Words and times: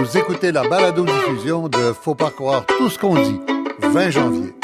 Vous 0.00 0.16
écoutez 0.16 0.50
la 0.50 0.66
balado-diffusion 0.66 1.68
de 1.68 1.92
Faut 1.92 2.14
pas 2.14 2.30
croire 2.30 2.64
tout 2.64 2.88
ce 2.88 2.98
qu'on 2.98 3.22
dit, 3.22 3.38
20 3.80 4.08
janvier. 4.08 4.54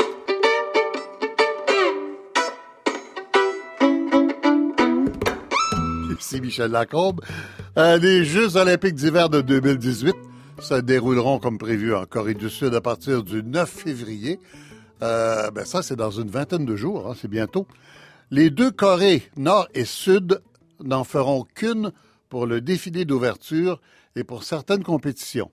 Ici 6.19 6.41
Michel 6.41 6.71
Lacombe. 6.71 7.21
Euh, 7.77 7.99
les 7.99 8.25
Jeux 8.25 8.57
olympiques 8.57 8.95
d'hiver 8.95 9.29
de 9.29 9.43
2018 9.43 10.17
se 10.59 10.75
dérouleront 10.77 11.39
comme 11.39 11.59
prévu 11.59 11.95
en 11.95 12.07
Corée 12.07 12.33
du 12.33 12.49
Sud 12.49 12.75
à 12.75 12.81
partir 12.81 13.23
du 13.23 13.43
9 13.43 13.69
février. 13.69 14.41
Euh, 15.03 15.51
ben 15.51 15.67
ça, 15.67 15.83
c'est 15.83 15.97
dans 15.97 16.11
une 16.11 16.31
vingtaine 16.31 16.65
de 16.65 16.77
jours, 16.77 17.11
hein, 17.11 17.15
c'est 17.15 17.29
bientôt. 17.29 17.67
Les 18.31 18.49
deux 18.49 18.71
Corées, 18.71 19.31
Nord 19.37 19.69
et 19.75 19.85
Sud, 19.85 20.41
n'en 20.83 21.05
feront 21.05 21.45
qu'une 21.55 21.93
pour 22.31 22.47
le 22.47 22.63
défilé 22.63 23.05
d'ouverture 23.05 23.83
et 24.17 24.25
pour 24.25 24.43
certaines 24.43 24.83
compétitions. 24.83 25.53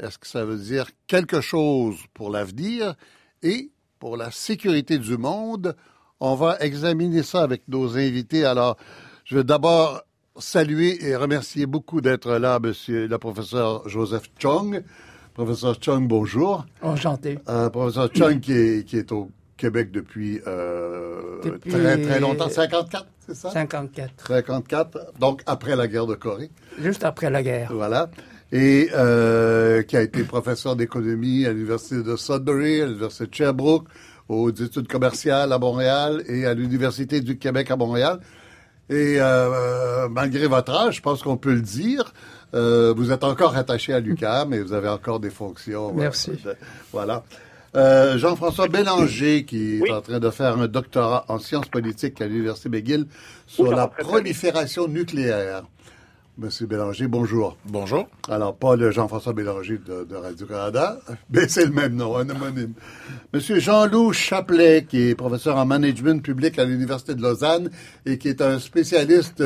Est-ce 0.00 0.18
que 0.18 0.26
ça 0.26 0.44
veut 0.44 0.56
dire 0.56 0.86
quelque 1.08 1.40
chose 1.40 1.96
pour 2.14 2.30
l'avenir 2.30 2.94
et 3.42 3.70
pour 3.98 4.16
la 4.16 4.30
sécurité 4.30 4.98
du 4.98 5.18
monde? 5.18 5.76
On 6.20 6.36
va 6.36 6.56
examiner 6.60 7.22
ça 7.22 7.42
avec 7.42 7.62
nos 7.68 7.96
invités. 7.96 8.44
Alors, 8.44 8.76
je 9.24 9.36
vais 9.36 9.44
d'abord 9.44 10.02
saluer 10.38 11.04
et 11.04 11.16
remercier 11.16 11.66
beaucoup 11.66 12.00
d'être 12.00 12.32
là, 12.34 12.60
monsieur 12.60 13.08
le 13.08 13.18
professeur 13.18 13.88
Joseph 13.88 14.30
Chung. 14.38 14.82
Professeur 15.34 15.76
Chung, 15.80 16.06
bonjour. 16.06 16.64
Enchanté. 16.80 17.38
Euh, 17.48 17.68
professeur 17.70 18.08
Chung 18.14 18.40
qui 18.40 18.52
est, 18.52 18.84
qui 18.86 18.96
est 18.96 19.10
au 19.12 19.30
Québec 19.58 19.90
depuis, 19.90 20.40
euh, 20.46 21.40
Depuis- 21.44 21.70
très, 21.70 22.00
très 22.00 22.20
longtemps. 22.20 22.48
54, 22.48 23.06
c'est 23.26 23.34
ça? 23.34 23.50
54, 23.50 24.10
54, 24.26 24.98
donc 25.20 25.42
après 25.46 25.76
la 25.76 25.86
guerre 25.88 26.06
de 26.06 26.14
Corée. 26.14 26.50
juste 26.80 27.04
après 27.04 27.28
la 27.28 27.42
guerre. 27.42 27.70
Voilà. 27.74 28.08
Et 28.52 28.88
euh, 28.94 29.82
qui 29.82 29.96
a 29.98 30.00
été 30.00 30.22
professeur 30.22 30.74
d'économie 30.76 31.44
à 31.44 31.52
l'Université 31.52 32.02
de 32.02 32.16
Sudbury, 32.16 32.80
à 32.80 32.86
l'Université 32.86 33.26
de 33.26 33.34
Sherbrooke, 33.34 33.86
aux 34.30 34.50
études 34.50 34.88
commerciales 34.88 35.52
à 35.52 35.58
Montréal 35.58 36.22
et 36.28 36.46
à 36.46 36.54
l'Université 36.54 37.20
du 37.20 37.36
Québec 37.36 37.70
à 37.70 37.76
Montréal. 37.76 38.20
Et 38.88 39.16
euh, 39.18 40.08
malgré 40.08 40.46
votre 40.46 40.72
âge, 40.72 40.96
je 40.96 41.02
pense 41.02 41.22
qu'on 41.22 41.36
peut 41.36 41.52
le 41.52 41.60
dire, 41.60 42.14
vous 42.54 43.12
êtes 43.12 43.24
encore 43.24 43.54
attaché 43.56 43.92
à 43.92 44.00
l'UQAM 44.00 44.54
et 44.54 44.60
vous 44.62 44.72
avez 44.72 44.88
encore 44.88 45.20
des 45.20 45.28
fonctions. 45.30 45.92
Merci. 45.92 46.32
voilà. 46.92 47.24
Euh, 47.76 48.16
Jean-François 48.16 48.68
Bélanger, 48.68 49.44
qui 49.44 49.78
est 49.78 49.90
en 49.90 50.00
train 50.00 50.18
de 50.18 50.30
faire 50.30 50.58
un 50.58 50.68
doctorat 50.68 51.24
en 51.28 51.38
sciences 51.38 51.68
politiques 51.68 52.20
à 52.20 52.26
l'Université 52.26 52.68
McGill 52.70 53.06
sur 53.46 53.70
la 53.70 53.88
bien. 53.88 53.96
prolifération 53.98 54.88
nucléaire. 54.88 55.64
Monsieur 56.38 56.66
Bélanger, 56.66 57.08
bonjour. 57.08 57.56
Bonjour. 57.66 58.06
Alors, 58.28 58.54
pas 58.54 58.76
le 58.76 58.90
Jean-François 58.90 59.32
Bélanger 59.32 59.78
de, 59.84 60.04
de 60.04 60.14
Radio-Canada, 60.14 60.98
mais 61.30 61.48
c'est 61.48 61.66
le 61.66 61.72
même 61.72 61.94
nom, 61.94 62.16
un 62.16 62.30
homonyme. 62.30 62.72
Monsieur 63.34 63.58
Jean-Loup 63.58 64.12
Chaplet, 64.12 64.86
qui 64.88 65.10
est 65.10 65.14
professeur 65.14 65.56
en 65.56 65.66
management 65.66 66.22
public 66.22 66.58
à 66.58 66.64
l'Université 66.64 67.14
de 67.14 67.22
Lausanne 67.22 67.70
et 68.06 68.18
qui 68.18 68.28
est 68.28 68.40
un 68.40 68.60
spécialiste 68.60 69.42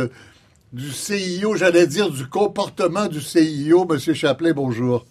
du 0.72 0.90
CIO, 0.90 1.56
j'allais 1.56 1.86
dire 1.86 2.10
du 2.10 2.26
comportement 2.26 3.06
du 3.08 3.20
CIO. 3.20 3.84
Monsieur 3.86 4.14
Chaplet, 4.14 4.52
bonjour. 4.52 5.06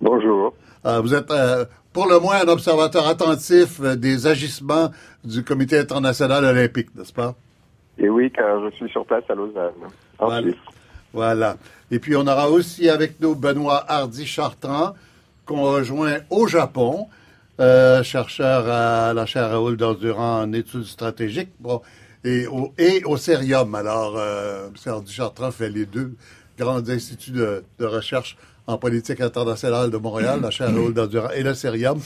Bonjour. 0.00 0.54
Euh, 0.86 1.00
vous 1.00 1.14
êtes 1.14 1.30
euh, 1.30 1.64
pour 1.92 2.06
le 2.08 2.18
moins 2.20 2.42
un 2.44 2.48
observateur 2.48 3.06
attentif 3.08 3.80
euh, 3.80 3.96
des 3.96 4.26
agissements 4.26 4.90
du 5.24 5.42
Comité 5.42 5.78
international 5.78 6.44
olympique, 6.44 6.94
n'est-ce 6.94 7.12
pas? 7.12 7.34
Et 7.98 8.08
oui, 8.08 8.30
car 8.30 8.62
je 8.64 8.74
suis 8.76 8.88
sur 8.90 9.04
place 9.04 9.24
à 9.28 9.34
Lausanne, 9.34 9.72
en 10.18 10.26
Voilà. 10.26 10.42
Suisse. 10.42 10.60
Voilà. 11.12 11.56
Et 11.90 11.98
puis, 11.98 12.14
on 12.14 12.26
aura 12.26 12.50
aussi 12.50 12.88
avec 12.88 13.20
nous 13.20 13.34
Benoît 13.34 13.84
Hardy-Chartrand, 13.88 14.94
qu'on 15.46 15.62
rejoint 15.62 16.18
au 16.30 16.46
Japon, 16.46 17.06
euh, 17.58 18.02
chercheur 18.02 18.68
à 18.68 19.14
la 19.14 19.24
chaire 19.24 19.50
Raoul 19.50 19.76
Dandurand 19.76 20.42
en 20.42 20.52
études 20.52 20.84
stratégiques, 20.84 21.52
bon, 21.58 21.80
et 22.22 22.46
au, 22.46 22.72
et 22.76 23.02
au. 23.06 23.16
Alors, 23.74 24.16
euh, 24.18 24.66
M. 24.68 24.74
Hardy-Chartrand 24.92 25.50
fait 25.50 25.70
les 25.70 25.86
deux 25.86 26.14
grands 26.58 26.86
instituts 26.88 27.30
de, 27.30 27.64
de 27.78 27.86
recherche 27.86 28.36
en 28.66 28.78
politique 28.78 29.20
internationale 29.20 29.90
de 29.90 29.96
Montréal, 29.96 30.40
la 30.42 30.50
chaire 30.50 30.72
Raoul 30.72 30.92
Dandurand 30.94 31.30
et 31.30 31.42
le 31.42 31.54
Cérium. 31.54 31.98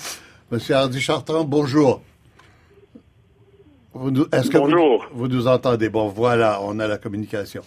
M. 0.52 0.58
Hardy-Chartrand, 0.68 1.44
bonjour. 1.44 2.02
Vous 3.94 4.10
nous- 4.10 4.26
est-ce 4.32 4.50
que 4.50 4.58
vous- 4.58 4.64
Bonjour. 4.64 5.06
vous 5.12 5.28
nous 5.28 5.46
entendez? 5.46 5.88
Bon, 5.88 6.08
voilà, 6.08 6.60
on 6.62 6.78
a 6.78 6.86
la 6.86 6.98
communication. 6.98 7.62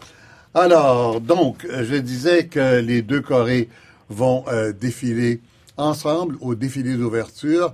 Alors, 0.54 1.20
donc, 1.20 1.66
je 1.68 1.96
disais 1.96 2.48
que 2.48 2.80
les 2.80 3.02
deux 3.02 3.22
Corées 3.22 3.68
vont 4.10 4.46
euh, 4.48 4.72
défiler 4.72 5.42
ensemble 5.78 6.38
au 6.40 6.54
défilé 6.56 6.96
d'ouverture 6.96 7.74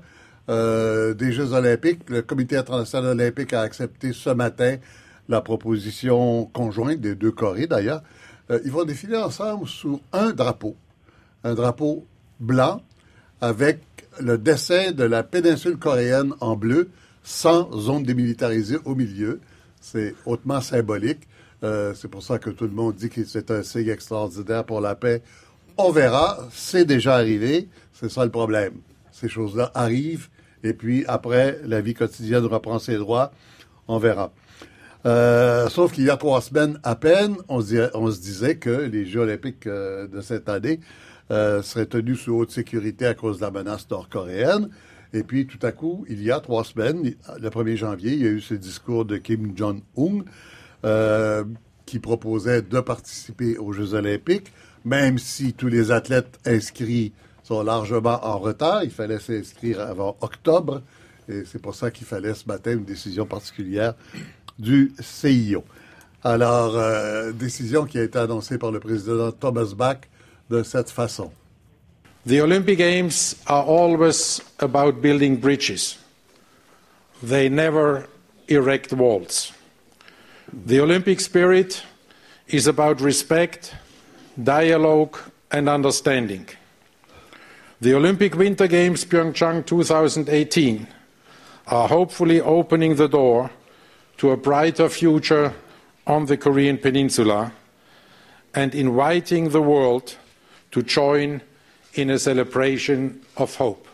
euh, 0.50 1.14
des 1.14 1.32
Jeux 1.34 1.52
olympiques. 1.54 2.10
Le 2.10 2.22
Comité 2.22 2.56
international 2.58 3.12
olympique 3.12 3.54
a 3.54 3.62
accepté 3.62 4.14
ce 4.14 4.30
matin 4.30 4.78
la 5.28 5.42
proposition 5.42 6.46
conjointe 6.46 7.02
des 7.02 7.14
deux 7.16 7.32
Corées, 7.32 7.68
d'ailleurs. 7.68 8.02
Euh, 8.50 8.60
ils 8.66 8.72
vont 8.72 8.86
défiler 8.86 9.18
ensemble 9.18 9.68
sous 9.68 10.00
un 10.12 10.32
drapeau, 10.32 10.76
un 11.44 11.54
drapeau 11.54 12.06
blanc 12.40 12.82
avec 13.42 13.82
le 14.20 14.38
dessin 14.38 14.92
de 14.92 15.04
la 15.04 15.24
péninsule 15.24 15.78
coréenne 15.78 16.34
en 16.42 16.56
bleu, 16.56 16.90
sans 17.24 17.72
zone 17.78 18.04
démilitarisée 18.04 18.78
au 18.86 18.96
milieu. 18.96 19.40
C'est 19.80 20.16
hautement 20.26 20.62
symbolique. 20.62 21.28
Euh, 21.64 21.94
c'est 21.94 22.08
pour 22.08 22.24
ça 22.24 22.40
que 22.40 22.50
tout 22.50 22.66
le 22.66 22.72
monde 22.72 22.96
dit 22.96 23.10
que 23.10 23.24
c'est 23.26 23.52
un 23.52 23.64
signe 23.64 23.90
extraordinaire 23.90 24.66
pour 24.66 24.82
la 24.82 24.96
paix. 24.96 25.22
On 25.78 25.92
verra. 25.92 26.48
C'est 26.52 26.86
déjà 26.86 27.16
arrivé. 27.16 27.70
C'est 27.94 28.10
ça 28.10 28.26
le 28.26 28.32
problème. 28.32 28.74
Ces 29.12 29.30
choses-là 29.30 29.72
arrivent. 29.74 30.28
Et 30.64 30.74
puis 30.74 31.06
après, 31.08 31.60
la 31.66 31.82
vie 31.82 31.94
quotidienne 31.94 32.46
reprend 32.46 32.80
ses 32.80 32.98
droits. 32.98 33.32
On 33.88 33.98
verra. 33.98 34.32
Euh, 35.06 35.70
sauf 35.70 35.94
qu'il 35.94 36.04
y 36.04 36.10
a 36.10 36.18
trois 36.18 36.42
semaines 36.42 36.78
à 36.84 36.96
peine, 36.96 37.38
on 37.48 37.62
se, 37.62 38.20
disait, 38.20 38.58
que 38.58 38.70
les 38.70 39.06
Jeux 39.06 39.22
olympiques 39.22 39.66
euh, 39.68 40.08
de 40.08 40.20
cette 40.20 40.50
année 40.50 40.82
euh, 41.32 41.62
seraient 41.62 41.86
tenus 41.86 42.22
sous 42.22 42.34
haute 42.34 42.52
sécurité 42.52 43.06
à 43.06 43.14
cause 43.14 43.38
de 43.38 43.42
la 43.42 43.52
menace 43.52 43.90
nord-coréenne. 43.90 44.70
Et 45.14 45.24
puis, 45.24 45.48
tout 45.48 45.64
à 45.66 45.72
coup, 45.72 46.06
il 46.08 46.22
y 46.24 46.32
a 46.32 46.40
trois 46.40 46.64
semaines, 46.64 47.16
le 47.40 47.50
1er 47.50 47.76
janvier, 47.76 48.14
il 48.14 48.22
y 48.22 48.28
a 48.28 48.32
eu 48.32 48.42
ce 48.42 48.54
discours 48.54 49.06
de 49.06 49.18
Kim 49.18 49.58
Jong-un 49.58 50.24
euh, 50.86 51.44
qui 51.86 52.00
proposait 52.00 52.62
de 52.62 52.80
participer 52.80 53.58
aux 53.58 53.74
Jeux 53.74 53.96
olympiques, 53.96 54.52
même 54.86 55.18
si 55.18 55.54
tous 55.54 55.68
les 55.68 55.92
athlètes 55.92 56.40
inscrits 56.46 57.14
sont 57.44 57.64
largement 57.64 58.24
en 58.24 58.38
retard. 58.38 58.84
Il 58.84 58.92
fallait 58.92 59.20
s'inscrire 59.20 59.82
avant 59.82 60.16
octobre. 60.22 60.84
Et 61.28 61.44
c'est 61.46 61.62
pour 61.62 61.76
ça 61.76 61.90
qu'il 61.90 62.06
fallait 62.06 62.36
ce 62.36 62.48
matin 62.48 62.74
une 62.74 62.86
décision 62.86 63.26
particulière 63.26 63.96
du 64.60 64.94
CIO. 65.00 65.64
Alors, 66.24 66.76
euh, 66.76 67.32
décision 67.32 67.86
qui 67.86 67.98
a 67.98 68.04
été 68.04 68.20
annoncée 68.20 68.58
par 68.58 68.72
le 68.72 68.80
président 68.80 69.32
Thomas 69.32 69.74
Bach 69.76 70.02
The 72.26 72.42
Olympic 72.42 72.80
Games 72.80 73.36
are 73.46 73.64
always 73.64 74.42
about 74.60 75.00
building 75.00 75.38
bridges. 75.38 76.00
They 77.22 77.50
never 77.50 78.08
erect 78.48 78.92
walls. 78.92 79.52
The 80.52 80.80
Olympic 80.80 81.20
spirit 81.20 81.84
is 82.48 82.66
about 82.66 83.00
respect, 83.00 83.76
dialogue, 84.42 85.20
and 85.52 85.70
understanding. 85.70 86.48
The 87.80 87.94
Olympic 87.94 88.36
Winter 88.36 88.68
Games 88.68 89.06
Pyeongchang 89.06 89.68
2018 89.68 90.88
are 91.68 91.88
hopefully 91.88 92.42
opening 92.42 92.96
the 92.96 93.08
door 93.08 93.52
to 94.18 94.32
a 94.32 94.38
brighter 94.38 94.90
future 94.90 95.54
on 96.08 96.26
the 96.26 96.38
Korean 96.38 96.80
Peninsula 96.80 97.54
and 98.56 98.74
inviting 98.74 99.50
the 99.50 99.62
world 99.62 100.18
to 100.72 100.82
join 100.82 101.42
in 101.96 102.10
a 102.10 102.18
celebration 102.18 103.20
of 103.38 103.56
hope. 103.60 103.88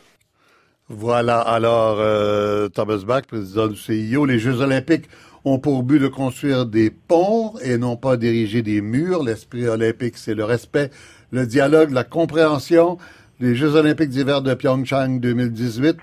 Voilà, 0.87 1.39
alors 1.39 1.97
euh, 1.99 2.69
Thomas 2.69 3.03
Bach, 3.05 3.23
président 3.27 3.67
du 3.67 3.75
CIO, 3.75 4.25
les 4.25 4.37
Jeux 4.37 4.61
olympiques 4.61 5.05
ont 5.43 5.57
pour 5.57 5.81
but 5.83 5.99
de 5.99 6.07
construire 6.07 6.65
des 6.65 6.91
ponts 6.91 7.53
et 7.63 7.77
non 7.77 7.97
pas 7.97 8.17
d'ériger 8.17 8.61
des 8.61 8.81
murs. 8.81 9.23
L'esprit 9.23 9.67
olympique, 9.67 10.17
c'est 10.17 10.35
le 10.35 10.43
respect, 10.43 10.91
le 11.31 11.47
dialogue, 11.47 11.91
la 11.91 12.03
compréhension. 12.03 12.99
Les 13.39 13.55
Jeux 13.55 13.75
olympiques 13.75 14.09
d'hiver 14.09 14.41
de 14.43 14.53
Pyeongchang 14.53 15.19
2018 15.19 15.97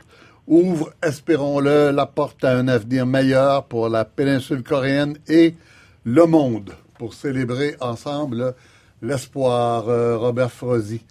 ouvrent, 0.49 0.93
espérons-le, 1.03 1.93
la 1.93 2.07
porte 2.07 2.43
à 2.45 2.57
un 2.57 2.67
avenir 2.67 3.07
meilleur 3.07 3.65
pour 3.65 3.89
la 3.89 4.05
péninsule 4.05 4.65
coréenne 4.65 5.17
et 5.29 5.55
le 6.05 6.27
monde 6.27 6.73
pour 6.99 7.15
célébrer 7.15 7.77
ensemble 7.81 8.55
l'espoir. 9.03 9.89
Euh, 9.89 10.17
Robert 10.17 10.51
Frozy, 10.51 11.03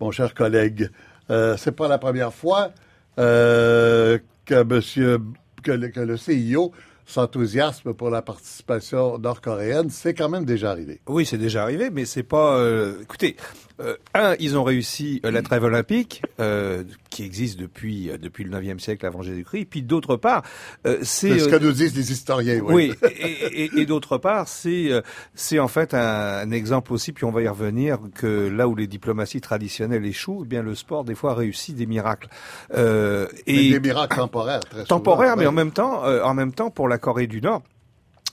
mon 0.00 0.10
cher 0.10 0.34
collègue, 0.34 0.90
euh, 1.30 1.56
c'est 1.56 1.72
pas 1.72 1.88
la 1.88 1.98
première 1.98 2.32
fois 2.32 2.70
euh, 3.18 4.18
que 4.44 4.62
monsieur 4.62 5.20
le, 5.66 5.88
que 5.88 6.00
le 6.00 6.16
CIO 6.16 6.72
s'enthousiasment 7.08 7.92
pour 7.94 8.10
la 8.10 8.22
participation 8.22 9.18
nord-coréenne. 9.18 9.90
C'est 9.90 10.14
quand 10.14 10.28
même 10.28 10.44
déjà 10.44 10.70
arrivé. 10.70 11.00
Oui, 11.08 11.26
c'est 11.26 11.38
déjà 11.38 11.62
arrivé, 11.62 11.90
mais 11.90 12.04
c'est 12.04 12.22
pas. 12.22 12.56
euh, 12.58 13.00
écoutez, 13.02 13.36
euh, 13.80 13.96
un, 14.14 14.34
ils 14.40 14.56
ont 14.58 14.64
réussi 14.64 15.20
euh, 15.24 15.30
la 15.30 15.40
trêve 15.42 15.62
olympique 15.64 16.22
euh, 16.40 16.82
qui 17.10 17.22
existe 17.24 17.58
depuis 17.58 18.10
euh, 18.10 18.18
depuis 18.18 18.42
le 18.44 18.50
9e 18.50 18.78
siècle 18.80 19.06
avant 19.06 19.22
Jésus-Christ. 19.22 19.66
Puis 19.70 19.82
d'autre 19.82 20.16
part, 20.16 20.42
euh, 20.86 20.98
c'est 21.02 21.30
C'est 21.34 21.38
ce 21.40 21.48
que 21.48 21.56
nous 21.56 21.72
disent 21.72 21.94
les 21.96 22.10
historiens. 22.12 22.60
Oui. 22.60 22.92
oui, 23.02 23.08
et, 23.20 23.64
et- 23.64 23.70
et 23.80 23.86
d'autre 23.86 24.18
part, 24.18 24.48
c'est 24.48 24.90
euh, 24.92 25.00
c'est 25.34 25.58
en 25.60 25.68
fait 25.68 25.94
un, 25.94 26.00
un 26.00 26.50
exemple 26.50 26.92
aussi, 26.92 27.12
puis 27.12 27.24
on 27.24 27.30
va 27.30 27.42
y 27.42 27.48
revenir, 27.48 27.98
que 28.14 28.48
là 28.48 28.68
où 28.68 28.74
les 28.74 28.86
diplomaties 28.88 29.40
traditionnelles 29.40 30.04
échouent, 30.06 30.42
eh 30.44 30.48
bien 30.48 30.62
le 30.62 30.74
sport 30.74 31.04
des 31.04 31.14
fois 31.14 31.34
réussit 31.34 31.74
des 31.76 31.86
miracles. 31.86 32.28
Euh, 32.74 33.26
Mais 33.46 33.54
et 33.66 33.70
des 33.70 33.80
miracles 33.80 34.16
temporaires, 34.16 34.60
très 34.60 34.72
souvent. 34.80 34.86
temporaire, 34.86 35.36
mais 35.36 35.46
en 35.46 35.52
même 35.52 35.70
temps, 35.70 36.04
euh, 36.04 36.22
en 36.22 36.34
même 36.34 36.52
temps 36.52 36.70
pour 36.70 36.88
la 36.88 36.97
Corée 36.98 37.26
du 37.26 37.40
Nord. 37.40 37.62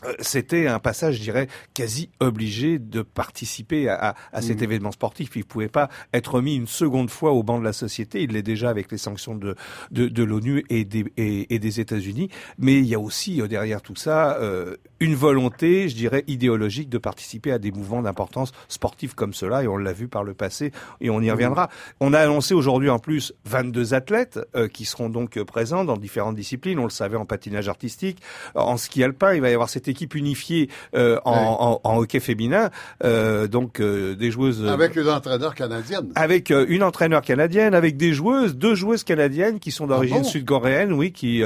Euh, 0.05 0.13
C'était 0.19 0.67
un 0.67 0.79
passage, 0.79 1.15
je 1.15 1.21
dirais, 1.21 1.47
quasi 1.73 2.09
obligé 2.19 2.79
de 2.79 3.01
participer 3.01 3.89
à, 3.89 4.09
à- 4.11 4.15
à 4.33 4.41
cet 4.41 4.61
événement 4.61 4.91
sportif. 4.91 5.35
Il 5.35 5.39
ne 5.39 5.43
pouvait 5.43 5.67
pas 5.69 5.89
être 6.13 6.41
mis 6.41 6.55
une 6.55 6.67
seconde 6.67 7.09
fois 7.09 7.31
au 7.31 7.43
banc 7.43 7.59
de 7.59 7.63
la 7.63 7.73
société. 7.73 8.21
Il 8.23 8.31
l'est 8.33 8.41
déjà 8.43 8.69
avec 8.69 8.91
les 8.91 8.97
sanctions 8.97 9.35
de, 9.35 9.55
de, 9.91 10.07
de 10.07 10.23
l'ONU 10.23 10.63
et 10.69 10.85
des, 10.85 11.05
et, 11.17 11.53
et 11.53 11.59
des 11.59 11.79
États-Unis. 11.79 12.29
Mais 12.57 12.75
il 12.75 12.85
y 12.85 12.95
a 12.95 12.99
aussi 12.99 13.41
euh, 13.41 13.47
derrière 13.47 13.81
tout 13.81 13.95
ça 13.95 14.37
euh, 14.39 14.75
une 14.99 15.15
volonté, 15.15 15.89
je 15.89 15.95
dirais, 15.95 16.23
idéologique 16.27 16.89
de 16.89 16.97
participer 16.97 17.51
à 17.51 17.59
des 17.59 17.71
mouvements 17.71 18.01
d'importance 18.01 18.51
sportive 18.67 19.15
comme 19.15 19.33
cela. 19.33 19.63
Et 19.63 19.67
on 19.67 19.77
l'a 19.77 19.93
vu 19.93 20.07
par 20.07 20.23
le 20.23 20.33
passé 20.33 20.71
et 21.01 21.09
on 21.09 21.21
y 21.21 21.29
reviendra. 21.31 21.69
On 21.99 22.13
a 22.13 22.19
annoncé 22.19 22.53
aujourd'hui 22.53 22.89
en 22.89 22.99
plus 22.99 23.33
22 23.45 23.93
athlètes 23.93 24.39
euh, 24.55 24.67
qui 24.67 24.85
seront 24.85 25.09
donc 25.09 25.37
euh, 25.37 25.45
présents 25.45 25.83
dans 25.85 25.97
différentes 25.97 26.35
disciplines. 26.35 26.79
On 26.79 26.83
le 26.85 26.89
savait 26.89 27.17
en 27.17 27.25
patinage 27.25 27.67
artistique, 27.69 28.19
en 28.55 28.77
ski 28.77 29.03
alpin. 29.03 29.33
Il 29.33 29.41
va 29.41 29.49
y 29.49 29.53
avoir 29.53 29.69
cette 29.69 29.87
équipe 29.95 30.13
unifiée 30.15 30.69
euh, 30.95 31.17
en, 31.25 31.31
Ouais. 31.31 31.39
en, 31.59 31.79
en 31.83 31.97
hockey 31.97 32.19
féminin, 32.19 32.69
euh, 33.03 33.47
donc 33.47 33.79
euh, 33.79 34.15
des 34.15 34.29
joueuses 34.29 34.65
Avec 34.65 34.95
une 34.95 35.09
entraîneur 35.09 35.55
canadienne. 35.55 36.09
avec 36.15 36.49
une 36.51 36.83
entraîneur 36.83 37.21
canadienne, 37.21 37.73
avec 37.73 37.95
des 37.97 38.13
joueuses, 38.13 38.55
deux 38.55 38.75
joueuses 38.75 39.03
canadiennes 39.03 39.59
qui 39.59 39.71
sont 39.71 39.87
d'origine 39.87 40.17
Ah 40.19 40.23
bon 40.23 40.27
sud-coréenne, 40.27 40.91
oui, 40.93 41.11
qui 41.11 41.41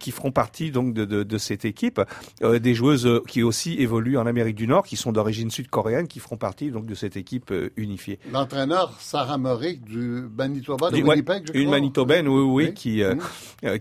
qui 0.00 0.10
feront 0.10 0.32
partie 0.32 0.70
donc 0.70 0.94
de, 0.94 1.04
de, 1.04 1.22
de 1.22 1.38
cette 1.38 1.64
équipe, 1.64 2.00
des 2.42 2.74
joueuses 2.74 3.08
qui 3.28 3.42
aussi 3.42 3.74
évoluent 3.74 4.18
en 4.18 4.26
Amérique 4.26 4.56
du 4.56 4.66
Nord, 4.66 4.84
qui 4.84 4.96
sont 4.96 5.12
d'origine 5.12 5.50
sud-coréenne, 5.50 6.08
qui 6.08 6.20
feront 6.20 6.36
partie 6.38 6.70
donc 6.70 6.86
de 6.86 6.94
cette 6.94 7.16
équipe 7.16 7.52
unifiée. 7.76 8.18
L'entraîneur 8.32 8.92
Sarah 9.00 9.38
Murray 9.38 9.74
du 9.74 10.24
Manitoba, 10.36 10.90
de 10.90 10.96
Ouais, 10.96 11.02
Winnipeg, 11.02 11.44
je 11.52 11.58
une 11.58 11.66
crois. 11.66 11.76
Manitobaine, 11.76 12.28
oui, 12.28 12.42
oui, 12.42 12.64
Oui. 12.68 12.74
qui 12.74 13.02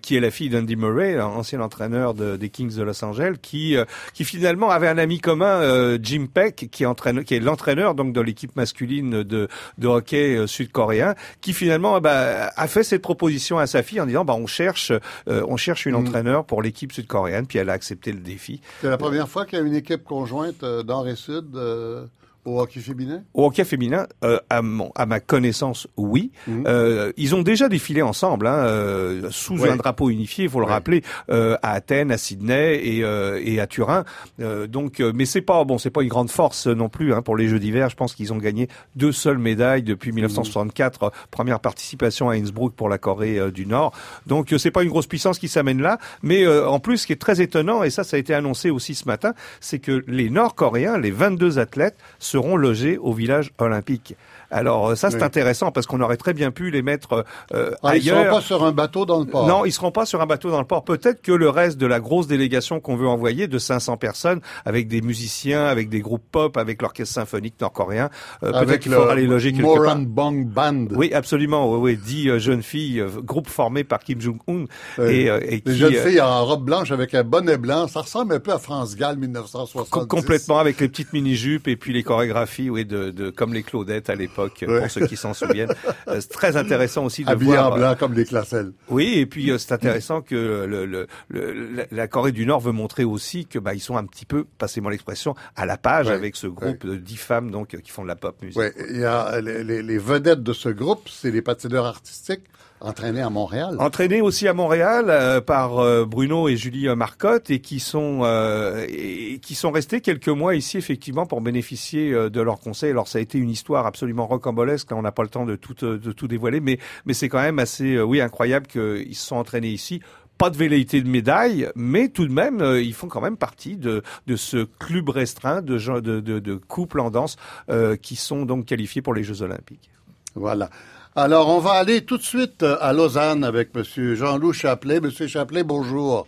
qui 0.02 0.16
est 0.16 0.20
la 0.20 0.32
fille 0.32 0.50
d'Andy 0.50 0.76
Murray, 0.76 1.20
ancien 1.22 1.62
entraîneur 1.62 2.14
de- 2.14 2.36
des 2.38 2.50
Kings 2.50 2.76
de 2.76 2.84
Los 2.84 3.04
Angeles, 3.06 3.36
qui 3.42 3.76
qui 4.14 4.24
finalement 4.26 4.70
avait 4.70 4.88
un 4.88 4.98
ami 4.98 5.20
commun, 5.20 5.62
euh, 5.62 5.98
Jim 6.02 6.28
Peck, 6.34 6.68
qui 6.72 6.86
entraîne, 6.86 7.24
qui 7.24 7.36
est 7.36 7.40
l'entraîneur 7.40 7.96
donc 7.96 8.14
de 8.14 8.22
l'équipe 8.22 8.56
masculine 8.56 9.24
de 9.24 9.48
de 9.78 9.88
hockey 9.88 10.36
euh, 10.36 10.48
sud-coréen, 10.48 11.16
qui 11.42 11.54
finalement 11.54 12.00
bah, 12.02 12.52
a 12.56 12.68
fait 12.68 12.84
cette 12.84 13.02
proposition 13.02 13.58
à 13.58 13.68
sa 13.68 13.84
fille 13.84 14.02
en 14.02 14.06
disant 14.06 14.26
bah 14.26 14.36
on 14.38 14.48
cherche 14.48 14.92
euh, 15.28 15.44
on 15.48 15.58
cherche 15.58 15.86
une 15.86 15.94
Mhm. 15.96 16.08
entraîneur 16.08 16.46
pour 16.46 16.62
l'équipe 16.62 16.92
sud-coréenne, 16.92 17.46
puis 17.48 17.60
elle 17.60 17.70
a 17.70 17.74
accepté 17.74 18.12
le 18.12 18.20
défi. 18.20 18.62
C'est 18.82 18.90
la 18.90 18.98
première 18.98 19.30
fois 19.30 19.46
qu'il 19.46 19.60
y 19.60 19.62
a 19.62 19.66
une 19.66 19.76
équipe 19.76 20.04
conjointe 20.04 20.64
euh, 20.64 20.84
nord 20.84 21.08
et 21.08 21.16
sud 21.16 21.56
euh, 21.56 22.06
au 22.46 22.60
hockey 22.62 22.80
féminin? 22.80 23.24
Au 23.34 23.46
hockey 23.46 23.64
féminin, 23.64 24.08
euh, 24.24 24.40
à, 24.50 24.62
mon, 24.62 24.92
à 24.96 25.06
ma 25.06 25.20
connaissance, 25.20 25.88
oui. 25.98 26.32
Mhm. 26.48 26.64
Euh, 26.68 27.12
ils 27.18 27.36
ont 27.36 27.42
déjà 27.42 27.70
défilé 27.70 28.02
ensemble, 28.02 28.48
hein, 28.48 28.56
euh, 28.66 29.28
sous 29.32 29.58
Ouais. 29.60 29.70
un 29.70 29.76
drapeau 29.78 30.10
unifié, 30.10 30.46
il 30.46 30.50
faut 30.50 30.60
le 30.60 30.66
Ouais. 30.66 30.72
rappeler, 30.72 31.04
euh, 31.30 31.56
à 31.62 31.72
Athènes, 31.74 32.12
à 32.12 32.18
Sydney 32.18 32.76
et, 32.84 33.04
euh, 33.04 33.40
et 33.44 33.60
à 33.60 33.68
Turin. 33.68 34.04
Euh, 34.42 34.68
donc, 34.68 35.00
euh, 35.00 35.12
mais 35.16 35.26
c'est 35.26 35.42
pas 35.42 35.64
bon, 35.64 35.78
c'est 35.78 35.90
pas 35.90 36.02
une 36.04 36.10
grande 36.10 36.30
force 36.30 36.68
non 36.68 36.90
plus 36.90 37.14
hein, 37.14 37.22
pour 37.22 37.36
les 37.38 37.48
Jeux 37.48 37.60
d'hiver. 37.60 37.90
Je 37.90 37.96
pense 37.96 38.14
qu'ils 38.16 38.34
ont 38.34 38.38
gagné 38.38 38.68
deux 38.96 39.12
seules 39.12 39.38
médailles 39.38 39.84
depuis 39.84 40.12
1964, 40.12 41.04
euh, 41.04 41.10
première 41.32 41.60
participation 41.60 42.30
à 42.30 42.34
Innsbruck 42.36 42.74
pour 42.74 42.90
la 42.90 42.98
Corée 42.98 43.40
du 43.52 43.66
Nord. 43.66 43.94
Donc, 44.28 44.52
euh, 44.54 44.58
c'est 44.58 44.72
pas 44.72 44.84
une 44.84 44.90
grosse 44.90 45.08
puissance 45.08 45.40
qui 45.40 45.48
s'amène 45.48 45.82
là. 45.82 45.98
Mais 46.22 46.44
euh, 46.46 46.68
en 46.68 46.80
plus, 46.80 46.98
ce 47.00 47.08
qui 47.08 47.14
est 47.14 47.18
très 47.18 47.42
étonnant, 47.42 47.84
et 47.84 47.90
ça, 47.90 48.04
ça 48.04 48.18
a 48.18 48.20
été 48.20 48.34
annoncé 48.34 48.70
aussi 48.70 48.96
ce 48.96 49.06
matin, 49.08 49.34
c'est 49.62 49.80
que 49.80 50.04
les 50.08 50.30
Nord-Coréens, 50.30 50.98
les 50.98 51.12
22 51.12 51.60
athlètes, 51.60 51.96
seront 52.34 52.58
logés 52.58 52.98
au 52.98 53.14
village 53.14 53.52
olympique. 53.60 54.16
Alors 54.52 54.90
euh, 54.90 54.96
ça 54.96 55.10
c'est 55.12 55.18
Oui. 55.18 55.24
intéressant 55.24 55.72
parce 55.72 55.86
qu'on 55.88 56.02
aurait 56.02 56.18
très 56.18 56.34
bien 56.34 56.52
pu 56.52 56.70
les 56.72 56.82
mettre 56.82 57.26
euh, 57.54 57.72
Ah, 57.84 57.96
ils 57.98 58.04
sont 58.04 58.24
pas 58.30 58.42
sur 58.42 58.64
un 58.64 58.72
bateau 58.72 59.06
dans 59.06 59.20
le 59.20 59.26
port. 59.26 59.48
Non, 59.48 59.66
ils 59.66 59.72
seront 59.72 59.92
pas 59.92 60.06
sur 60.06 60.22
un 60.22 60.26
bateau 60.26 60.52
dans 60.52 60.60
le 60.60 60.66
port. 60.68 60.84
Peut-être 60.84 61.22
que 61.22 61.32
le 61.32 61.50
reste 61.50 61.78
de 61.78 61.88
la 61.88 62.00
grosse 62.00 62.28
délégation 62.28 62.80
qu'on 62.80 62.96
veut 62.96 63.08
envoyer 63.08 63.48
de 63.48 63.58
500 63.58 63.98
personnes, 63.98 64.42
avec 64.66 64.88
des 64.88 65.02
musiciens, 65.02 65.66
avec 65.66 65.90
des 65.90 66.02
groupes 66.02 66.24
pop, 66.32 66.58
avec 66.58 66.82
l'orchestre 66.82 67.14
symphonique 67.16 67.56
nord-coréen, 67.62 68.10
euh, 68.44 68.52
peut-être 68.64 68.80
qu'il 68.82 68.92
faudra 68.92 69.16
les 69.16 69.28
loger 69.28 69.52
quelque 69.54 69.64
part. 69.66 69.76
Moran 69.84 70.00
Bong 70.00 70.46
Band. 70.46 70.86
Oui, 70.92 71.14
absolument. 71.14 71.72
Oui, 71.72 71.80
oui. 71.80 71.98
Dix 72.04 72.30
euh, 72.30 72.40
jeunes 72.40 72.64
filles, 72.64 73.00
euh, 73.00 73.10
groupe 73.24 73.48
formé 73.50 73.84
par 73.84 74.00
Kim 74.00 74.20
Jong-un 74.22 74.66
Oui. 74.98 75.06
et, 75.10 75.30
euh, 75.30 75.40
et 75.42 75.52
Les 75.52 75.62
qui, 75.62 75.76
jeunes 75.78 75.96
euh, 75.96 76.06
filles 76.06 76.22
en 76.22 76.46
robe 76.46 76.64
blanche 76.66 76.92
avec 76.92 77.14
un 77.14 77.24
bonnet 77.24 77.58
blanc, 77.58 77.88
ça 77.88 78.02
ressemble 78.02 78.34
un 78.36 78.40
peu 78.40 78.52
à 78.52 78.60
France 78.60 78.96
Gall 78.96 79.18
1970. 79.18 79.90
Com- 79.90 80.08
Complètement 80.08 80.60
avec 80.60 80.80
les 80.80 80.90
petites 80.90 81.14
mini-jupes 81.14 81.68
et 81.68 81.76
puis 81.76 81.94
les 81.94 82.04
chorégraphies, 82.04 82.70
oui, 82.70 82.86
de, 82.86 83.10
de 83.12 83.30
comme 83.30 83.54
les 83.54 83.64
Claudettes 83.64 84.10
à 84.10 84.16
l'époque, 84.16 84.43
Ouais. 84.50 84.80
pour 84.82 84.92
ceux 84.92 85.06
qui 85.08 85.16
s'en 85.18 85.34
souviennent. 85.34 85.74
Euh, 86.08 86.20
c'est 86.20 86.30
très 86.32 86.58
intéressant 86.58 87.06
aussi 87.06 87.24
de 87.24 87.30
Habillés 87.30 87.54
voir. 87.54 87.72
en 87.72 87.76
blanc 87.78 87.96
comme 87.98 88.14
des 88.14 88.26
classelles. 88.26 88.74
Oui, 88.90 89.14
et 89.18 89.26
puis 89.26 89.52
euh, 89.52 89.58
c'est 89.58 89.72
intéressant 89.74 90.22
que 90.22 90.36
le, 90.66 90.86
le, 90.86 91.08
le- 91.30 91.86
la- 91.92 92.08
Corée 92.08 92.32
du 92.34 92.46
Nord 92.46 92.60
veut 92.60 92.72
montrer 92.74 93.04
aussi 93.06 93.46
que 93.46 93.58
bah 93.58 93.74
ils 93.74 93.80
sont 93.80 93.96
un 93.96 94.06
petit 94.06 94.26
peu, 94.26 94.46
passez-moi 94.58 94.92
l'expression, 94.92 95.34
à 95.56 95.66
la 95.66 95.78
page 95.78 96.08
Ouais, 96.08 96.14
avec 96.14 96.36
ce 96.36 96.48
groupe 96.48 96.86
de 96.86 96.96
dix 96.98 97.16
femmes 97.18 97.52
donc 97.52 97.74
euh, 97.74 97.78
qui 97.80 97.90
font 97.92 98.04
de 98.04 98.08
la 98.10 98.16
pop 98.18 98.36
musique. 98.42 98.58
Ouais, 98.58 98.74
il 98.90 99.00
y 99.00 99.06
a 99.06 99.40
les, 99.40 99.64
les- 99.64 99.82
les 99.82 99.98
vedettes 99.98 100.44
de 100.44 100.54
ce 100.54 100.70
groupe, 100.70 101.08
c'est 101.10 101.32
les 101.32 101.42
patineurs 101.42 101.86
artistiques 101.86 102.44
entraînés 102.84 103.22
à 103.22 103.30
Montréal. 103.30 103.76
Entraînés 103.80 104.22
aussi 104.22 104.48
à 104.48 104.54
Montréal 104.54 105.06
euh, 105.10 105.42
par 105.42 105.80
euh, 105.80 106.06
Bruno 106.06 106.48
et 106.48 106.58
Julie 106.58 106.88
euh, 106.88 106.96
Marcotte 106.96 107.50
et 107.50 107.60
qui 107.60 107.80
sont 107.80 108.20
euh, 108.24 108.86
et 108.90 109.40
qui 109.42 109.56
sont 109.56 109.72
restés 109.72 110.02
quelques 110.02 110.30
mois 110.30 110.56
ici 110.56 110.78
effectivement 110.78 111.26
pour 111.26 111.42
bénéficier 111.42 112.14
euh, 112.14 112.30
de 112.30 112.42
leurs 112.42 112.60
conseils. 112.60 112.92
Alors 112.92 113.08
ça 113.08 113.18
a 113.18 113.22
été 113.22 113.38
une 113.38 113.50
histoire 113.50 113.86
absolument 113.86 114.28
rocambolesque. 114.28 114.92
Là, 114.92 114.98
on 114.98 115.02
n'a 115.02 115.12
pas 115.12 115.24
le 115.24 115.30
temps 115.30 115.46
de 115.46 115.56
tout 115.56 115.84
euh, 115.84 115.98
de 115.98 116.12
tout 116.12 116.28
dévoiler, 116.28 116.60
mais 116.60 116.78
mais 117.06 117.14
c'est 117.14 117.30
quand 117.30 117.42
même 117.42 117.60
assez 117.60 117.96
euh, 117.96 118.04
oui 118.04 118.22
incroyable 118.22 118.68
qu'ils 118.68 119.16
se 119.16 119.26
sont 119.28 119.38
entraînés 119.38 119.72
ici. 119.72 120.02
Pas 120.40 120.50
de 120.50 120.58
velléité 120.58 121.00
de 121.02 121.08
médaille, 121.08 121.70
mais 121.76 122.10
tout 122.10 122.28
de 122.28 122.34
même, 122.34 122.60
euh, 122.60 122.82
ils 122.82 122.96
font 122.96 123.08
quand 123.08 123.22
même 123.22 123.38
partie 123.38 123.78
de, 123.78 124.02
de 124.26 124.36
ce 124.36 124.66
club 124.80 125.10
restreint 125.10 125.62
de, 125.62 125.78
gens- 125.78 126.02
de, 126.02 126.20
de, 126.20 126.40
de 126.40 126.56
couples 126.56 127.00
en 127.02 127.12
danse 127.12 127.38
euh, 127.70 127.96
qui 127.96 128.16
sont 128.16 128.44
donc 128.44 128.66
qualifiés 128.66 129.04
pour 129.04 129.14
les 129.14 129.24
Jeux 129.24 129.44
Olympiques. 129.44 129.92
Voilà. 130.34 130.72
Alors, 131.16 131.50
on 131.50 131.60
va 131.60 131.74
aller 131.74 132.02
tout 132.06 132.18
de 132.18 132.24
suite 132.24 132.64
euh, 132.64 132.76
à 132.82 132.92
Lausanne 132.92 133.44
avec 133.44 133.76
Monsieur 133.76 134.16
Jean-Loup 134.16 134.54
Chaplet. 134.54 135.00
Monsieur 135.00 135.28
Chaplet, 135.28 135.64
bonjour. 135.64 136.28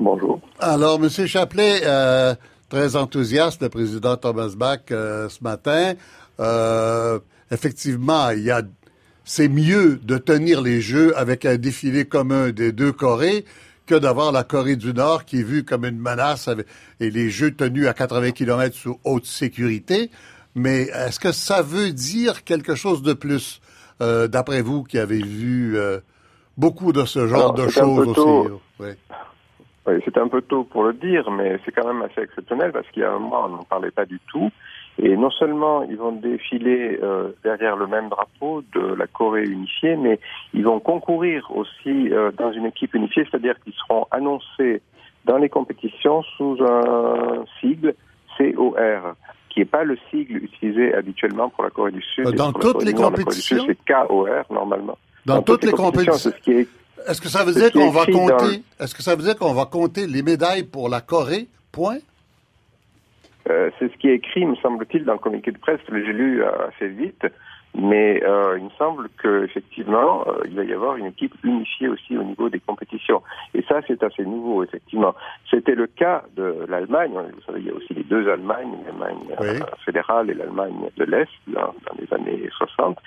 Bonjour. 0.00 0.40
Alors, 0.58 0.98
Monsieur 0.98 1.26
Chaplet, 1.26 1.82
euh, 1.84 2.34
très 2.68 2.96
enthousiaste, 2.96 3.62
le 3.62 3.68
président 3.68 4.16
Thomas 4.16 4.50
Bach 4.56 4.80
euh, 4.90 5.28
ce 5.28 5.42
matin. 5.42 5.94
Euh, 6.40 7.20
effectivement, 7.52 8.30
il 8.30 8.40
y 8.42 8.50
a, 8.50 8.62
c'est 9.24 9.48
mieux 9.48 10.00
de 10.02 10.18
tenir 10.18 10.62
les 10.62 10.80
Jeux 10.80 11.16
avec 11.16 11.44
un 11.44 11.56
défilé 11.56 12.06
commun 12.06 12.50
des 12.50 12.72
deux 12.72 12.92
Corées 12.92 13.44
que 13.86 13.94
d'avoir 13.94 14.32
la 14.32 14.42
Corée 14.42 14.74
du 14.74 14.92
Nord 14.92 15.24
qui 15.24 15.38
est 15.40 15.44
vue 15.44 15.62
comme 15.64 15.84
une 15.84 16.00
menace 16.00 16.48
avec- 16.48 16.66
et 16.98 17.08
les 17.12 17.30
Jeux 17.30 17.52
tenus 17.54 17.86
à 17.86 17.94
80 17.94 18.32
km 18.32 18.74
sous 18.76 18.98
haute 19.04 19.26
sécurité. 19.26 20.10
Mais 20.56 20.88
est-ce 20.92 21.20
que 21.20 21.30
ça 21.30 21.62
veut 21.62 21.92
dire 21.92 22.42
quelque 22.42 22.74
chose 22.74 23.02
de 23.02 23.12
plus, 23.12 23.60
euh, 24.00 24.28
d'après 24.28 24.62
vous 24.62 24.82
qui 24.84 24.98
avez 24.98 25.22
vu 25.22 25.76
euh, 25.76 25.98
beaucoup 26.56 26.92
de 26.92 27.04
ce 27.04 27.26
genre 27.26 27.38
Alors, 27.38 27.54
de 27.54 27.68
choses 27.68 28.08
aussi? 28.08 28.14
tôt. 28.14 28.60
Oui. 28.80 28.88
Oui, 29.86 29.94
c'est 30.04 30.18
un 30.18 30.26
peu 30.26 30.42
tôt 30.42 30.64
pour 30.64 30.82
le 30.82 30.94
dire, 30.94 31.30
mais 31.30 31.60
c'est 31.64 31.70
quand 31.70 31.86
même 31.86 32.02
assez 32.02 32.20
exceptionnel 32.20 32.72
parce 32.72 32.88
qu'il 32.88 33.02
y 33.02 33.04
a 33.04 33.12
un 33.12 33.20
mois, 33.20 33.46
on 33.46 33.50
n'en 33.50 33.62
parlait 33.62 33.92
pas 33.92 34.04
du 34.04 34.18
tout. 34.32 34.50
Et 34.98 35.16
non 35.16 35.30
seulement 35.30 35.82
ils 35.82 35.96
vont 35.96 36.12
défiler 36.12 36.98
euh, 37.02 37.28
derrière 37.44 37.76
le 37.76 37.86
même 37.86 38.08
drapeau 38.08 38.62
de 38.74 38.94
la 38.94 39.06
Corée 39.06 39.44
unifiée, 39.44 39.94
mais 39.94 40.18
ils 40.54 40.64
vont 40.64 40.80
concourir 40.80 41.46
aussi 41.54 42.12
euh, 42.12 42.32
dans 42.32 42.50
une 42.50 42.66
équipe 42.66 42.94
unifiée, 42.94 43.24
c'est-à-dire 43.30 43.54
qu'ils 43.60 43.74
seront 43.74 44.06
annoncés 44.10 44.80
dans 45.24 45.36
les 45.36 45.50
compétitions 45.50 46.22
sous 46.36 46.56
un 46.62 47.44
sigle 47.60 47.94
COR, 48.38 49.14
qui 49.56 49.60
n'est 49.60 49.66
pas 49.66 49.84
le 49.84 49.96
sigle 50.10 50.36
utilisé 50.36 50.92
habituellement 50.92 51.48
pour 51.48 51.64
la 51.64 51.70
Corée 51.70 51.90
du 51.90 52.02
Sud. 52.02 52.26
Euh, 52.26 52.32
dans 52.32 52.52
toutes 52.52 52.84
les 52.84 52.92
compétitions? 52.92 53.64
c'est 53.66 53.78
KOR 53.86 54.44
normalement. 54.50 54.98
Dans, 55.24 55.40
toutes, 55.40 55.64
les 55.64 55.72
compétitions. 55.72 56.30
est 56.46 57.20
que 57.20 57.28
ça 57.28 57.42
veut 57.42 57.54
dire 57.54 57.70
va 57.90 58.04
Est-ce 58.78 58.94
que 58.94 59.02
ça 59.02 59.16
veut 59.16 59.22
dire 59.22 59.34
qu'on 59.36 59.54
va 59.54 59.64
compter 59.64 60.06
les 60.06 60.22
médailles 60.22 60.64
pour 60.64 60.90
la 60.90 61.00
Corée 61.00 61.46
Point? 61.72 61.98
Euh, 63.48 63.70
c'est 63.78 63.90
ce 63.90 63.96
qui 63.96 64.08
est 64.08 64.16
écrit, 64.16 64.44
me 64.44 64.56
semble-t-il, 64.56 65.04
dans 65.04 65.14
le 65.14 65.18
communiqué 65.18 65.52
de 65.52 65.58
presse 65.58 65.80
que 65.88 66.04
j'ai 66.04 66.12
lu 66.12 66.42
euh, 66.42 66.50
assez 66.68 66.88
vite. 66.88 67.26
Mais 67.74 68.22
euh, 68.24 68.56
il 68.58 68.64
me 68.64 68.70
semble 68.78 69.08
qu'effectivement, 69.22 70.24
euh, 70.26 70.40
il 70.46 70.54
va 70.54 70.64
y 70.64 70.72
avoir 70.72 70.96
une 70.96 71.06
équipe 71.06 71.34
unifiée 71.44 71.88
aussi 71.88 72.16
au 72.16 72.22
niveau 72.22 72.48
des 72.48 72.60
compétitions. 72.60 73.22
Et 73.52 73.62
ça, 73.68 73.80
c'est 73.86 74.02
assez 74.02 74.24
nouveau, 74.24 74.64
effectivement. 74.64 75.14
C'était 75.50 75.74
le 75.74 75.86
cas 75.86 76.22
de 76.36 76.64
l'Allemagne. 76.68 77.12
Vous 77.12 77.42
savez, 77.42 77.60
il 77.60 77.66
y 77.66 77.70
a 77.70 77.74
aussi 77.74 77.92
les 77.92 78.04
deux 78.04 78.30
Allemagnes, 78.30 78.78
l'Allemagne 78.86 79.18
Oui. 79.40 79.48
euh, 79.48 79.60
fédérale 79.84 80.30
et 80.30 80.34
l'Allemagne 80.34 80.88
de 80.96 81.04
l'Est, 81.04 81.28
dans, 81.48 81.74
les 81.98 82.10
années 82.14 82.48
60. 82.56 82.98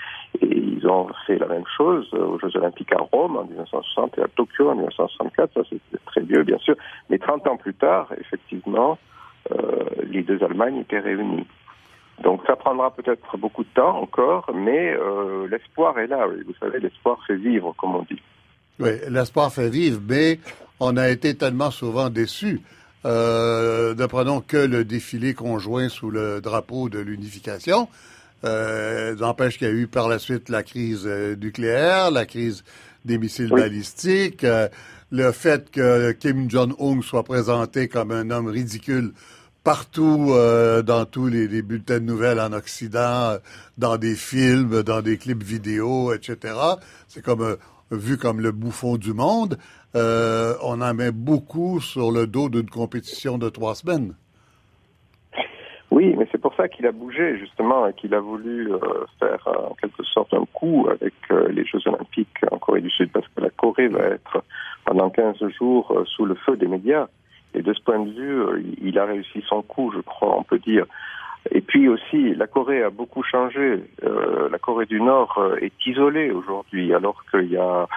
Et 0.42 0.46
ils 0.46 0.88
ont 0.88 1.08
fait 1.26 1.40
la 1.40 1.48
même 1.48 1.66
chose 1.76 2.14
aux 2.14 2.38
Jeux 2.40 2.56
Olympiques 2.56 2.94
à 2.94 3.00
Rome 3.12 3.38
en 3.38 3.46
1960 3.46 4.20
et 4.20 4.22
à 4.22 4.28
Tokyo 4.28 4.70
en 4.70 4.76
1964. 4.76 5.52
Ça, 5.56 5.62
c'était 5.68 6.04
très 6.06 6.22
vieux, 6.22 6.44
bien 6.44 6.60
sûr. 6.60 6.76
Mais 7.10 7.18
30 7.18 7.48
ans 7.48 7.58
plus 7.58 7.74
tard, 7.74 8.10
effectivement, 8.20 9.00
euh, 9.52 9.84
les 10.04 10.22
deux 10.22 10.44
Allemagnes 10.44 10.78
étaient 10.82 11.00
réunies. 11.00 11.48
Donc 12.24 12.42
ça 12.48 12.56
prendra 12.56 12.92
peut-être 12.94 13.38
beaucoup 13.38 13.64
de 13.64 13.70
temps 13.74 14.02
encore, 14.02 14.50
mais 14.54 14.94
euh, 14.94 15.48
l'espoir 15.50 15.98
est 16.00 16.08
là. 16.08 16.28
oui. 16.28 16.44
Vous 16.46 16.54
savez, 16.60 16.80
l'espoir 16.80 17.18
fait 17.26 17.36
vivre, 17.36 17.74
comme 17.78 17.96
on 17.96 18.04
dit. 18.04 18.22
Oui, 18.80 18.92
l'espoir 19.10 19.52
fait 19.52 19.70
vivre, 19.70 20.00
mais 20.08 20.40
on 20.80 20.98
a 20.98 21.10
été 21.10 21.36
tellement 21.36 21.72
souvent 21.72 22.10
déçus. 22.10 22.62
Euh, 23.06 23.96
ne 23.96 24.06
prenons 24.06 24.42
que 24.42 24.58
le 24.58 24.84
défilé 24.84 25.34
conjoint 25.34 25.88
sous 25.90 26.10
le 26.12 26.42
drapeau 26.42 26.90
de 26.90 27.00
l'unification. 27.00 27.88
Euh, 28.46 29.16
n'empêche 29.16 29.58
qu'il 29.58 29.68
y 29.68 29.72
a 29.72 29.74
eu 29.74 29.88
par 29.88 30.08
la 30.08 30.18
suite 30.20 30.48
la 30.50 30.64
crise 30.64 31.06
euh, 31.06 31.36
nucléaire, 31.36 32.10
la 32.12 32.26
crise 32.26 32.64
des 33.06 33.18
missiles 33.18 33.50
Oui. 33.52 33.62
balistiques, 33.62 34.44
euh, 34.46 34.70
le 35.12 35.32
fait 35.32 35.70
que 35.72 36.12
Kim 36.14 36.50
Jong-un 36.50 37.02
soit 37.02 37.24
présenté 37.24 37.88
comme 37.90 38.12
un 38.12 38.30
homme 38.32 38.48
ridicule 38.48 39.12
partout 39.70 40.30
euh, 40.32 40.82
dans 40.82 41.06
tous 41.06 41.28
les, 41.28 41.62
bulletins 41.62 42.00
de 42.00 42.04
nouvelles 42.04 42.40
en 42.40 42.54
Occident, 42.54 43.34
euh, 43.34 43.38
dans 43.78 43.98
des 43.98 44.16
films, 44.16 44.82
dans 44.82 45.04
des 45.04 45.20
clips 45.20 45.44
vidéo, 45.44 46.12
etc. 46.12 46.56
C'est 47.08 47.24
comme 47.24 47.44
euh, 47.44 47.56
vu 47.92 48.18
comme 48.18 48.40
le 48.42 48.52
bouffon 48.52 48.98
du 48.98 49.14
monde. 49.14 49.60
On 49.94 50.82
en 50.82 50.94
met 50.96 51.12
beaucoup 51.12 51.80
sur 51.82 52.12
le 52.12 52.26
dos 52.26 52.50
d'une 52.50 52.68
compétition 52.68 53.38
de 53.38 53.48
trois 53.50 53.76
semaines. 53.76 54.16
Oui, 55.92 56.16
mais 56.18 56.28
c'est 56.32 56.42
pour 56.42 56.56
ça 56.56 56.68
qu'il 56.68 56.88
a 56.88 56.92
bougé, 56.92 57.38
justement, 57.38 57.86
et 57.86 57.94
qu'il 57.94 58.16
a 58.16 58.20
voulu 58.20 58.72
faire 59.20 59.48
en 59.70 59.76
quelque 59.76 60.04
sorte 60.04 60.34
un 60.34 60.46
coup 60.52 60.88
avec 60.90 61.14
les 61.52 61.66
Jeux 61.66 61.82
Olympiques 61.86 62.42
en 62.50 62.58
Corée 62.58 62.82
du 62.82 62.90
Sud, 62.90 63.12
parce 63.12 63.28
que 63.28 63.42
la 63.42 63.52
Corée 63.52 63.88
va 63.88 64.06
être 64.06 64.44
pendant 64.86 65.12
15 65.12 65.38
jours 65.60 65.94
sous 66.08 66.26
le 66.26 66.34
feu 66.34 66.58
des 66.58 66.68
médias. 66.68 67.08
Et 67.54 67.62
de 67.62 67.74
ce 67.74 67.82
point 67.82 68.00
de 68.00 68.12
vue, 68.12 68.42
euh, 68.42 68.62
il- 68.82 69.00
a 69.00 69.06
réussi 69.06 69.44
son 69.48 69.62
coup, 69.62 69.92
je 69.96 70.02
crois, 70.02 70.38
on 70.38 70.44
peut 70.44 70.60
dire. 70.60 70.86
Et 71.52 71.62
puis 71.62 71.88
aussi, 71.88 72.36
la 72.36 72.48
Corée 72.48 72.84
a 72.84 72.90
beaucoup 72.90 73.24
changé. 73.24 73.84
Euh, 74.04 74.50
la 74.50 74.60
Corée 74.60 74.86
du 74.86 75.02
Nord 75.02 75.38
euh, 75.38 75.56
est 75.58 75.74
isolée 75.86 76.32
aujourd'hui, 76.32 76.94
alors 76.94 77.24
qu'il 77.32 77.50
y 77.50 77.58
a, 77.58 77.88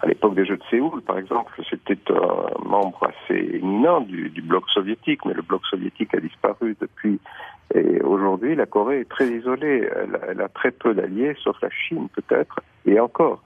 à 0.00 0.06
l'époque 0.06 0.34
des 0.34 0.44
Jeux 0.44 0.56
de 0.56 0.62
Séoul, 0.68 1.00
par 1.02 1.18
exemple, 1.18 1.52
c'était 1.70 1.98
un 2.12 2.68
membre 2.68 3.08
assez 3.08 3.38
éminent 3.54 4.00
du, 4.00 4.28
bloc 4.42 4.68
soviétique, 4.70 5.24
mais 5.24 5.34
le 5.34 5.42
bloc 5.42 5.64
soviétique 5.66 6.14
a 6.14 6.20
disparu 6.20 6.76
depuis. 6.80 7.20
Et 7.74 8.00
aujourd'hui, 8.02 8.54
la 8.54 8.66
Corée 8.66 9.00
est 9.00 9.08
très 9.08 9.28
isolée. 9.28 9.88
Elle 10.28 10.40
a 10.40 10.48
très 10.48 10.72
peu 10.72 10.94
d'alliés, 10.94 11.34
sauf 11.42 11.56
la 11.62 11.70
Chine 11.70 12.08
peut-être, 12.14 12.60
et 12.84 12.98
encore. 13.00 13.42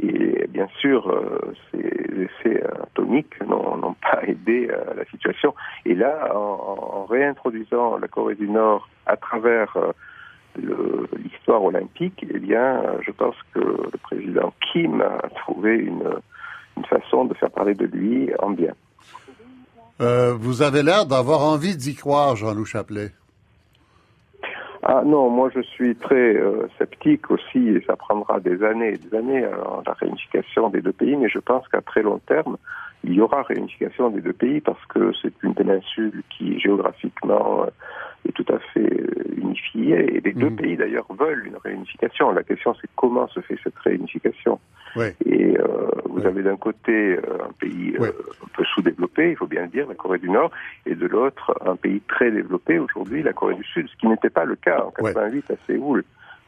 Et 0.00 0.46
bien 0.48 0.68
sûr, 0.80 1.08
euh, 1.08 1.54
ces 1.70 1.78
essais 1.78 2.62
atomiques 2.82 3.40
n'ont 3.46 3.94
pas 4.02 4.22
aidé 4.26 4.68
à 4.70 4.94
la 4.94 5.04
situation. 5.06 5.54
Et 5.84 5.94
là, 5.94 6.34
en, 6.34 7.06
réintroduisant 7.06 7.98
la 7.98 8.08
Corée 8.08 8.34
du 8.34 8.48
Nord 8.48 8.88
à 9.06 9.16
travers 9.16 9.76
euh, 9.76 11.06
l'histoire 11.16 11.62
olympique, 11.62 12.24
eh 12.28 12.38
bien, 12.38 12.82
euh, 12.82 12.98
je 13.02 13.10
pense 13.10 13.34
que 13.52 13.60
le 13.60 13.98
président 14.02 14.52
Kim 14.72 15.00
a 15.00 15.28
trouvé 15.40 15.76
une, 15.76 16.02
façon 16.88 17.24
de 17.24 17.34
faire 17.34 17.50
parler 17.50 17.74
de 17.74 17.86
lui 17.86 18.30
en 18.40 18.50
bien. 18.50 18.74
Euh, 20.00 20.34
vous 20.34 20.62
avez 20.62 20.82
l'air 20.82 21.06
d'avoir 21.06 21.40
envie 21.40 21.76
d'y 21.76 21.94
croire, 21.94 22.36
Jean-Loup 22.36 22.66
Chapelet. 22.66 23.12
Ah 24.86 25.02
non, 25.02 25.30
moi 25.30 25.48
je 25.54 25.62
suis 25.62 25.96
très 25.96 26.36
euh, 26.36 26.68
sceptique 26.76 27.30
aussi, 27.30 27.68
et 27.68 27.80
ça 27.86 27.96
prendra 27.96 28.38
des 28.38 28.62
années 28.62 28.92
et 28.94 28.98
des 28.98 29.16
années, 29.16 29.42
euh, 29.42 29.56
la 29.86 29.94
réunification 29.94 30.68
des 30.68 30.82
deux 30.82 30.92
pays, 30.92 31.16
mais 31.16 31.30
je 31.30 31.38
pense 31.38 31.66
qu'à 31.68 31.80
très 31.80 32.02
long 32.02 32.18
terme, 32.26 32.58
il 33.02 33.14
y 33.14 33.20
aura 33.22 33.42
réunification 33.44 34.10
des 34.10 34.20
deux 34.20 34.34
pays 34.34 34.60
parce 34.60 34.84
que 34.86 35.12
c'est 35.22 35.32
une 35.42 35.54
péninsule 35.54 36.22
qui 36.28 36.60
géographiquement 36.60 37.62
euh, 37.62 38.28
est 38.28 38.32
tout 38.32 38.44
à 38.52 38.58
fait 38.58 39.06
unifiée, 39.38 40.16
et 40.16 40.20
les 40.20 40.32
deux 40.34 40.50
Mhm. 40.50 40.56
pays 40.56 40.76
d'ailleurs 40.76 41.06
veulent 41.18 41.46
une 41.46 41.56
réunification. 41.56 42.30
La 42.32 42.42
question 42.42 42.74
c'est 42.78 42.90
comment 42.94 43.26
se 43.28 43.40
fait 43.40 43.58
cette 43.64 43.78
réunification? 43.78 44.60
Et 45.26 45.56
euh, 45.58 45.64
vous 46.06 46.20
Ouais. 46.20 46.26
avez 46.26 46.42
d'un 46.42 46.56
côté 46.56 46.92
euh, 47.16 47.20
un 47.48 47.52
pays 47.58 47.94
euh, 47.96 48.02
Ouais. 48.02 48.08
un 48.42 48.48
peu 48.56 48.64
sous-développé, 48.64 49.30
il 49.30 49.36
faut 49.36 49.46
bien 49.46 49.62
le 49.62 49.68
dire, 49.68 49.86
la 49.88 49.94
Corée 49.94 50.18
du 50.18 50.30
Nord, 50.30 50.50
et 50.86 50.94
de 50.94 51.06
l'autre 51.06 51.54
un 51.66 51.76
pays 51.76 52.00
très 52.08 52.30
développé 52.30 52.78
aujourd'hui, 52.78 53.22
la 53.22 53.32
Corée 53.32 53.54
du 53.56 53.64
Sud, 53.64 53.88
ce 53.88 53.96
qui 53.96 54.06
n'était 54.06 54.30
pas 54.30 54.44
le 54.44 54.56
cas 54.56 54.80
en 54.84 55.02
Ouais. 55.02 55.12
88 55.12 55.50
à 55.50 55.54
Séoul. 55.66 56.04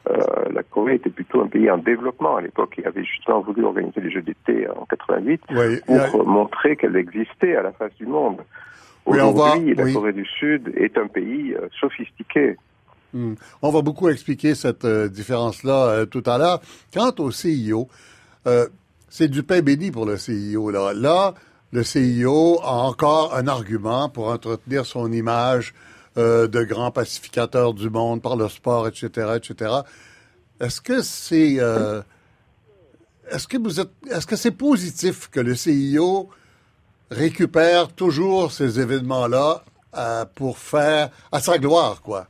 Euh, 0.08 0.14
la 0.52 0.62
Corée 0.62 0.94
était 0.94 1.10
plutôt 1.10 1.42
un 1.42 1.48
pays 1.48 1.68
en 1.68 1.78
développement 1.78 2.36
à 2.36 2.40
l'époque 2.40 2.78
et 2.78 2.86
avait 2.86 3.02
justement 3.04 3.40
voulu 3.40 3.64
organiser 3.64 4.00
les 4.00 4.10
Jeux 4.10 4.22
d'été 4.22 4.68
en 4.70 4.84
88 4.86 5.40
Oui, 5.50 5.80
pour 6.12 6.24
montrer 6.26 6.76
qu'elle 6.76 6.94
existait 6.96 7.56
à 7.56 7.62
la 7.62 7.72
face 7.72 7.92
du 7.96 8.06
monde. 8.06 8.38
Oui, 9.04 9.18
on 9.20 9.32
va- 9.32 9.46
Aujourd'hui, 9.54 9.74
la 9.74 9.82
oui. 9.82 9.92
Corée 9.94 10.12
du 10.12 10.24
Sud 10.24 10.72
est 10.76 10.96
un 10.96 11.08
pays 11.08 11.54
euh, 11.54 11.66
sophistiqué. 11.80 12.56
Hmm. 13.12 13.34
On 13.62 13.70
va 13.70 13.82
beaucoup 13.82 14.08
expliquer 14.08 14.54
cette 14.54 14.84
euh, 14.84 15.08
différence-là 15.08 16.06
tout 16.06 16.22
à 16.26 16.38
l'heure. 16.38 16.60
Quant 16.94 17.12
au 17.18 17.30
CIO, 17.32 17.88
euh, 18.46 18.66
c'est 19.08 19.28
du 19.28 19.42
pain 19.42 19.60
béni 19.60 19.90
pour 19.90 20.06
le 20.06 20.16
CIO. 20.16 20.70
Là. 20.70 21.34
le 21.72 21.82
CIO 21.82 22.60
a 22.62 22.72
encore 22.72 23.34
un 23.34 23.46
argument 23.48 24.08
pour 24.08 24.28
entretenir 24.28 24.86
son 24.86 25.12
image 25.12 25.74
euh, 26.18 26.46
de 26.48 26.62
grand 26.64 26.90
pacificateur 26.90 27.74
du 27.74 27.90
monde 27.90 28.22
par 28.22 28.36
le 28.36 28.48
sport, 28.48 28.88
etc., 28.88 29.34
etc. 29.36 29.74
Est-ce 30.60 30.80
que 30.80 31.02
c'est 31.02 31.56
euh, 31.58 32.00
est-ce 33.30 33.46
que 34.26 34.36
c'est 34.36 34.50
positif 34.52 35.28
que 35.30 35.40
le 35.40 35.54
CIO 35.54 36.28
récupère 37.10 37.88
toujours 37.92 38.52
ces 38.52 38.80
événements-là 38.80 39.62
pour 40.34 40.58
faire 40.58 41.10
à 41.32 41.40
sa 41.40 41.58
gloire, 41.58 42.02
quoi? 42.02 42.26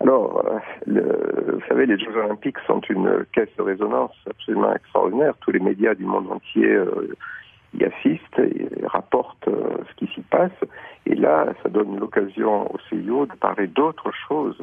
Alors, 0.00 0.42
le- 0.86 1.45
savez, 1.68 1.86
les 1.86 1.98
Jeux 1.98 2.16
Olympiques 2.16 2.58
sont 2.66 2.80
une 2.88 3.24
caisse 3.32 3.54
de 3.56 3.62
résonance 3.62 4.14
absolument 4.28 4.74
extraordinaire. 4.74 5.34
Tous 5.40 5.50
les 5.50 5.60
médias 5.60 5.94
du 5.94 6.04
monde 6.04 6.30
entier 6.30 6.66
euh, 6.66 7.14
y 7.78 7.84
assistent 7.84 8.38
et 8.38 8.68
rapportent 8.86 9.48
euh, 9.48 9.76
ce 9.88 9.94
qui 9.96 10.12
s'y 10.12 10.20
passe. 10.22 10.52
Et 11.06 11.14
là, 11.14 11.46
ça 11.62 11.68
donne 11.68 11.98
l'occasion 11.98 12.72
au 12.72 12.78
CIO 12.88 13.26
de 13.26 13.34
parler 13.34 13.66
d'autre 13.66 14.10
chose 14.28 14.58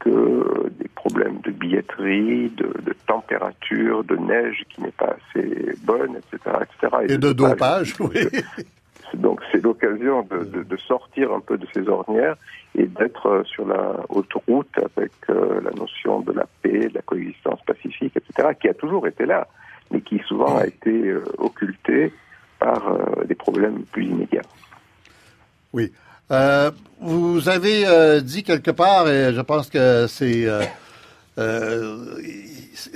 que 0.00 0.70
des 0.78 0.88
problèmes 0.88 1.40
de 1.40 1.50
billetterie, 1.50 2.50
de, 2.50 2.72
de 2.84 2.94
température, 3.06 4.04
de 4.04 4.16
neige 4.16 4.62
qui 4.68 4.82
n'est 4.82 4.92
pas 4.92 5.16
assez 5.16 5.74
bonne, 5.82 6.16
etc. 6.16 6.56
etc. 6.62 6.96
Et 7.08 7.18
de 7.18 7.32
dopage, 7.32 7.94
oui. 8.00 8.14
Donc 9.14 9.40
c'est 9.50 9.62
l'occasion 9.62 10.26
de, 10.30 10.76
sortir 10.76 11.32
un 11.32 11.40
peu 11.40 11.58
de 11.58 11.66
ces 11.74 11.88
ornières 11.88 12.36
et 12.76 12.86
d'être 12.86 13.26
euh, 13.26 13.44
sur 13.44 13.66
la 13.66 14.00
haute 14.08 14.32
route 14.46 14.70
avec 14.76 15.12
euh, 15.28 15.60
la 15.62 15.70
notion 15.72 16.20
de 16.20 16.32
la 16.32 16.46
paix, 16.62 16.88
de 16.88 16.94
la 16.94 17.02
coexistence 17.02 17.60
pacifique, 17.66 18.16
etc., 18.16 18.50
qui 18.60 18.68
a 18.68 18.74
toujours 18.74 19.06
été 19.06 19.26
là, 19.26 19.48
mais 19.90 20.00
qui 20.00 20.18
souvent 20.26 20.58
a 20.58 20.66
été 20.66 20.90
euh, 20.90 21.24
occultée 21.38 22.12
par 22.58 22.96
des 23.26 23.36
problèmes 23.36 23.84
plus 23.92 24.06
immédiats. 24.06 24.42
Oui. 25.72 25.92
Vous 27.00 27.48
avez 27.48 28.20
dit 28.20 28.42
quelque 28.42 28.72
part, 28.72 29.08
et 29.08 29.32
je 29.32 29.40
pense 29.40 29.70
que 29.70 30.08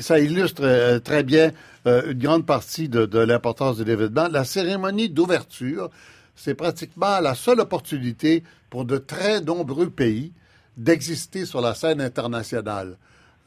ça 0.01 0.19
illustre 0.19 0.99
très 0.99 1.23
bien 1.23 1.53
euh, 1.87 2.13
une 2.13 2.19
grande 2.19 2.47
partie 2.47 2.89
de, 2.89 3.07
de 3.07 3.19
l'importance 3.19 3.77
de 3.79 3.85
l'événement. 3.85 4.29
La 4.31 4.45
cérémonie 4.45 5.09
d'ouverture, 5.09 5.91
c'est 6.37 6.55
pratiquement 6.55 7.21
la 7.21 7.35
seule 7.35 7.61
opportunité 7.61 8.43
pour 8.71 8.85
de 8.85 8.99
très 8.99 9.41
nombreux 9.41 9.91
pays 9.91 10.33
d'exister 10.77 11.45
sur 11.45 11.61
la 11.61 11.75
scène 11.75 12.01
internationale. 12.01 12.97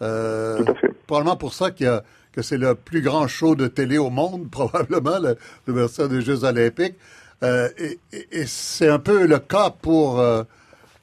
Euh, 0.01 0.63
Tout 0.63 0.71
à 0.71 0.75
fait. 0.75 0.87
Probablement 1.07 1.37
pour 1.37 1.53
ça 1.53 1.71
qu'il 1.71 1.85
y 1.85 1.89
a- 1.89 2.03
que 2.31 2.41
c'est 2.41 2.57
le 2.57 2.75
plus 2.75 3.01
grand 3.01 3.27
show 3.27 3.55
de 3.55 3.67
télé 3.67 3.97
au 3.97 4.09
monde, 4.09 4.49
probablement, 4.51 5.19
le- 5.19 5.37
l'ouverture 5.67 6.09
des 6.09 6.21
Jeux 6.21 6.43
olympiques. 6.43 6.95
Euh, 7.43 7.69
et 7.77 7.99
et- 8.13 8.27
et 8.41 8.45
c'est 8.45 8.89
un 8.89 8.99
peu 8.99 9.25
le 9.25 9.39
cas 9.39 9.69
pour 9.69 10.19
euh, 10.19 10.43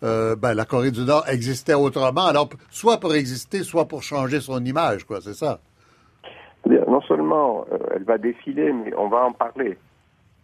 euh, 0.02 0.34
ben, 0.36 0.54
la 0.54 0.64
Corée 0.64 0.90
du 0.90 1.02
Nord 1.02 1.24
existait 1.28 1.74
autrement. 1.74 2.26
Alors, 2.26 2.48
soit 2.70 2.98
pour 3.00 3.14
exister, 3.14 3.62
soit 3.64 3.86
pour 3.88 4.02
changer 4.02 4.40
son 4.40 4.64
image, 4.64 5.04
quoi, 5.04 5.20
c'est 5.22 5.34
ça? 5.34 5.60
C'est-à-dire, 6.62 6.88
Non 6.88 7.00
seulement 7.02 7.64
euh, 7.72 7.78
elle 7.94 8.04
va 8.04 8.18
défiler, 8.18 8.72
mais 8.72 8.94
on 8.96 9.08
va 9.08 9.24
en 9.24 9.32
parler. 9.32 9.76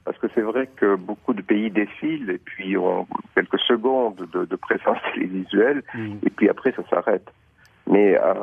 parce 0.04 0.18
que 0.18 0.26
c'est 0.34 0.40
vrai 0.42 0.68
que 0.76 0.96
beaucoup 0.96 1.34
de 1.34 1.42
pays 1.42 1.70
défilent 1.70 2.30
et 2.30 2.38
puis 2.38 2.76
ont 2.78 3.06
quelques 3.34 3.60
secondes 3.60 4.26
de, 4.32 4.44
de 4.46 4.56
présence 4.56 4.98
télévisuelle 5.14 5.82
Mm. 5.94 6.16
et 6.26 6.30
puis 6.30 6.48
après 6.48 6.72
ça 6.72 6.82
s'arrête. 6.90 7.28
Mais 7.90 8.16
à 8.16 8.34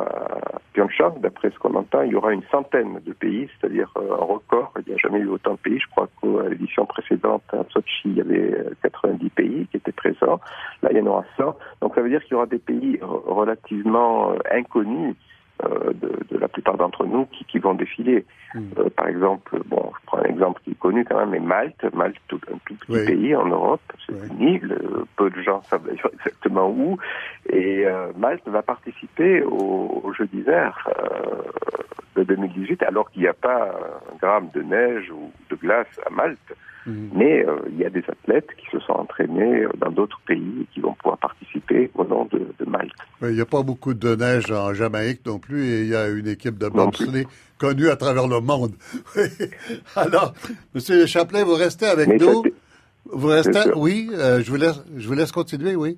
Pyeongchang, 0.74 1.20
d'après 1.22 1.52
ce 1.52 1.60
qu'on 1.60 1.76
entend, 1.76 2.02
il 2.02 2.12
y 2.14 2.16
aura 2.16 2.34
une 2.34 2.42
centaine 2.52 3.00
de 3.06 3.14
pays, 3.14 3.48
c'est-à-dire 3.54 3.92
euh, 3.98 4.14
un 4.14 4.26
record. 4.26 4.74
Il 4.80 4.90
n'y 4.90 4.96
a 4.96 4.98
jamais 4.98 5.20
eu 5.20 5.28
autant 5.28 5.52
de 5.54 5.58
pays. 5.60 5.80
Je 5.80 5.88
crois 5.92 6.08
qu'à 6.20 6.50
l'édition 6.50 6.86
précédente, 6.88 7.44
à 7.54 7.64
Sochi, 7.70 8.06
il 8.06 8.14
y 8.18 8.22
avait 8.22 8.54
euh, 8.56 8.72
90 8.82 9.30
pays 9.30 9.68
qui 9.70 9.78
étaient 9.78 9.92
présents. 9.92 10.40
Là, 10.82 10.90
il 10.92 10.98
y 10.98 11.02
en 11.02 11.06
aura 11.06 11.24
100. 11.38 11.56
Donc 11.82 11.94
ça 11.94 12.02
veut 12.02 12.10
dire 12.10 12.24
qu'il 12.24 12.32
y 12.32 12.36
aura 12.36 12.48
des 12.48 12.58
pays 12.58 13.00
relativement 13.02 14.32
euh, 14.32 14.38
inconnus 14.52 15.16
euh, 15.64 15.94
de, 15.94 16.12
de 16.30 16.38
la 16.38 16.48
plupart 16.48 16.76
d'entre 16.76 17.06
nous 17.06 17.26
qui, 17.28 17.46
qui 17.46 17.60
vont 17.60 17.74
défiler. 17.74 18.26
Mm. 18.54 18.60
Euh, 18.78 18.90
par 18.90 19.08
exemple, 19.08 19.58
bon, 19.66 19.92
je 20.00 20.06
prends 20.06 20.18
un 20.20 20.24
exemple 20.26 20.62
qui 20.64 20.72
est 20.72 20.80
connu 20.80 21.06
quand 21.06 21.18
même, 21.18 21.30
mais 21.30 21.40
Malte, 21.40 21.86
Malte, 21.94 22.18
tout, 22.28 22.42
un 22.54 22.58
tout 22.66 22.76
petit 22.76 22.92
Oui. 22.92 23.06
pays 23.06 23.36
en 23.36 23.46
Europe, 23.46 23.82
c'est 24.06 24.14
Oui. 24.14 24.28
une 24.32 24.48
île, 24.48 24.78
peu 25.16 25.30
de 25.30 25.42
gens 25.42 25.62
savent 25.64 25.90
exactement 26.14 26.70
où, 26.70 26.98
et 27.50 27.86
euh, 27.86 28.12
Malte 28.18 28.48
va 28.48 28.64
participer 28.64 29.44
aux, 29.44 30.02
aux 30.04 30.14
Jeux 30.14 30.28
d'hiver 30.28 30.90
de 32.16 32.24
2018, 32.24 32.84
alors 32.84 33.10
qu'il 33.12 33.22
n'y 33.22 33.28
a 33.28 33.34
pas 33.34 33.76
un 34.12 34.18
gramme 34.18 34.50
de 34.54 34.62
neige 34.62 35.10
ou 35.12 35.32
de 35.50 35.56
glace 35.56 36.00
à 36.06 36.10
Malte, 36.10 36.54
Mm. 36.86 37.08
mais 37.16 37.46
euh, 37.46 37.58
il 37.72 37.80
y 37.80 37.86
a 37.86 37.90
des 37.90 38.04
athlètes 38.08 38.50
qui 38.58 38.68
se 38.72 38.80
sont 38.80 38.94
entraînés 38.94 39.64
euh, 39.64 39.70
dans 39.80 39.90
d'autres 39.90 40.20
pays 40.28 40.62
et 40.62 40.66
qui 40.72 40.82
vont 40.82 40.94
pouvoir 40.94 41.18
participer 41.18 41.90
au 41.96 42.04
nom 42.04 42.26
de, 42.26 42.48
de 42.60 42.70
Malte. 42.70 42.94
Il 43.24 43.30
n'y 43.30 43.42
a 43.42 43.46
pas 43.46 43.64
beaucoup 43.64 43.96
de 43.96 44.16
neige 44.16 44.52
en 44.52 44.74
Jamaïque 44.74 45.26
non 45.26 45.40
plus 45.40 45.66
et 45.66 45.82
il 45.82 45.88
y 45.88 45.96
a 45.96 46.08
une 46.10 46.28
équipe 46.28 46.60
de 46.60 46.70
bobsleigh 46.70 47.26
connue 47.58 47.90
à 47.90 47.96
travers 47.96 48.28
le 48.28 48.40
monde. 48.40 48.74
Alors, 49.96 50.34
Monsieur 50.76 51.06
Chapelet, 51.08 51.44
vous 51.44 51.56
restez 51.56 51.88
avec 51.88 52.08
Mais 52.08 52.18
nous? 52.18 52.44
Vous 53.12 53.28
restez, 53.28 53.72
oui, 53.76 54.10
euh, 54.14 54.42
je 54.44 54.50
vous 54.50 54.58
laisse, 54.58 54.82
je 54.96 55.08
vous 55.08 55.14
laisse 55.14 55.32
continuer, 55.32 55.76
oui. 55.76 55.98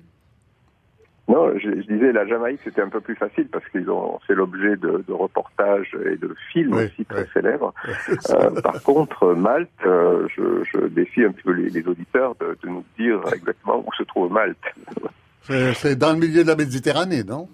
Non, 1.28 1.52
je, 1.58 1.68
je 1.82 1.86
disais 1.92 2.10
la 2.12 2.26
Jamaïque 2.26 2.60
c'était 2.64 2.80
un 2.80 2.88
peu 2.88 3.00
plus 3.00 3.14
facile 3.14 3.48
parce 3.48 3.66
qu'ils 3.68 3.90
ont 3.90 4.18
fait 4.26 4.34
l'objet 4.34 4.76
de, 4.76 5.04
de 5.06 5.12
reportages 5.12 5.94
et 6.10 6.16
de 6.16 6.34
films 6.52 6.72
Oui, 6.74 6.84
aussi 6.86 7.04
très 7.04 7.22
oui. 7.22 7.28
célèbres. 7.34 7.74
Euh, 8.30 8.60
par 8.62 8.82
contre, 8.82 9.34
Malte, 9.34 9.68
euh, 9.86 10.26
je, 10.36 10.64
je 10.72 10.86
défie 10.86 11.24
un 11.24 11.32
petit 11.32 11.42
peu 11.42 11.52
les, 11.52 11.70
les 11.70 11.86
auditeurs 11.86 12.34
de, 12.40 12.56
de 12.62 12.68
nous 12.68 12.84
dire 12.98 13.20
exactement 13.34 13.78
où 13.86 13.92
se 13.96 14.02
trouve 14.04 14.30
Malte. 14.32 14.56
C'est 15.42 15.72
c'est 15.74 15.96
dans 15.96 16.12
le 16.12 16.18
milieu 16.18 16.42
de 16.42 16.48
la 16.48 16.56
Méditerranée, 16.56 17.22
non? 17.24 17.48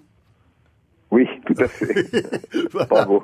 Oui, 1.11 1.25
tout 1.45 1.55
à 1.63 1.67
fait. 1.67 1.93
Bravo. 2.73 3.23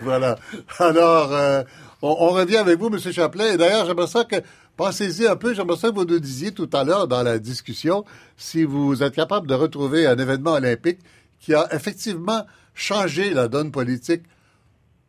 Voilà. 0.00 0.36
Alors, 0.78 1.32
euh, 1.32 1.62
on, 2.00 2.08
on 2.20 2.28
revient 2.30 2.56
avec 2.58 2.78
vous, 2.78 2.88
Monsieur 2.90 3.12
Chapelet. 3.12 3.54
Et 3.54 3.56
d'ailleurs, 3.58 3.84
j'aimerais 3.86 4.06
ça 4.06 4.24
que, 4.24 4.36
pensez-y 4.76 5.26
un 5.26 5.36
peu, 5.36 5.54
j'aimerais 5.54 5.76
ça 5.76 5.90
que 5.90 5.94
vous 5.94 6.04
nous 6.04 6.18
disiez 6.18 6.52
tout 6.52 6.68
à 6.72 6.84
l'heure 6.84 7.08
dans 7.08 7.22
la 7.22 7.38
discussion 7.38 8.04
si 8.36 8.64
vous 8.64 9.02
êtes 9.02 9.14
capable 9.14 9.46
de 9.46 9.54
retrouver 9.54 10.06
un 10.06 10.18
événement 10.18 10.52
olympique 10.52 10.98
qui 11.40 11.54
a 11.54 11.68
effectivement 11.74 12.44
changé 12.74 13.32
la 13.32 13.48
donne 13.48 13.70
politique 13.70 14.22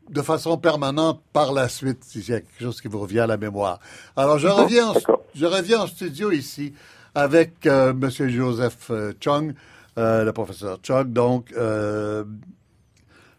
de 0.09 0.21
façon 0.21 0.57
permanente 0.57 1.21
par 1.33 1.51
la 1.53 1.67
suite, 1.67 2.03
si 2.03 2.21
c'est 2.21 2.41
quelque 2.41 2.61
chose 2.63 2.81
qui 2.81 2.87
vous 2.87 2.99
revient 2.99 3.21
à 3.21 3.27
la 3.27 3.37
mémoire. 3.37 3.79
Alors, 4.15 4.37
je 4.37 4.47
reviens, 4.47 4.89
en, 4.89 4.93
d'accord. 4.93 5.23
je 5.33 5.45
reviens 5.45 5.81
en 5.81 5.87
studio 5.87 6.31
ici 6.31 6.73
avec 7.15 7.65
euh, 7.65 7.93
Monsieur 7.93 8.27
Joseph 8.29 8.91
euh, 8.91 9.13
Chung, 9.19 9.53
euh, 9.97 10.23
le 10.23 10.33
professeur 10.33 10.77
Chung. 10.83 11.11
Donc, 11.11 11.51
euh, 11.53 12.23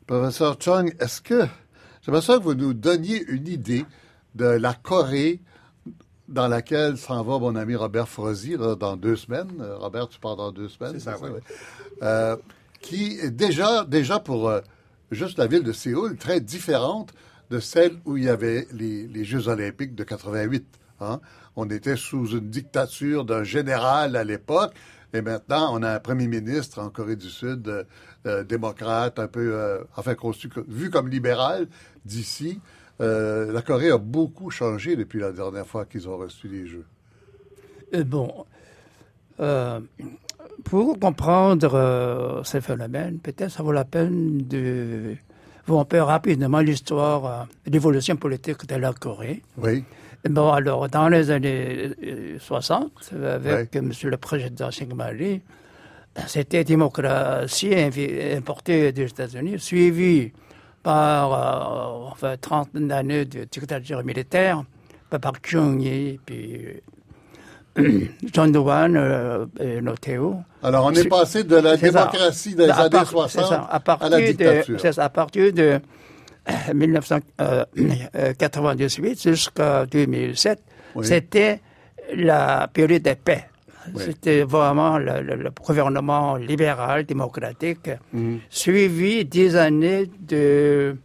professeur 0.06 0.56
Chung, 0.58 0.92
est-ce 0.98 1.20
que 1.20 1.46
j'aimerais 2.02 2.22
ça 2.22 2.38
que 2.38 2.42
vous 2.42 2.54
nous 2.54 2.74
donniez 2.74 3.22
une 3.28 3.46
idée 3.46 3.84
de 4.34 4.46
la 4.46 4.74
Corée 4.74 5.40
dans 6.28 6.48
laquelle 6.48 6.96
s'en 6.96 7.22
va 7.22 7.38
mon 7.38 7.54
ami 7.56 7.76
Robert 7.76 8.08
Frozy 8.08 8.56
là, 8.56 8.74
dans 8.74 8.96
deux 8.96 9.16
semaines. 9.16 9.50
Euh, 9.60 9.76
Robert, 9.78 10.08
tu 10.08 10.18
pars 10.18 10.36
dans 10.36 10.52
deux 10.52 10.68
semaines. 10.68 10.92
C'est 10.94 11.00
ça, 11.00 11.16
oui. 11.22 11.30
oui. 11.32 11.40
Euh, 12.02 12.36
qui 12.80 13.18
est 13.20 13.30
déjà, 13.30 13.84
déjà 13.84 14.18
pour 14.18 14.48
euh, 14.48 14.60
juste 15.10 15.38
la 15.38 15.46
ville 15.46 15.62
de 15.62 15.72
Séoul, 15.72 16.16
très 16.16 16.40
différente 16.40 17.12
de 17.50 17.60
celle 17.60 17.98
où 18.04 18.16
il 18.16 18.24
y 18.24 18.28
avait 18.28 18.66
les, 18.72 19.06
les 19.06 19.24
Jeux 19.24 19.48
olympiques 19.48 19.94
de 19.94 20.04
88. 20.04 20.64
hein. 21.00 21.20
On 21.54 21.70
était 21.70 21.96
sous 21.96 22.26
une 22.36 22.50
dictature 22.50 23.24
d'un 23.24 23.44
général 23.44 24.16
à 24.16 24.24
l'époque, 24.24 24.74
et 25.14 25.22
maintenant 25.22 25.70
on 25.72 25.82
a 25.82 25.94
un 25.94 26.00
premier 26.00 26.26
ministre 26.26 26.80
en 26.80 26.90
Corée 26.90 27.16
du 27.16 27.30
Sud, 27.30 27.86
euh, 28.26 28.44
démocrate, 28.44 29.18
un 29.18 29.28
peu, 29.28 29.80
enfin 29.96 30.14
vu 30.66 30.90
comme 30.90 31.08
libéral 31.08 31.68
d'ici. 32.04 32.60
Euh, 33.00 33.52
la 33.52 33.62
Corée 33.62 33.90
a 33.90 33.98
beaucoup 33.98 34.50
changé 34.50 34.96
depuis 34.96 35.20
la 35.20 35.32
dernière 35.32 35.66
fois 35.66 35.84
qu'ils 35.84 36.08
ont 36.08 36.16
reçu 36.16 36.48
les 36.48 36.66
Jeux. 36.66 36.84
Euh, 37.94 38.04
Bon, 38.04 38.46
euh, 39.40 39.80
pour 40.64 40.98
comprendre 40.98 41.74
euh, 41.74 42.42
ces 42.44 42.60
phénomènes, 42.60 43.18
peut-être 43.18 43.50
ça 43.50 43.62
vaut 43.62 43.72
la 43.72 43.84
peine 43.84 44.38
de 44.46 45.14
voir 45.66 45.80
un 45.80 45.84
peu 45.84 46.00
rapidement 46.00 46.60
l'histoire, 46.60 47.46
l'évolution 47.66 48.16
politique 48.16 48.66
de 48.66 48.76
la 48.76 48.92
Corée. 48.92 49.42
Oui, 49.58 49.84
Bon, 50.28 50.50
alors, 50.50 50.88
dans 50.88 51.08
les 51.08 51.30
années 51.30 51.90
euh, 52.02 52.38
60, 52.40 53.12
avec 53.22 53.76
Monsieur 53.76 54.10
le 54.10 54.16
Président 54.16 54.72
Syngman 54.72 55.12
Lee, 55.12 55.40
c'était 56.26 56.64
démocratie 56.64 57.74
importée 57.74 58.90
des 58.90 59.04
États-Unis, 59.04 59.60
suivie 59.60 60.32
par 60.90 61.32
euh, 61.34 62.10
enfin, 62.12 62.36
30 62.40 62.68
années 62.92 63.24
de 63.24 63.42
dictature 63.42 64.04
militaire, 64.04 64.62
par 65.10 65.18
Park 65.18 65.44
Chung-hee, 65.50 66.20
puis 66.24 66.80
euh, 67.78 68.00
John 68.32 68.52
Doohan 68.52 68.94
euh, 68.94 69.46
et 69.58 69.80
Noteo. 69.80 70.36
Alors, 70.62 70.84
on 70.86 70.92
est 70.92 71.08
passé 71.08 71.42
de 71.42 71.56
la 71.56 71.76
ça. 71.76 71.88
démocratie 71.88 72.54
des 72.54 72.68
À 72.70 72.76
années 72.82 72.90
part- 72.90 73.06
60 73.08 73.30
c'est 73.42 73.48
ça, 73.48 73.62
à, 73.62 73.74
à 73.74 73.80
partir 73.80 74.10
la 74.10 74.20
de, 74.20 74.26
dictature. 74.26 74.80
c'est 74.80 74.92
ça, 74.92 75.02
à 75.04 75.08
partir 75.08 75.52
de 75.52 75.80
euh, 76.48 76.52
1998 76.72 79.22
jusqu'à 79.28 79.86
2007, 79.86 80.62
Oui. 80.94 81.04
c'était 81.04 81.60
la 82.14 82.68
période 82.72 83.02
de 83.02 83.14
paix. 83.14 83.46
C'était 83.96 84.42
vraiment 84.42 84.98
le, 84.98 85.20
le- 85.22 85.36
le 85.36 85.50
gouvernement 85.50 86.36
libéral, 86.36 87.04
démocratique, 87.04 87.90
Mhm. 88.12 88.38
suivi 88.50 89.24
des 89.24 89.54
années 89.56 90.10
de 90.20 90.96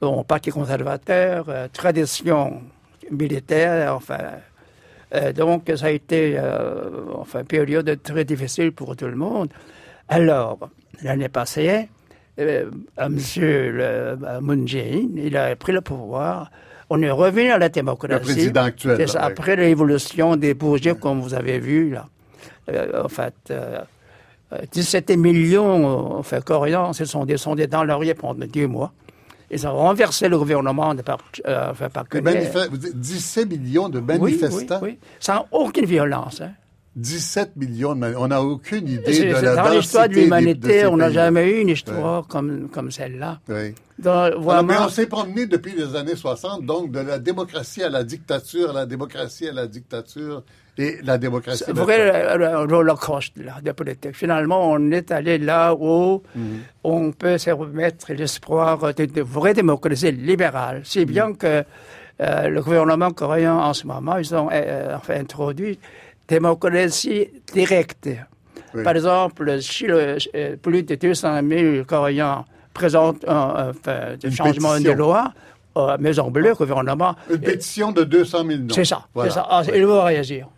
bon, 0.00 0.24
parti 0.24 0.50
conservateur, 0.50 1.46
euh, 1.48 1.68
tradition 1.72 2.62
militaire, 3.10 3.94
enfin. 3.94 4.18
Euh, 5.14 5.32
donc, 5.32 5.70
ça 5.76 5.86
a 5.86 5.90
été 5.90 6.34
euh, 6.36 6.90
enfin, 7.14 7.40
une 7.40 7.46
période 7.46 8.02
très 8.02 8.24
difficile 8.24 8.72
pour 8.72 8.96
tout 8.96 9.06
le 9.06 9.14
monde. 9.14 9.48
Alors, 10.08 10.58
l'année 11.02 11.28
passée, 11.28 11.88
euh, 12.40 12.68
Moon 14.40 14.66
Jae-in, 14.66 15.08
il 15.16 15.36
a 15.36 15.54
pris 15.56 15.72
le 15.72 15.80
pouvoir. 15.80 16.50
On 16.88 17.02
est 17.02 17.10
revenu 17.10 17.50
à 17.50 17.58
la 17.58 17.68
démocratie. 17.68 18.14
Le 18.14 18.20
président 18.20 18.62
actuel, 18.62 18.98
là, 18.98 19.20
après 19.24 19.56
l'évolution 19.56 20.36
des 20.36 20.54
bourgeois, 20.54 20.94
comme 20.94 21.20
vous 21.20 21.34
avez 21.34 21.58
vu, 21.58 21.90
là. 21.90 22.06
Euh, 22.70 23.04
en 23.04 23.08
fait, 23.08 23.34
euh, 23.50 23.80
euh, 24.52 24.58
17 24.72 25.10
millions 25.16 26.14
euh, 26.14 26.18
enfin, 26.18 26.40
coréens 26.40 26.92
se 26.92 27.04
sont 27.04 27.24
descendus 27.24 27.66
dans 27.66 27.84
rue 27.98 28.14
pendant 28.14 28.46
deux 28.46 28.66
mois. 28.66 28.92
Ils 29.50 29.64
ont 29.66 29.74
renversé 29.76 30.28
le 30.28 30.36
gouvernement 30.38 30.92
de 30.94 31.02
Park, 31.02 31.40
euh, 31.46 31.70
enfin, 31.70 31.88
Park 31.88 32.14
Les 32.14 32.20
Geun-hye. 32.20 32.46
manif- 32.48 32.68
vous 32.70 32.76
dites 32.76 32.98
17 32.98 33.48
millions 33.48 33.88
de 33.88 34.00
Oui, 34.00 34.04
manifestants? 34.06 34.80
oui, 34.82 34.90
oui. 34.92 34.98
Sans 35.20 35.46
aucune 35.52 35.84
violence. 35.86 36.40
Hein. 36.40 36.50
17 36.96 37.56
millions 37.56 37.94
de 37.94 38.14
On 38.16 38.28
n'a 38.28 38.42
aucune 38.42 38.88
idée 38.88 39.26
de 39.26 39.32
la 39.34 39.54
dans 39.54 39.62
densité 39.64 39.76
l'histoire 39.76 40.08
de 40.08 40.14
l'humanité, 40.14 40.86
on 40.86 40.96
n'a 40.96 41.10
jamais 41.10 41.50
eu 41.50 41.60
une 41.60 41.68
histoire 41.68 42.26
comme, 42.26 42.68
comme 42.70 42.90
celle-là. 42.90 43.38
Oui. 43.48 43.74
Donc, 43.98 44.14
Alors, 44.14 44.64
mais 44.64 44.76
on 44.78 44.88
s'est 44.88 45.06
promené 45.06 45.46
depuis 45.46 45.72
les 45.76 45.94
années 45.94 46.16
60, 46.16 46.64
donc 46.64 46.90
de 46.90 47.00
la 47.00 47.18
démocratie 47.18 47.82
à 47.82 47.90
la 47.90 48.02
dictature, 48.02 48.72
la 48.72 48.86
démocratie 48.86 49.48
à 49.48 49.52
la 49.52 49.66
dictature 49.66 50.42
et 50.78 50.98
la 51.02 51.16
démocratie. 51.18 51.64
c'est 51.66 51.72
vrai 51.74 52.12
là, 53.36 53.60
de 53.62 53.72
politique. 53.72 54.14
Finalement, 54.16 54.70
on 54.70 54.90
est 54.90 55.10
allé 55.10 55.38
là 55.38 55.74
où 55.74 56.22
Mhm. 56.34 56.58
on 56.84 57.12
peut 57.12 57.38
se 57.38 57.50
remettre 57.50 58.12
l'espoir 58.12 58.92
de, 58.94 59.04
de 59.06 59.22
vraie 59.22 59.54
démocratie 59.54 60.12
libérale. 60.12 60.80
Si 60.84 61.00
Mhm. 61.00 61.04
bien 61.06 61.32
que 61.34 61.64
euh, 62.20 62.48
le 62.48 62.62
gouvernement 62.62 63.10
coréen, 63.10 63.54
en 63.54 63.74
ce 63.74 63.86
moment, 63.86 64.16
ils 64.16 64.34
ont 64.34 64.48
euh, 64.52 64.96
enfin, 64.96 65.14
introduit 65.20 65.78
démocratie 66.28 67.28
directe. 67.52 68.08
Oui. 68.74 68.82
Par 68.82 68.94
exemple, 68.96 69.60
si 69.62 69.86
le- 69.86 70.16
euh, 70.34 70.56
plus 70.56 70.82
de 70.82 70.94
200 70.94 71.40
000 71.48 71.84
Coréens 71.86 72.44
présentent 72.74 73.24
un, 73.26 73.72
pétition. 73.72 74.44
de 74.52 74.90
loi, 74.92 75.32
euh, 75.76 75.96
Maison 75.98 76.30
Bleue, 76.30 76.54
gouvernement, 76.54 77.14
Une 77.30 77.38
pétition 77.40 77.92
de 77.92 78.04
200 78.04 78.38
000 78.46 78.60
noms. 78.60 78.74
c'est 78.74 78.84
ça, 78.84 79.06
Voilà. 79.14 79.30
c'est 79.30 79.36
ça. 79.38 79.46
Ah, 79.48 79.62
Oui. 79.66 79.72
Il 79.76 79.86
va 79.86 80.04
réagir. 80.04 80.48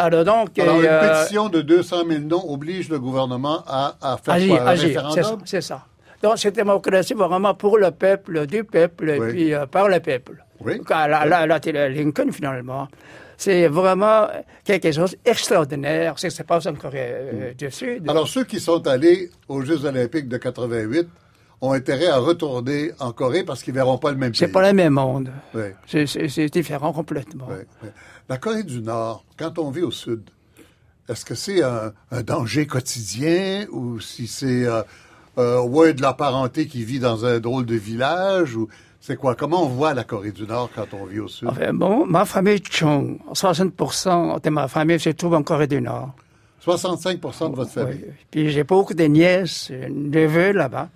Alors 0.00 0.24
donc, 0.24 0.56
Alors, 0.58 0.78
une 0.80 0.86
euh, 0.86 1.00
pétition 1.20 1.48
de 1.48 1.60
200 1.60 2.02
000 2.08 2.20
noms 2.22 2.44
oblige 2.52 2.88
le 2.88 2.98
gouvernement 3.00 3.64
à, 3.66 3.96
à 4.00 4.16
faire 4.16 4.34
agir, 4.34 4.56
quoi, 4.56 4.64
un 4.64 4.66
agir, 4.68 4.88
c'est 4.88 4.94
ça, 4.94 5.08
référendum? 5.08 5.40
c'est 5.46 5.60
ça. 5.60 5.84
Donc, 6.22 6.38
cette 6.38 6.54
démocratie 6.56 7.14
vraiment 7.14 7.54
pour 7.54 7.78
le 7.78 7.90
peuple, 7.92 8.46
du 8.46 8.62
peuple, 8.64 9.08
et 9.10 9.18
puis 9.20 9.54
euh, 9.54 9.66
par 9.66 9.88
le 9.88 10.00
peuple. 10.00 10.44
Oui. 10.60 10.78
Donc, 10.78 10.90
la, 10.90 11.24
la- 11.24 11.88
Lincoln, 11.88 12.30
finalement, 12.32 12.88
c'est 13.38 13.68
vraiment 13.68 14.26
quelque 14.64 14.90
chose 14.92 15.16
d'extraordinaire, 15.24 16.18
ce 16.18 16.26
qui 16.26 16.34
se 16.34 16.42
passe 16.42 16.66
en 16.66 16.74
Corée 16.74 16.98
euh, 17.12 17.54
du 17.54 17.70
Sud. 17.70 18.10
Alors, 18.10 18.26
ceux 18.28 18.44
qui 18.44 18.58
sont 18.60 18.86
allés 18.86 19.30
aux 19.48 19.62
Jeux 19.62 19.84
olympiques 19.84 20.28
de 20.28 20.36
88 20.36 21.08
ont 21.60 21.72
intérêt 21.72 22.08
à 22.08 22.18
retourner 22.18 22.90
en 22.98 23.12
Corée 23.12 23.44
parce 23.44 23.62
qu'ils 23.62 23.74
verront 23.74 23.96
pas 23.96 24.10
le 24.10 24.16
même 24.18 24.32
pays. 24.32 24.40
c'est 24.40 24.48
pas 24.48 24.66
le 24.68 24.74
même 24.76 24.92
monde. 24.94 25.30
Oui, 25.54 25.68
C'est- 25.86 26.50
différent 26.50 26.92
complètement. 26.92 27.46
oui, 27.48 27.64
oui. 27.84 27.88
La 28.28 28.38
Corée 28.38 28.64
du 28.64 28.82
Nord, 28.82 29.24
quand 29.38 29.58
on 29.58 29.70
vit 29.70 29.82
au 29.82 29.90
Sud, 29.92 30.22
est-ce 31.08 31.24
que 31.24 31.34
c'est 31.36 31.62
un, 31.62 31.92
un 32.10 32.22
danger 32.22 32.66
quotidien 32.66 33.66
ou 33.70 34.00
si 34.00 34.26
c'est 34.26 34.66
euh, 34.66 34.82
euh, 35.38 35.62
ouais, 35.62 35.94
de 35.94 36.02
la 36.02 36.12
parenté 36.12 36.66
qui 36.66 36.84
vit 36.84 36.98
dans 36.98 37.24
un 37.24 37.38
drôle 37.38 37.66
de 37.66 37.76
village 37.76 38.56
ou 38.56 38.68
c'est 39.00 39.16
quoi? 39.16 39.34
Comment 39.34 39.64
on 39.64 39.68
voit 39.68 39.94
la 39.94 40.04
Corée 40.04 40.32
du 40.32 40.44
Nord 40.44 40.70
quand 40.74 40.86
on 40.92 41.06
vit 41.06 41.20
au 41.20 41.28
Sud? 41.28 41.48
Enfin, 41.48 41.72
bon, 41.72 42.06
ma 42.06 42.24
famille 42.24 42.62
Chung, 42.68 43.18
60% 43.32 44.42
de 44.42 44.50
ma 44.50 44.68
famille 44.68 45.00
se 45.00 45.10
trouve 45.10 45.34
en 45.34 45.42
Corée 45.42 45.66
du 45.66 45.80
Nord. 45.80 46.10
65 46.60 47.20
de 47.20 47.56
votre 47.56 47.70
famille? 47.70 48.04
Oui. 48.06 48.12
Puis 48.30 48.50
j'ai 48.50 48.64
beaucoup 48.64 48.94
de 48.94 49.04
nièces, 49.04 49.68
euh, 49.70 49.88
neveux 49.88 50.52
là-bas. 50.52 50.88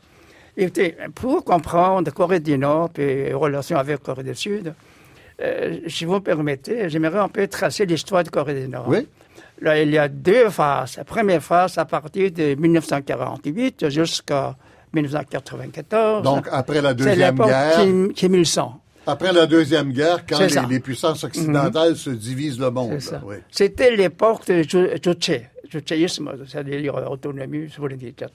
Écoutez, 0.56 0.96
pour 1.14 1.44
comprendre 1.44 2.10
Corée 2.12 2.40
du 2.40 2.58
Nord 2.58 2.90
et 2.98 3.26
les 3.26 3.34
relations 3.34 3.78
avec 3.78 4.02
Corée 4.02 4.24
du 4.24 4.34
Sud, 4.34 4.74
euh, 5.40 5.78
si 5.86 6.04
vous 6.04 6.14
me 6.14 6.20
permettez, 6.20 6.88
j'aimerais 6.90 7.20
un 7.20 7.28
peu 7.28 7.46
tracer 7.46 7.86
l'histoire 7.86 8.22
de 8.24 8.28
Corée 8.28 8.60
du 8.62 8.68
Nord. 8.68 8.86
Oui? 8.88 9.06
Là, 9.60 9.80
il 9.80 9.90
y 9.90 9.98
a 9.98 10.08
deux 10.08 10.50
phases. 10.50 10.96
La 10.96 11.04
première 11.04 11.42
phase, 11.42 11.78
à 11.78 11.84
partir 11.84 12.30
de 12.32 12.54
1948 12.54 13.88
jusqu'à 13.88 14.56
1994. 14.92 16.22
Donc, 16.22 16.46
après 16.50 16.80
la 16.82 16.94
Deuxième 16.94 17.36
Guerre, 17.36 17.76
Kim, 17.76 18.12
Kim 18.12 18.34
Il-sung. 18.34 18.72
après 19.06 19.32
la 19.32 19.46
Deuxième 19.46 19.92
Guerre, 19.92 20.24
quand 20.26 20.38
les. 20.40 20.60
Mhm. 20.76 20.80
puissances 20.80 21.24
occidentales 21.24 21.96
se 21.96 22.10
divisent 22.10 22.58
le 22.60 22.70
monde. 22.70 22.98
Oui. 23.24 23.36
C'était 23.50 23.94
l'époque 23.94 24.42
Juche, 24.46 25.30
juchéisme, 25.70 26.30
c'est-à-dire 26.46 26.94
autonomie, 27.10 27.70
souveraineté, 27.70 28.08
etc. 28.08 28.28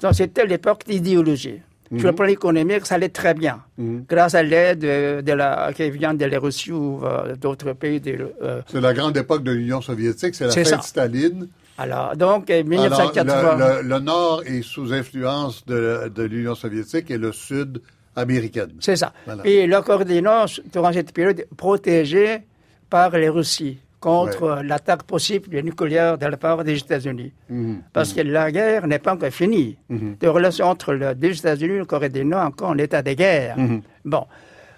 Donc 0.00 0.14
c'était 0.14 0.46
l'époque 0.46 0.82
d'idéologie. 0.86 1.60
Mhm. 1.90 1.98
Sur 1.98 2.08
le 2.08 2.14
plan 2.14 2.26
économique, 2.26 2.86
ça 2.86 2.94
allait 2.96 3.10
très 3.10 3.34
bien. 3.34 3.60
Grâce 4.08 4.34
à 4.34 4.42
l'aide 4.42 4.80
de 4.80 5.32
la, 5.32 5.70
qui 5.74 5.90
vient 5.90 6.14
de 6.14 6.24
la 6.24 6.38
Russie 6.38 6.72
ou 6.72 7.04
euh, 7.04 7.36
d'autres 7.36 7.72
pays. 7.74 8.00
Euh, 8.06 8.62
C'est 8.70 8.80
la 8.80 8.94
grande 8.94 9.16
époque 9.16 9.42
de 9.44 9.52
l'Union 9.52 9.80
soviétique, 9.82 10.34
c'est 10.34 10.46
la 10.46 10.52
fin 10.52 10.64
ça. 10.64 10.76
de 10.78 10.82
Staline. 10.82 11.48
Alors, 11.78 12.16
donc, 12.16 12.50
en 12.50 12.54
Alors, 12.54 12.64
1980. 12.66 13.56
le, 13.56 13.82
le- 13.82 13.88
le 13.88 13.98
Nord 14.00 14.42
est 14.46 14.62
sous 14.62 14.92
influence 14.92 15.64
de, 15.66 16.08
de 16.14 16.22
l'Union 16.22 16.54
soviétique 16.54 17.10
et 17.10 17.18
le 17.18 17.32
Sud 17.32 17.80
américaine. 18.16 18.72
C'est 18.80 18.96
ça. 18.96 19.12
Voilà. 19.26 19.42
Et 19.46 19.66
le 19.66 19.80
Corée 19.82 20.04
du 20.04 20.22
Nord, 20.22 20.48
durant 20.72 20.92
cette 20.92 21.12
période, 21.12 21.46
protégé 21.56 22.38
par 22.88 23.10
les 23.10 23.28
Russies 23.28 23.78
contre 23.98 24.56
Ouais. 24.58 24.62
l'attaque 24.62 25.02
possible 25.04 25.58
nucléaire 25.62 26.18
de 26.18 26.26
la 26.26 26.36
part 26.36 26.62
des 26.62 26.76
États-Unis. 26.76 27.32
Mhm. 27.48 27.78
Parce 27.92 28.12
que 28.12 28.20
la 28.20 28.52
guerre 28.52 28.86
n'est 28.86 28.98
pas 28.98 29.14
encore 29.14 29.30
finie. 29.30 29.76
Les 30.20 30.28
relations 30.28 30.66
entre 30.66 30.92
le- 30.92 31.14
les 31.18 31.36
États-Unis 31.38 31.74
et 31.74 31.78
la 31.78 31.84
Corée 31.86 32.10
du 32.10 32.24
Nord 32.24 32.44
encore 32.46 32.68
en 32.70 32.78
état 32.78 33.02
de 33.02 33.12
guerre. 33.14 33.58
Mhm. 33.58 33.80
Bon. 34.04 34.26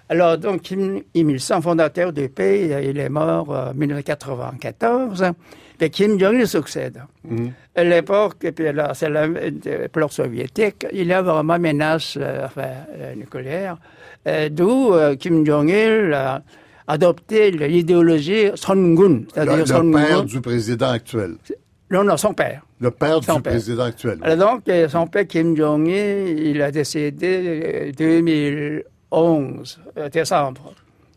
Alors, 0.09 0.37
donc, 0.37 0.61
Kim 0.61 1.01
Il-sung, 1.13 1.61
fondateur 1.61 2.13
du 2.13 2.29
pays, 2.29 2.73
il 2.83 2.97
est 2.97 3.09
mort 3.09 3.49
en 3.49 3.73
1994. 3.73 5.33
Puis 5.77 5.89
Kim 5.91 6.19
Jong-il 6.19 6.47
succède. 6.47 7.01
Mhm. 7.23 7.51
À 7.75 7.83
l'époque, 7.83 8.37
puis 8.39 8.65
c'est 8.93 9.09
le 9.09 9.51
euh, 9.67 9.87
plan 9.89 10.07
soviétique, 10.07 10.87
il 10.91 11.07
y 11.07 11.13
a 11.13 11.21
vraiment 11.21 11.59
menace 11.59 12.17
euh, 12.19 12.47
euh, 12.57 13.15
nucléaire. 13.15 13.77
D'où 14.51 14.93
Kim 15.19 15.45
Jong-il 15.45 16.13
a 16.13 16.41
adopté 16.87 17.51
l'idéologie 17.51 18.49
Songun, 18.55 19.21
c'est-à-dire 19.33 19.57
le, 19.57 19.65
Son 19.65 19.83
le 19.83 19.91
père 19.93 20.23
du 20.23 20.41
président 20.41 20.89
actuel. 20.89 21.35
Non, 21.89 22.03
non, 22.03 22.17
son 22.17 22.33
père. 22.33 22.63
Le 22.81 22.91
père 22.91 23.23
son 23.23 23.35
du 23.35 23.41
président 23.43 23.83
actuel. 23.83 24.19
Alors 24.21 24.59
donc, 24.65 24.89
son 24.89 25.07
père 25.07 25.27
Kim 25.27 25.55
Jong-il, 25.55 26.39
il 26.39 26.61
a 26.61 26.71
décédé 26.71 27.93
en 27.93 27.97
2000. 27.97 28.83
11 29.11 29.79
euh, 29.97 30.09
décembre. 30.09 30.73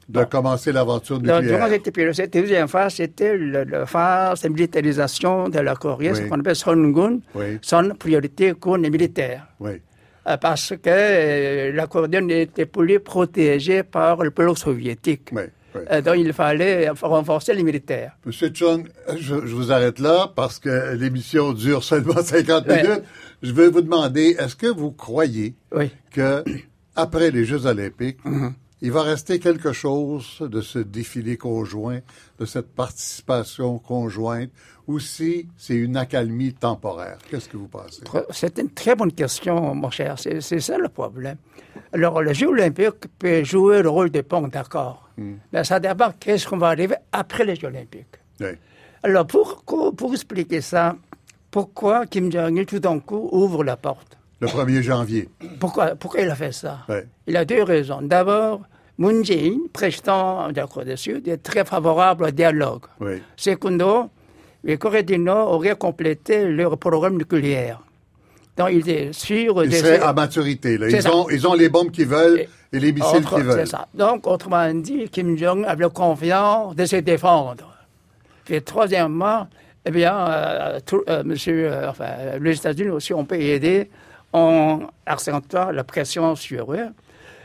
De 0.09 0.25
commencer 0.25 0.73
l'aventure 0.73 1.19
nucléaire. 1.21 1.69
Donc, 1.69 2.15
cette 2.15 2.33
deuxième 2.33 2.67
phase, 2.67 2.95
c'était 2.95 3.37
la 3.39 3.87
phase 3.87 4.43
de 4.43 4.49
militarisation 4.49 5.49
de 5.49 5.61
la 5.61 5.77
Corée, 5.77 6.11
oui. 6.11 6.17
ce 6.17 6.23
qu'on 6.23 6.41
appelle 6.41 6.57
Songun, 6.57 7.21
oui. 7.37 7.59
son 7.63 7.91
priorité 7.97 8.53
qu'on 8.55 8.83
est 8.83 8.91
militaire. 8.91 9.47
Oui. 9.61 9.81
Euh, 10.27 10.37
parce 10.37 10.71
que 10.71 10.91
euh, 10.91 11.73
la 11.73 11.87
Corée 11.87 12.21
n'était 12.21 12.67
plus 12.67 13.01
protégée 13.01 13.83
par 13.83 14.23
le 14.23 14.31
bloc 14.31 14.59
soviétique. 14.59 15.31
Euh, 15.77 16.01
donc, 16.03 16.17
il 16.19 16.33
fallait 16.33 16.91
renforcer 17.01 17.55
les 17.55 17.63
militaires. 17.63 18.17
Monsieur 18.27 18.51
Chung, 18.53 18.89
je, 19.17 19.35
vous 19.35 19.73
arrête 19.73 19.99
là 19.99 20.31
parce 20.35 20.59
que 20.59 20.95
l'émission 20.95 21.53
dure 21.53 21.83
seulement 21.85 22.23
50 22.23 22.67
minutes. 22.67 23.03
Je 23.43 23.53
veux 23.53 23.71
vous 23.71 23.81
demander, 23.81 24.37
est-ce 24.39 24.57
que 24.57 24.67
vous 24.67 24.91
croyez 24.91 25.55
que 26.11 26.45
après 26.97 27.31
les 27.31 27.45
Jeux 27.45 27.67
olympiques, 27.67 28.19
Mm-hmm. 28.25 28.53
il 28.83 28.93
va 28.93 29.03
rester 29.03 29.39
quelque 29.39 29.73
chose 29.73 30.39
de 30.41 30.61
ce 30.61 30.79
défilé 30.79 31.37
conjoint, 31.37 32.01
de 32.39 32.45
cette 32.47 32.75
participation 32.75 33.79
conjointe, 33.79 34.51
ou 34.87 34.99
si 34.99 35.47
c'est 35.57 35.75
une 35.77 35.97
accalmie 35.97 36.53
temporaire? 36.55 37.19
Qu'est-ce 37.31 37.49
que 37.49 37.57
vous 37.57 37.69
pensez? 37.69 38.03
C'est 38.31 38.59
une 38.59 38.71
très 38.71 38.97
bonne 38.97 39.13
question, 39.13 39.75
mon 39.75 39.91
cher. 39.91 40.17
C'est 40.19 40.41
ça 40.61 40.79
le 40.79 40.89
problème. 40.89 41.37
Alors, 41.93 42.23
le 42.23 42.33
Jeu 42.33 42.49
olympique 42.49 43.07
peut 43.19 43.45
jouer 43.45 43.83
le 43.83 43.89
rôle 43.91 44.11
de 44.11 44.21
pont, 44.23 44.49
d'accord. 44.49 45.09
Mais 45.53 45.63
ça 45.65 45.79
dépend 45.79 46.13
qu'est-ce 46.19 46.49
qu'on 46.49 46.57
va 46.59 46.69
arriver 46.69 46.97
après 47.13 47.45
les 47.45 47.55
Jeux 47.55 47.69
olympiques. 47.69 48.17
Oui. 48.41 48.49
Alors, 49.03 49.27
pour, 49.27 49.63
pour 49.97 50.13
expliquer 50.13 50.61
ça, 50.61 50.97
pourquoi 51.51 52.07
Kim 52.07 52.33
Jong-il, 52.33 52.67
tout 52.67 52.81
d'un 52.81 52.99
coup, 52.99 53.29
ouvre 53.31 53.63
la 53.63 53.77
porte? 53.77 54.17
Le 54.41 54.47
1er 54.49 54.83
janvier. 54.83 55.29
pourquoi, 55.59 55.95
pourquoi 55.97 56.21
il 56.21 56.31
a 56.31 56.35
fait 56.35 56.53
ça? 56.53 56.79
Ouais. 56.89 57.07
Il 57.27 57.37
a 57.37 57.45
deux 57.45 57.63
raisons. 57.63 58.01
D'abord, 58.03 58.63
Moon 58.99 59.23
Jae-in, 59.23 59.59
président 59.73 60.49
de 60.51 60.57
la 60.57 60.67
Corée 60.67 60.87
du 60.87 60.97
Sud, 60.97 61.29
est 61.29 61.39
très 61.43 61.65
favorable 61.65 62.25
au 62.25 62.31
dialogue. 62.31 62.85
Oui. 63.01 63.23
Secondo, 63.37 64.09
les 64.65 64.79
Corées 64.79 65.03
du 65.03 65.19
Nord 65.19 65.53
auraient 65.53 65.77
complété 65.77 66.47
leur 66.47 66.77
programme 66.79 67.17
nucléaire. 67.19 67.81
Donc, 68.57 68.71
il 68.73 68.89
est 68.91 69.13
sûr 69.13 69.63
Ils 69.65 69.73
seraient 69.75 70.01
à 70.01 70.13
maturité. 70.13 70.77
Là. 70.79 70.89
Ils, 70.89 71.09
ont, 71.09 71.29
ils 71.31 71.47
ont 71.47 71.55
les 71.55 71.69
bombes 71.69 71.91
qu'ils 71.91 72.07
veulent 72.09 72.47
et 72.73 72.79
les 72.81 72.93
missiles 72.93 73.25
qu'ils 73.25 73.43
veulent. 73.45 73.67
Ça. 73.67 73.89
Donc, 73.95 74.27
autrement 74.27 74.73
dit, 74.75 75.09
Kim 75.09 75.37
Jong 75.39 75.65
avait 75.67 75.89
confiance 75.91 76.75
de 76.75 76.85
se 76.85 76.97
défendre. 76.97 77.75
Puis, 78.45 78.61
troisièmement, 78.63 79.47
eh 79.87 79.91
bien, 79.91 80.15
euh, 80.29 80.81
tout- 80.85 81.03
euh, 81.09 81.23
monsieur, 81.25 81.73
euh, 81.73 81.91
enfin, 81.91 82.09
les 82.41 82.55
États-Unis 82.57 82.91
aussi, 82.91 83.15
on 83.15 83.25
peut 83.25 83.41
aider 83.41 83.89
en 84.33 84.81
accentuant 85.07 85.71
la 85.71 85.85
pression 85.85 86.35
sur 86.37 86.73
eux. 86.73 86.89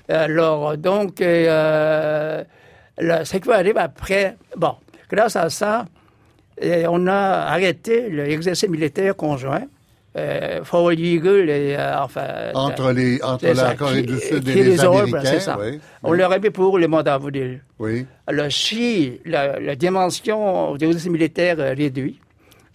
Alors, 0.08 0.78
donc, 0.78 1.20
euh, 1.22 2.44
le- 2.98 3.26
ce 3.26 3.38
qui 3.38 3.48
va 3.48 3.56
arriver 3.56 3.80
après, 3.80 4.38
bon, 4.56 4.76
grâce 5.10 5.36
à 5.36 5.50
ça, 5.50 5.86
et 6.62 6.86
on 6.88 7.08
a 7.08 7.48
arrêté 7.50 8.10
l'exercice 8.10 8.70
militaire 8.70 9.16
conjoint. 9.16 9.64
Euh, 10.18 10.62
Eagle 10.98 11.50
et, 11.50 11.76
euh, 11.78 12.00
enfin, 12.02 12.26
Entre, 12.54 12.94
les, 12.94 13.22
entre 13.22 13.48
la 13.48 13.76
Corée 13.76 14.02
du 14.04 14.18
Sud 14.18 14.48
et 14.48 14.54
les 14.54 14.62
résolve, 14.72 14.96
Américains. 15.14 15.22
c'est 15.30 15.40
ça. 15.42 15.58
Oui. 15.60 15.78
On 16.04 16.14
l'aurait 16.14 16.40
mis 16.40 16.52
pour 16.52 16.78
le 16.80 16.88
mois 16.88 17.04
d'avril. 17.04 17.62
oui. 17.80 18.06
Alors, 18.26 18.50
si 18.50 19.20
la, 19.26 19.60
la 19.60 19.76
dimension 19.76 20.76
des 20.78 20.86
exercices 20.86 21.12
militaires 21.12 21.60
est 21.60 21.74
réduite, 21.74 22.22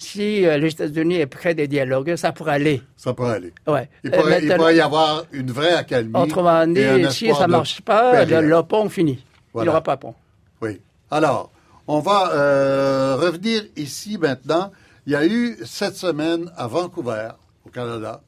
si 0.00 0.46
euh, 0.46 0.56
les 0.56 0.68
États-Unis 0.70 1.16
est 1.16 1.26
prêt 1.26 1.54
de 1.54 1.66
dialoguer, 1.66 2.16
ça 2.16 2.32
pourrait 2.32 2.54
aller. 2.54 2.82
Ça 2.96 3.12
pourrait 3.12 3.34
aller. 3.34 3.52
Ouais. 3.66 3.88
Il 4.02 4.12
Euh, 4.12 4.16
pourrait, 4.18 4.40
il 4.42 4.54
pourrait 4.54 4.76
y 4.76 4.80
avoir 4.80 5.24
une 5.30 5.50
vraie 5.52 5.74
accalmie. 5.74 6.12
Autrement 6.14 6.66
dit, 6.66 6.80
si 7.10 7.32
ça 7.34 7.46
ne 7.46 7.52
marche 7.52 7.82
pas, 7.82 8.24
le, 8.24 8.62
pont 8.62 8.88
finit. 8.88 9.24
Il 9.54 9.60
n'y 9.62 9.68
aura 9.68 9.82
pas 9.82 9.96
de 9.96 10.00
pont. 10.00 10.14
Oui. 10.62 10.80
Alors, 11.10 11.52
on 11.86 12.00
va 12.00 12.32
euh, 12.32 13.16
revenir 13.16 13.62
ici 13.76 14.16
maintenant. 14.16 14.72
Il 15.06 15.12
y 15.12 15.16
a 15.16 15.26
eu 15.26 15.58
cette 15.64 15.96
semaine 15.96 16.50
à 16.56 16.66
Vancouver, 16.66 17.30
au 17.66 17.68
Canada, 17.70 18.22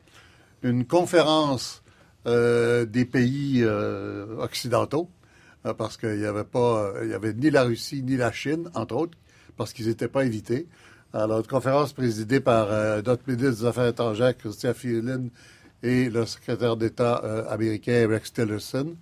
une 0.62 0.85
conférence 0.85 1.82
euh, 2.26 2.85
des 2.85 3.04
pays 3.06 3.62
euh, 3.62 4.37
occidentaux, 4.40 5.08
euh, 5.64 5.74
parce 5.74 5.96
qu'il 5.96 6.18
n'y 6.18 6.26
avait 6.26 6.44
pas, 6.44 6.82
euh, 6.82 7.00
il 7.04 7.11
y 7.11 7.14
avait 7.14 7.32
ni 7.32 7.50
la 7.50 7.62
Russie 7.62 8.02
ni 8.02 8.16
la 8.16 8.30
Chine, 8.30 8.68
entre 8.74 8.96
autres, 8.96 9.18
parce 9.56 9.72
qu'ils 9.72 9.87
n'étaient 9.88 10.08
pas 10.08 10.22
invités. 10.22 10.66
Alors, 11.14 11.40
une 11.40 11.46
conférence 11.46 11.92
présidée 11.92 12.40
par 12.40 12.68
euh, 12.70 13.03
notre 13.03 13.22
ministre 13.29 13.61
des 13.61 13.66
Affaires 13.66 13.88
étrangères, 13.88 14.37
Christian 14.37 14.72
Freeland, 14.72 15.29
et 15.83 16.09
le 16.09 16.25
secrétaire 16.25 16.77
d'État 16.77 17.20
euh, 17.25 17.46
américain, 17.48 18.07
Rex 18.09 18.33
Tillerson 18.33 18.96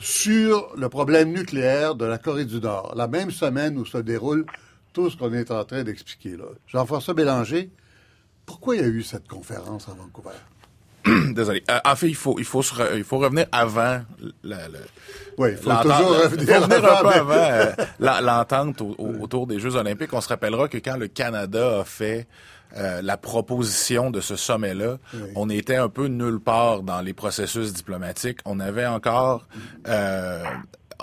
sur 0.00 0.74
le 0.76 0.88
problème 0.88 1.32
nucléaire 1.32 1.94
de 1.94 2.04
la 2.04 2.18
Corée 2.18 2.44
du 2.44 2.60
Nord, 2.60 2.94
la 2.96 3.08
même 3.08 3.30
semaine 3.30 3.76
où 3.78 3.84
se 3.84 3.98
déroule 3.98 4.46
tout 4.92 5.10
ce 5.10 5.16
qu'on 5.16 5.32
est 5.32 5.50
en 5.50 5.64
train 5.64 5.82
d'expliquer. 5.82 6.36
Jean-François 6.66 7.14
Bélanger, 7.14 7.70
pourquoi 8.46 8.76
il 8.76 8.82
y 8.82 8.84
a 8.84 8.88
eu 8.88 9.02
cette 9.02 9.28
conférence 9.28 9.88
à 9.88 9.92
Vancouver? 9.92 10.30
désolé. 11.34 11.62
Euh, 11.70 11.78
en 11.84 11.96
fait, 11.96 12.08
il 12.08 12.14
faut, 12.14 12.36
il 12.38 12.44
faut, 12.44 12.62
se 12.62 12.74
re- 12.74 12.96
il 12.96 13.04
faut 13.04 13.18
revenir 13.18 13.46
avant 13.52 14.00
la, 14.42 14.68
le- 14.68 14.78
Oui, 15.38 15.50
il 15.52 15.56
faut 15.56 15.68
l'entente- 15.70 15.92
toujours 15.98 16.16
revenir 16.22 16.54
faut 16.56 16.62
revenir 16.62 16.84
un 16.84 16.88
avant, 16.88 17.02
peu 17.02 17.08
mais- 17.08 17.14
avant 17.20 17.34
euh, 17.34 17.72
la- 18.00 18.20
l'entente 18.20 18.80
au- 18.80 18.94
au- 18.98 19.22
autour 19.22 19.46
des 19.46 19.60
Jeux 19.60 19.76
olympiques. 19.76 20.12
On 20.12 20.20
se 20.20 20.28
rappellera 20.28 20.68
que 20.68 20.78
quand 20.78 20.96
le 20.96 21.08
Canada 21.08 21.80
a 21.80 21.84
fait 21.84 22.26
euh, 22.76 23.02
la 23.02 23.16
proposition 23.16 24.10
de 24.10 24.20
ce 24.20 24.34
sommet-là, 24.34 24.96
on 25.36 25.48
était 25.48 25.76
un 25.76 25.88
peu 25.88 26.06
nulle 26.06 26.40
part 26.40 26.82
dans 26.82 27.00
les 27.02 27.12
processus 27.12 27.72
diplomatiques. 27.72 28.40
On 28.44 28.58
avait 28.58 28.86
encore... 28.86 29.46
euh, 29.86 30.42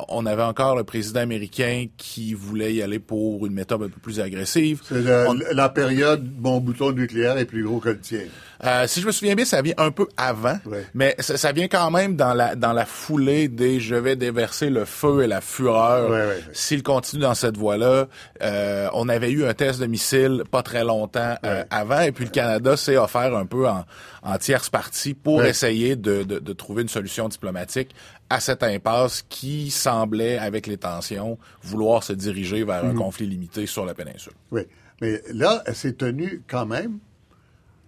on 0.10 0.26
avait 0.26 0.44
encore 0.44 0.76
le 0.76 0.84
président 0.84 1.20
américain 1.22 1.86
qui 1.98 2.34
voulait 2.34 2.74
y 2.74 2.82
aller 2.82 3.00
pour 3.00 3.46
une 3.46 3.54
méthode 3.54 3.84
un 3.84 3.90
peu 3.90 4.00
plus 4.02 4.20
agressive. 4.20 4.82
C'est 4.88 5.28
On- 5.28 5.38
la 5.54 5.70
période, 5.70 6.28
mon 6.40 6.60
bouton 6.60 6.92
nucléaire 6.92 7.38
est 7.38 7.46
plus 7.46 7.64
gros 7.64 7.80
que 7.80 7.90
le 7.90 8.00
tien. 8.00 8.22
euh, 8.64 8.86
si 8.88 9.02
je 9.02 9.08
me 9.08 9.12
souviens 9.12 9.36
bien, 9.36 9.46
ça 9.46 9.62
vient 9.62 9.74
un 9.78 9.92
peu 9.92 10.08
avant, 10.18 10.58
Ouais. 10.66 10.86
mais 10.94 11.16
ça, 11.20 11.36
ça 11.38 11.52
vient 11.52 11.68
quand 11.68 11.90
même 11.92 12.16
dans 12.16 12.34
la 12.34 12.56
dans 12.56 12.74
la 12.74 12.86
foulée 12.86 13.48
des 13.48 13.80
je 13.80 13.96
vais 13.96 14.16
déverser 14.16 14.70
le 14.70 14.86
feu 14.86 15.24
et 15.24 15.28
la 15.28 15.42
fureur. 15.42 16.10
Ouais, 16.10 16.16
ouais, 16.18 16.26
ouais. 16.28 16.44
S'il 16.54 16.84
continue 16.84 17.22
dans 17.24 17.34
cette 17.36 17.58
voie-là, 17.58 18.08
euh, 18.44 18.88
on 18.94 19.10
avait 19.10 19.32
eu 19.32 19.46
un 19.46 19.54
test 19.54 19.80
de 19.80 19.86
missile 19.88 20.44
pas 20.52 20.62
très 20.64 20.84
longtemps 20.84 21.36
euh, 21.46 21.64
avant, 21.70 22.02
et 22.02 22.12
puis 22.12 22.26
le 22.26 22.32
Canada 22.32 22.78
s'est 22.78 22.98
offert 22.98 23.36
un 23.36 23.46
peu 23.46 23.68
en, 23.68 23.84
en 24.24 24.38
tierce 24.38 24.70
partie 24.70 25.14
pour 25.16 25.44
essayer 25.44 25.96
de, 25.96 26.24
de, 26.24 26.38
de 26.40 26.54
trouver 26.54 26.84
une 26.84 26.90
solution 26.90 27.28
diplomatique 27.30 27.90
à 28.32 28.40
cette 28.40 28.64
impasse 28.64 29.26
qui 29.28 29.70
semblait, 29.72 30.38
avec 30.38 30.66
les 30.66 30.78
tensions, 30.78 31.38
vouloir 31.64 32.02
se 32.02 32.14
diriger 32.14 32.64
vers 32.64 32.86
un 32.86 32.94
conflit 32.94 33.28
limité 33.28 33.66
sur 33.66 33.86
la 33.86 33.94
péninsule. 33.94 34.32
Oui. 34.52 34.62
Mais 35.02 35.22
là, 35.34 35.62
elle 35.66 35.76
s'est 35.76 35.94
tenue 35.94 36.42
quand 36.48 36.66
même, 36.66 37.00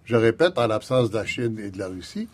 je 0.04 0.16
répète, 0.16 0.58
en 0.58 0.66
l'absence 0.66 1.10
de 1.10 1.16
la 1.16 1.24
Chine 1.24 1.58
et 1.58 1.70
de 1.70 1.78
la 1.78 1.88
Russie. 1.88 2.28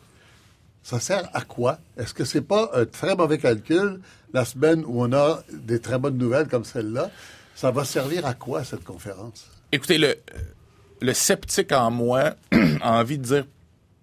Ça 0.83 0.99
sert 0.99 1.31
à 1.35 1.43
quoi? 1.43 1.79
Est-ce 1.97 2.13
que 2.13 2.25
c'est 2.25 2.41
pas 2.41 2.71
un 2.75 2.85
très 2.85 3.15
mauvais 3.15 3.39
calcul 3.39 4.01
la 4.33 4.45
semaine 4.45 4.83
où 4.85 5.05
on 5.05 5.13
a 5.13 5.45
des 5.53 5.79
très 5.79 5.99
bonnes 6.01 6.19
nouvelles 6.19 6.49
comme 6.49 6.65
celle-là? 6.65 7.13
Ça 7.55 7.71
va 7.71 7.85
servir 7.85 8.27
à 8.27 8.35
quoi, 8.35 8.65
cette 8.65 8.83
conférence? 8.83 9.47
Écoutez, 9.71 9.99
le, 9.99 10.17
le 11.01 11.13
sceptique 11.13 11.71
en 11.71 11.93
moi 11.93 12.35
a 12.81 12.99
envie 12.99 13.19
de 13.19 13.25
dire 13.25 13.45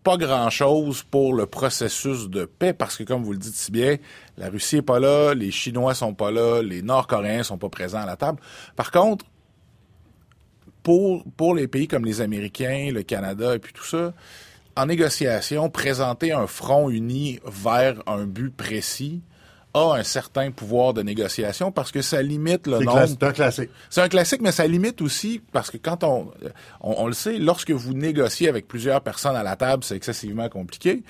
pas 0.08 0.16
grand-chose 0.16 1.04
pour 1.04 1.34
le 1.34 1.48
processus 1.48 2.30
de 2.30 2.46
paix, 2.46 2.72
parce 2.72 2.96
que 2.96 3.04
comme 3.04 3.26
vous 3.26 3.34
le 3.34 3.38
dites 3.38 3.56
si 3.56 3.74
bien, 3.74 3.98
la 4.38 4.50
Russie 4.50 4.78
est 4.78 4.82
pas 4.82 5.02
là, 5.02 5.34
les 5.34 5.52
Chinois 5.52 5.94
sont 5.96 6.14
pas 6.14 6.32
là, 6.32 6.62
les 6.62 6.82
Nord-Coréens 6.82 7.44
sont 7.44 7.58
pas 7.58 7.68
présents 7.68 8.00
à 8.00 8.06
la 8.06 8.16
table. 8.16 8.40
Par 8.78 8.92
contre, 8.92 9.26
pour, 10.82 11.26
pour 11.36 11.56
les 11.56 11.68
pays 11.68 11.90
comme 11.90 12.06
les 12.06 12.22
Américains, 12.22 12.90
le 12.94 13.04
Canada 13.04 13.54
et 13.54 13.60
puis 13.60 13.74
tout 13.74 13.84
ça, 13.84 14.14
en 14.78 14.86
négociation, 14.86 15.70
présenter 15.70 16.32
un 16.32 16.48
front 16.48 16.90
uni 16.90 17.42
vers 17.46 18.02
un 18.08 18.24
but 18.24 18.56
précis 18.56 19.20
a 19.74 19.96
un 19.96 20.04
certain 20.04 20.52
pouvoir 20.52 20.94
de 20.94 21.02
négociation 21.02 21.72
parce 21.72 21.92
que 21.92 22.02
ça 22.02 22.22
limite 22.22 22.68
le 22.68 22.80
nombre 22.80 23.06
c'est 23.08 23.24
un 23.24 23.32
classique. 23.32 23.70
c'est 23.90 24.02
un 24.02 24.10
classique, 24.10 24.42
mais 24.42 24.52
ça 24.52 24.66
limite 24.66 25.02
aussi 25.02 25.42
parce 25.52 25.70
que 25.70 25.78
quand 25.78 26.04
on, 26.04 26.32
on, 26.82 26.96
on 26.98 27.08
le 27.08 27.14
sait, 27.14 27.38
lorsque 27.38 27.72
vous 27.72 27.94
négociez 27.94 28.50
avec 28.50 28.68
plusieurs 28.68 29.02
personnes 29.02 29.36
à 29.36 29.44
la 29.44 29.56
table, 29.56 29.84
c'est 29.84 29.96
excessivement 29.96 30.50
compliqué. 30.50 31.04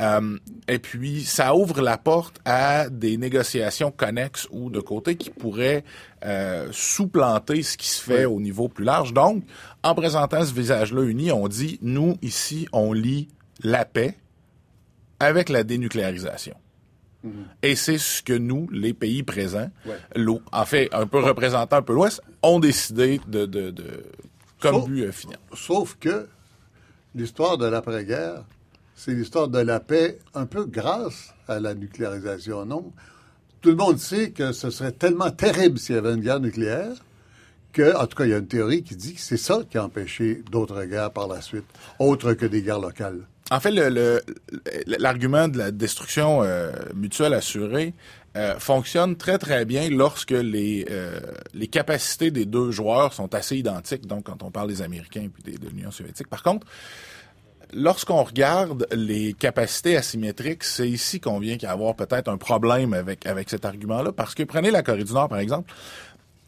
Euh, 0.00 0.38
et 0.66 0.78
puis, 0.78 1.24
ça 1.24 1.54
ouvre 1.54 1.82
la 1.82 1.98
porte 1.98 2.40
à 2.44 2.88
des 2.88 3.16
négociations 3.16 3.90
connexes 3.90 4.48
ou 4.50 4.70
de 4.70 4.80
côté 4.80 5.16
qui 5.16 5.30
pourraient 5.30 5.84
euh, 6.24 6.68
sous-planter 6.72 7.62
ce 7.62 7.76
qui 7.76 7.88
se 7.88 8.02
fait 8.02 8.24
au 8.24 8.40
niveau 8.40 8.68
plus 8.68 8.84
large. 8.84 9.12
Donc, 9.12 9.44
en 9.82 9.94
présentant 9.94 10.44
ce 10.44 10.54
visage-là 10.54 11.02
uni, 11.02 11.30
on 11.32 11.48
dit, 11.48 11.78
nous, 11.82 12.16
ici, 12.22 12.66
on 12.72 12.92
lie 12.92 13.28
la 13.62 13.84
paix 13.84 14.16
avec 15.18 15.50
la 15.50 15.64
dénucléarisation. 15.64 16.54
Et 17.62 17.76
c'est 17.76 17.98
ce 17.98 18.22
que 18.22 18.32
nous, 18.32 18.66
les 18.72 18.94
pays 18.94 19.22
présents, 19.22 19.70
Ouais. 19.84 19.96
en 20.52 20.64
fait, 20.64 20.88
un 20.92 21.06
peu 21.06 21.18
représentant 21.20 21.76
un 21.76 21.82
peu 21.82 21.92
l'Ouest, 21.92 22.22
ont 22.42 22.58
décidé 22.60 23.20
de, 23.28 23.44
de, 23.46 23.70
de 23.70 24.04
comme 24.60 24.76
Sauf- 24.76 24.88
but 24.88 25.02
euh, 25.04 25.12
final. 25.12 25.38
Sauf 25.54 25.96
que 26.00 26.26
l'histoire 27.14 27.58
de 27.58 27.66
l'après-guerre, 27.66 28.44
c'est 28.94 29.12
l'histoire 29.12 29.48
de 29.48 29.58
la 29.58 29.80
paix 29.80 30.18
un 30.34 30.46
peu 30.46 30.64
grâce 30.64 31.34
à 31.48 31.60
la 31.60 31.74
nucléarisation, 31.74 32.64
non? 32.64 32.92
Tout 33.60 33.70
le 33.70 33.76
monde 33.76 33.98
sait 33.98 34.30
que 34.30 34.52
ce 34.52 34.70
serait 34.70 34.92
tellement 34.92 35.30
terrible 35.30 35.78
s'il 35.78 35.94
y 35.96 35.98
avait 35.98 36.14
une 36.14 36.20
guerre 36.22 36.40
nucléaire 36.40 36.92
que, 37.72 37.94
en 37.96 38.06
tout 38.06 38.16
cas, 38.16 38.24
il 38.24 38.30
y 38.30 38.34
a 38.34 38.38
une 38.38 38.46
théorie 38.48 38.82
qui 38.82 38.96
dit 38.96 39.14
que 39.14 39.20
c'est 39.20 39.36
ça 39.36 39.60
qui 39.70 39.76
a 39.78 39.84
empêché 39.84 40.42
d'autres 40.50 40.82
guerres 40.84 41.10
par 41.12 41.28
la 41.28 41.40
suite, 41.42 41.64
autres 41.98 42.32
que 42.32 42.46
des 42.46 42.62
guerres 42.62 42.80
locales. 42.80 43.20
En 43.50 43.58
fait, 43.60 43.70
le- 43.72 43.88
le- 43.88 44.22
l'argument 44.98 45.48
de 45.48 45.58
la 45.58 45.70
destruction 45.72 46.42
euh, 46.42 46.70
mutuelle 46.94 47.34
assurée 47.34 47.94
euh, 48.36 48.56
fonctionne 48.60 49.16
très 49.16 49.38
très 49.38 49.64
bien 49.64 49.90
lorsque 49.90 50.30
les 50.30 50.86
euh, 50.90 51.18
les 51.52 51.66
capacités 51.66 52.30
des 52.30 52.46
deux 52.46 52.70
joueurs 52.70 53.12
sont 53.12 53.34
assez 53.34 53.56
identiques. 53.56 54.06
Donc, 54.06 54.24
quand 54.26 54.42
on 54.44 54.50
parle 54.52 54.68
des 54.68 54.82
Américains 54.82 55.22
et 55.22 55.28
puis 55.28 55.42
de 55.58 55.68
l'Union 55.68 55.90
soviétique. 55.90 56.28
Par 56.28 56.44
contre, 56.44 56.64
lorsqu'on 57.72 58.22
regarde 58.22 58.86
les 58.92 59.32
capacités 59.32 59.96
asymétriques, 59.96 60.62
c'est 60.64 60.88
ici 60.88 61.18
qu'on 61.20 61.38
vient 61.40 61.54
qu'il 61.54 61.64
y 61.64 61.66
a 61.66 61.72
avoir 61.72 61.94
peut-être 61.96 62.28
un 62.28 62.36
problème 62.36 62.94
avec 62.94 63.26
avec 63.26 63.50
cet 63.50 63.64
argument-là, 63.64 64.12
parce 64.12 64.34
que 64.36 64.44
prenez 64.44 64.70
la 64.70 64.82
Corée 64.84 65.02
du 65.04 65.12
Nord 65.12 65.28
par 65.28 65.38
exemple. 65.40 65.72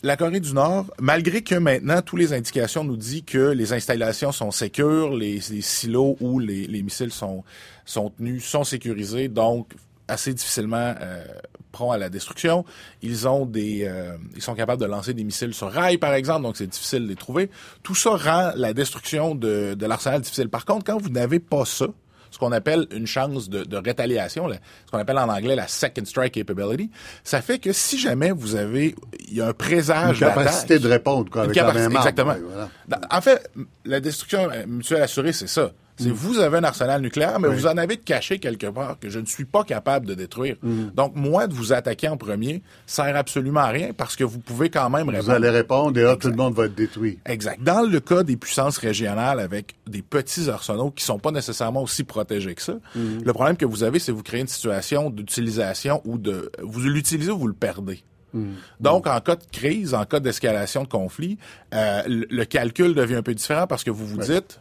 La 0.04 0.16
Corée 0.16 0.40
du 0.40 0.52
Nord, 0.52 0.86
malgré 0.98 1.42
que 1.42 1.54
maintenant, 1.54 2.02
toutes 2.02 2.18
les 2.18 2.32
indications 2.32 2.82
nous 2.82 2.96
disent 2.96 3.22
que 3.24 3.52
les 3.52 3.72
installations 3.72 4.32
sont 4.32 4.50
sécures, 4.50 5.14
les, 5.14 5.40
silos 5.40 6.16
où 6.18 6.40
les, 6.40 6.66
les 6.66 6.82
missiles 6.82 7.12
sont, 7.12 7.44
sont 7.84 8.10
tenus 8.10 8.44
sont 8.44 8.64
sécurisés, 8.64 9.28
donc 9.28 9.72
assez 10.08 10.34
difficilement 10.34 10.94
euh, 11.00 11.24
prompts 11.70 11.94
à 11.94 11.98
la 11.98 12.08
destruction. 12.08 12.64
Ils 13.00 13.28
ont 13.28 13.46
des, 13.46 13.84
euh, 13.84 14.16
ils 14.34 14.42
sont 14.42 14.56
capables 14.56 14.80
de 14.80 14.86
lancer 14.86 15.14
des 15.14 15.22
missiles 15.22 15.54
sur 15.54 15.70
rail, 15.70 15.98
par 15.98 16.14
exemple, 16.14 16.42
donc 16.42 16.56
c'est 16.56 16.66
difficile 16.66 17.04
de 17.04 17.08
les 17.08 17.14
trouver. 17.14 17.48
Tout 17.84 17.94
ça 17.94 18.16
rend 18.16 18.52
la 18.56 18.74
destruction 18.74 19.36
de, 19.36 19.74
de 19.74 19.86
l'arsenal 19.86 20.20
difficile. 20.20 20.48
Par 20.48 20.64
contre, 20.64 20.84
quand 20.84 21.00
vous 21.00 21.10
n'avez 21.10 21.38
pas 21.38 21.64
ça, 21.64 21.86
ce 22.32 22.38
qu'on 22.38 22.50
appelle 22.50 22.86
une 22.92 23.06
chance 23.06 23.48
de, 23.48 23.62
de 23.62 23.76
rétaliation, 23.76 24.46
là, 24.48 24.56
ce 24.86 24.90
qu'on 24.90 24.98
appelle 24.98 25.18
en 25.18 25.28
anglais 25.28 25.54
la 25.54 25.68
second 25.68 26.04
strike 26.04 26.32
capability, 26.34 26.90
ça 27.22 27.40
fait 27.42 27.58
que 27.60 27.72
si 27.72 27.98
jamais 27.98 28.32
vous 28.32 28.56
avez, 28.56 28.94
il 29.28 29.34
y 29.36 29.40
a 29.40 29.44
un 29.44 29.48
Une 29.48 29.54
présage 29.54 30.18
capacité 30.18 30.74
d'attaque- 30.78 30.82
de 30.82 30.88
répondre 30.88 31.30
quoi, 31.30 31.42
une 31.44 31.50
avec 31.50 31.56
la 31.56 31.62
capacité- 31.64 31.88
même 31.88 31.96
arme. 31.96 32.08
Exactement. 32.08 32.32
Ouais, 32.32 32.40
voilà. 32.50 32.68
Dans- 32.88 33.16
En 33.16 33.20
fait, 33.20 33.50
la 33.84 34.00
destruction 34.00 34.48
euh, 34.50 34.64
mutuelle 34.66 35.02
assurée, 35.02 35.32
c'est 35.32 35.46
ça. 35.46 35.70
C'est 35.98 36.08
vous 36.10 36.38
avez 36.38 36.58
un 36.58 36.64
arsenal 36.64 37.00
nucléaire, 37.02 37.38
mais 37.38 37.48
Mm. 37.48 37.50
Oui. 37.52 37.56
vous 37.58 37.66
en 37.66 37.76
avez 37.76 37.96
de 37.96 38.02
caché 38.02 38.38
quelque 38.38 38.66
part 38.66 38.98
que 38.98 39.08
je 39.10 39.18
ne 39.20 39.26
suis 39.26 39.44
pas 39.44 39.62
capable 39.62 40.06
de 40.06 40.14
détruire. 40.14 40.56
Mm. 40.62 40.86
Donc, 40.94 41.12
moi, 41.14 41.46
de 41.46 41.54
vous 41.54 41.72
attaquer 41.72 42.08
en 42.08 42.16
premier 42.16 42.62
sert 42.86 43.14
absolument 43.16 43.60
à 43.60 43.68
rien 43.68 43.92
parce 43.96 44.16
que 44.16 44.24
vous 44.24 44.38
pouvez 44.38 44.70
quand 44.70 44.88
même 44.90 45.04
Vous 45.06 45.10
répondre. 45.12 45.32
allez 45.32 45.50
répondre 45.50 45.98
et 45.98 46.02
là, 46.02 46.16
tout 46.16 46.28
le 46.28 46.34
monde 46.36 46.54
va 46.54 46.64
être 46.64 46.74
détruit. 46.74 47.18
Exact. 47.26 47.62
Dans 47.62 47.82
le 47.82 48.00
cas 48.00 48.22
des 48.22 48.36
puissances 48.36 48.78
régionales 48.78 49.38
avec 49.38 49.74
des 49.86 50.02
petits 50.02 50.48
arsenaux 50.48 50.90
qui 50.90 51.04
sont 51.04 51.18
pas 51.18 51.30
nécessairement 51.30 51.82
aussi 51.82 52.04
protégés 52.04 52.54
que 52.54 52.62
ça, 52.62 52.74
Mm. 52.94 53.18
le 53.24 53.32
problème 53.32 53.56
que 53.56 53.66
vous 53.66 53.82
avez, 53.82 53.98
c'est 53.98 54.12
que 54.12 54.16
vous 54.16 54.22
créez 54.22 54.40
une 54.40 54.48
situation 54.48 55.10
d'utilisation 55.10 56.00
ou 56.04 56.18
de 56.18 56.50
vous 56.62 56.80
l'utilisez 56.80 57.30
ou 57.30 57.38
vous 57.38 57.48
le 57.48 57.54
perdez. 57.54 58.02
Mm. 58.32 58.52
Donc, 58.80 59.06
en 59.06 59.20
cas 59.20 59.36
de 59.36 59.44
crise, 59.52 59.92
en 59.92 60.04
cas 60.06 60.18
d'escalation 60.20 60.84
de 60.84 60.88
conflit, 60.88 61.36
euh, 61.74 62.02
le, 62.06 62.26
le 62.30 62.44
calcul 62.46 62.94
devient 62.94 63.16
un 63.16 63.22
peu 63.22 63.34
différent 63.34 63.66
parce 63.66 63.84
que 63.84 63.90
vous 63.90 64.06
vous 64.06 64.16
dites, 64.18 64.58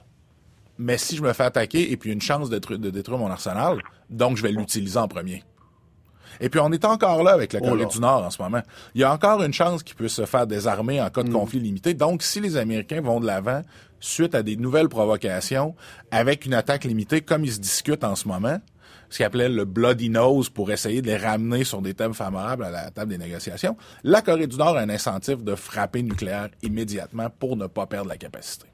mais 0.82 0.98
si 0.98 1.16
je 1.16 1.22
me 1.22 1.32
fais 1.34 1.44
attaquer 1.44 1.92
et 1.92 1.98
puis 1.98 2.12
une 2.12 2.22
chance 2.22 2.50
de, 2.50 2.60
tru- 2.60 2.78
de 2.78 2.90
détruire 2.90 3.20
mon 3.20 3.30
arsenal, 3.32 3.78
donc 4.10 4.38
je 4.38 4.44
vais 4.44 4.52
l'utiliser 4.52 4.98
en 4.98 5.08
premier. 5.08 5.44
Et 6.40 6.50
puis 6.50 6.60
on 6.60 6.72
est 6.72 6.86
encore 6.86 7.22
là 7.24 7.32
avec 7.34 7.54
la 7.54 7.60
Oh 7.62 7.66
Corée 7.68 7.86
du 7.86 8.00
Nord 8.00 8.24
en 8.24 8.30
ce 8.30 8.42
moment. 8.42 8.62
Il 8.96 9.02
y 9.02 9.04
a 9.04 9.14
encore 9.14 9.44
une 9.44 9.54
chance 9.54 9.84
qu'il 9.84 9.96
puisse 9.96 10.14
se 10.14 10.26
faire 10.26 10.48
désarmer 10.48 11.00
en 11.02 11.10
cas 11.10 11.24
de 11.24 11.32
conflit 11.32 11.60
limité. 11.60 11.94
Donc 11.94 12.24
si 12.24 12.40
les 12.40 12.58
Américains 12.58 13.02
vont 13.02 13.20
de 13.20 13.28
l'avant 13.28 13.62
suite 14.00 14.34
à 14.34 14.42
des 14.42 14.56
nouvelles 14.56 14.90
provocations 14.90 15.76
avec 16.10 16.46
une 16.46 16.56
attaque 16.56 16.86
limitée 16.86 17.22
comme 17.22 17.46
ils 17.46 17.54
se 17.54 17.60
discutent 17.60 18.04
en 18.04 18.16
ce 18.16 18.28
moment, 18.28 18.60
ce 19.10 19.18
qu'ils 19.18 19.26
appelaient 19.26 19.50
le 19.50 19.66
bloody 19.66 20.10
nose 20.10 20.50
pour 20.50 20.72
essayer 20.72 21.02
de 21.02 21.08
les 21.08 21.18
ramener 21.18 21.64
sur 21.66 21.82
des 21.82 21.94
thèmes 21.94 22.14
favorables 22.14 22.64
à 22.64 22.72
la 22.72 22.90
table 22.92 23.12
des 23.12 23.18
négociations, 23.18 23.76
la 24.04 24.22
Corée 24.22 24.48
du 24.48 24.56
Nord 24.58 24.78
a 24.78 24.80
un 24.80 24.90
incentive 24.90 25.44
de 25.44 25.54
frapper 25.54 26.02
nucléaire 26.02 26.48
immédiatement 26.64 27.30
pour 27.30 27.58
ne 27.58 27.68
pas 27.68 27.86
perdre 27.86 28.08
la 28.10 28.18
capacité. 28.18 28.68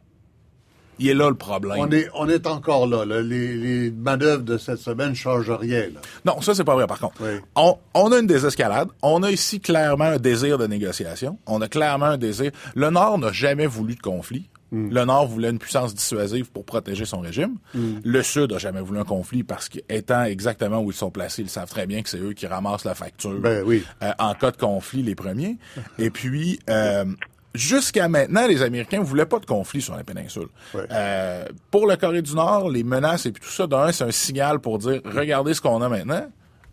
Il 0.99 1.07
est 1.09 1.13
là 1.13 1.29
le 1.29 1.35
problème. 1.35 1.77
On 1.79 1.91
est, 1.91 2.07
on 2.15 2.27
est 2.29 2.47
encore 2.47 2.87
là. 2.87 3.05
là. 3.05 3.21
Les, 3.21 3.55
les 3.55 3.91
manœuvres 3.91 4.43
de 4.43 4.57
cette 4.57 4.79
semaine 4.79 5.09
ne 5.09 5.15
changent 5.15 5.51
rien. 5.51 5.81
Là. 5.81 5.99
Non, 6.25 6.41
ça, 6.41 6.53
c'est 6.55 6.63
pas 6.63 6.75
vrai, 6.75 6.87
par 6.87 6.99
contre. 6.99 7.15
Oui. 7.21 7.39
On, 7.55 7.77
on 7.93 8.11
a 8.11 8.19
une 8.19 8.27
désescalade. 8.27 8.89
On 9.01 9.23
a 9.23 9.31
ici 9.31 9.59
clairement 9.59 10.05
un 10.05 10.17
désir 10.17 10.57
de 10.57 10.67
négociation. 10.67 11.37
On 11.45 11.61
a 11.61 11.67
clairement 11.67 12.05
un 12.05 12.17
désir. 12.17 12.51
Le 12.75 12.89
Nord 12.89 13.17
n'a 13.19 13.31
jamais 13.31 13.67
voulu 13.67 13.95
de 13.95 14.01
conflit. 14.01 14.49
Le 14.73 15.05
Nord 15.05 15.27
voulait 15.27 15.49
une 15.49 15.59
puissance 15.59 15.95
dissuasive 15.95 16.51
pour 16.51 16.65
protéger 16.65 17.05
son 17.05 17.21
régime. 17.21 17.55
Le 17.73 18.21
Sud 18.21 18.51
n'a 18.51 18.57
jamais 18.57 18.81
voulu 18.81 18.99
un 18.99 19.05
conflit 19.05 19.43
parce 19.43 19.69
qu'étant 19.69 20.23
exactement 20.25 20.79
où 20.81 20.91
ils 20.91 20.97
sont 20.97 21.09
placés, 21.09 21.41
ils 21.41 21.49
savent 21.49 21.69
très 21.69 21.87
bien 21.87 22.01
que 22.01 22.09
c'est 22.09 22.19
eux 22.19 22.33
qui 22.33 22.47
ramassent 22.47 22.83
la 22.83 22.93
facture 22.93 23.39
Ben 23.39 23.63
oui. 23.65 23.85
euh, 24.03 24.11
en 24.19 24.33
cas 24.33 24.51
de 24.51 24.57
conflit 24.57 25.03
les 25.03 25.15
premiers. 25.15 25.55
Et 25.99 26.09
puis, 26.09 26.59
euh, 26.69 27.05
jusqu'à 27.53 28.07
maintenant, 28.07 28.47
les 28.47 28.61
Américains 28.61 29.01
voulaient 29.01 29.25
pas 29.25 29.39
de 29.39 29.45
conflit 29.45 29.81
sur 29.81 29.95
la 29.95 30.03
péninsule. 30.03 30.47
Euh, 30.75 31.45
pour 31.71 31.87
la 31.87 31.97
Corée 31.97 32.21
du 32.21 32.35
Nord, 32.35 32.69
les 32.69 32.83
menaces 32.83 33.25
et 33.25 33.31
puis 33.31 33.43
tout 33.43 33.51
ça, 33.51 33.67
d'un, 33.67 33.91
c'est 33.91 34.03
un 34.03 34.11
signal 34.11 34.59
pour 34.59 34.77
dire, 34.77 35.01
regardez 35.05 35.53
ce 35.53 35.61
qu'on 35.61 35.81
a 35.81 35.89
maintenant. 35.89 36.27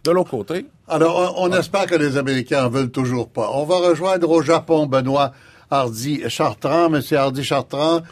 De 0.05 0.11
l'autre 0.11 0.33
côté. 0.33 0.67
Alors, 0.87 1.35
on, 1.39 1.51
espère 1.53 1.87
que 1.87 1.95
les 1.95 2.19
Américains 2.19 2.67
en 2.67 2.69
veulent 2.69 2.91
toujours 2.91 3.31
pas. 3.31 3.49
On 3.55 3.65
va 3.65 3.79
rejoindre 3.79 4.29
au 4.29 4.43
Japon 4.43 4.85
Benoît 4.85 5.33
Hardy 5.71 6.29
Chartrand. 6.29 6.91
Monsieur 6.91 7.17
Hardy 7.17 7.43
Chartrand, 7.43 8.03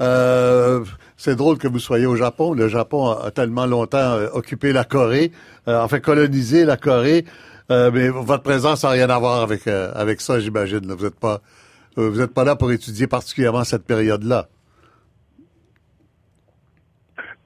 euh, 0.00 0.82
c'est 1.16 1.36
drôle 1.36 1.58
que 1.58 1.68
vous 1.68 1.78
soyez 1.78 2.06
au 2.06 2.16
Japon. 2.16 2.54
Le 2.54 2.68
Japon 2.68 3.10
a, 3.10 3.30
tellement 3.30 3.66
longtemps 3.66 3.98
euh, 3.98 4.28
occupé 4.32 4.72
la 4.72 4.84
Corée, 4.84 5.30
euh, 5.68 5.80
enfin 5.82 6.00
colonisé 6.00 6.64
la 6.64 6.76
Corée. 6.76 7.24
Mais 7.70 8.10
votre 8.10 8.42
présence 8.42 8.84
n'a 8.84 8.90
rien 8.90 9.08
à 9.08 9.18
voir 9.18 9.40
avec 9.40 9.66
avec 9.66 10.20
ça, 10.20 10.38
j'imagine. 10.40 10.92
Vous 10.92 11.04
n'êtes 11.04 11.18
pas 11.18 11.40
vous 11.96 12.20
êtes 12.20 12.32
pas 12.32 12.44
là 12.44 12.56
pour 12.56 12.72
étudier 12.72 13.06
particulièrement 13.06 13.64
cette 13.64 13.84
période-là. 13.84 14.48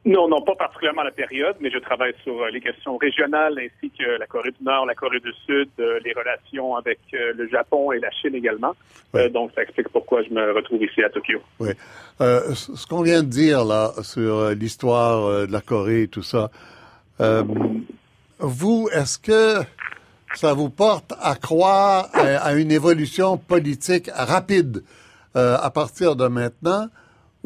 Non, 0.07 0.29
non, 0.29 0.41
pas 0.41 0.55
particulièrement 0.55 1.03
la 1.03 1.11
période, 1.11 1.57
mais 1.59 1.69
je 1.69 1.79
travaille 1.79 2.15
sur 2.23 2.41
euh, 2.41 2.51
les 2.51 2.61
questions 2.61 2.97
régionales 2.97 3.59
ainsi 3.59 3.91
que 3.91 4.05
la 4.21 4.27
Corée 4.29 4.53
du 4.53 4.63
Nord, 4.63 4.87
la 4.87 4.95
Corée 4.95 5.19
du 5.19 5.33
Sud, 5.45 5.69
euh, 5.81 5.99
les 6.05 6.13
relations 6.13 6.77
avec 6.77 7.01
euh, 7.13 7.33
le 7.37 7.49
Japon 7.49 7.91
et 7.91 7.99
la 7.99 8.13
Chine 8.13 8.37
également. 8.37 8.73
donc, 9.33 9.51
ça 9.57 9.63
explique 9.63 9.89
pourquoi 9.89 10.23
je 10.23 10.31
me 10.31 10.53
retrouve 10.53 10.81
ici 10.85 11.03
à 11.03 11.11
Tokyo. 11.11 11.41
Oui. 11.59 11.71
ce 12.21 12.87
qu'on 12.87 13.03
vient 13.03 13.25
de 13.25 13.29
dire 13.29 13.65
là 13.65 13.91
sur 14.03 14.51
l'histoire 14.51 15.49
de 15.49 15.53
la 15.53 15.61
Corée 15.61 16.03
et 16.03 16.09
tout 16.09 16.23
ça, 16.23 16.51
vous, 18.39 18.89
est-ce 18.93 19.19
que 19.19 19.65
ça 20.39 20.53
vous 20.53 20.71
porte 20.71 21.15
à 21.21 21.35
croire 21.35 22.09
à 22.15 22.55
une 22.55 22.71
évolution 22.71 23.37
politique 23.37 24.11
rapide 24.15 24.83
à 25.35 25.71
partir 25.71 26.17
de 26.17 26.29
maintenant? 26.29 26.89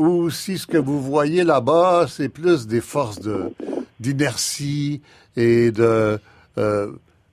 ou 0.00 0.30
si 0.30 0.56
ce 0.56 0.66
que 0.66 0.78
vous 0.78 1.00
voyez 1.02 1.44
là-bas, 1.44 2.06
c'est 2.08 2.30
plus 2.30 2.66
des 2.66 2.80
forces 2.80 3.20
de 3.20 3.52
d'inertie 4.00 5.02
et 5.36 5.70
de 5.70 6.18
euh, 6.56 6.92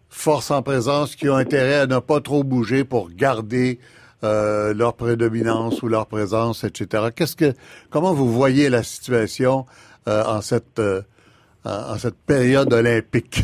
forces 0.09 0.51
en 0.51 0.61
présence 0.61 1.15
qui 1.15 1.29
ont 1.29 1.37
intérêt 1.37 1.75
à 1.75 1.87
ne 1.87 1.99
pas 1.99 2.19
trop 2.19 2.43
bouger 2.43 2.83
pour 2.83 3.09
garder 3.09 3.79
euh, 4.25 4.73
leur 4.73 4.95
prédominance 4.95 5.81
ou 5.81 5.87
leur 5.87 6.07
présence, 6.07 6.65
etc. 6.65 7.05
Qu'est-ce 7.15 7.37
que, 7.37 7.53
comment 7.89 8.13
vous 8.13 8.29
voyez 8.29 8.69
la 8.69 8.83
situation 8.83 9.65
euh, 10.09 10.25
en 10.25 10.41
cette 10.41 10.81
en 11.63 11.97
cette 11.97 12.17
période 12.17 12.73
olympique? 12.73 13.43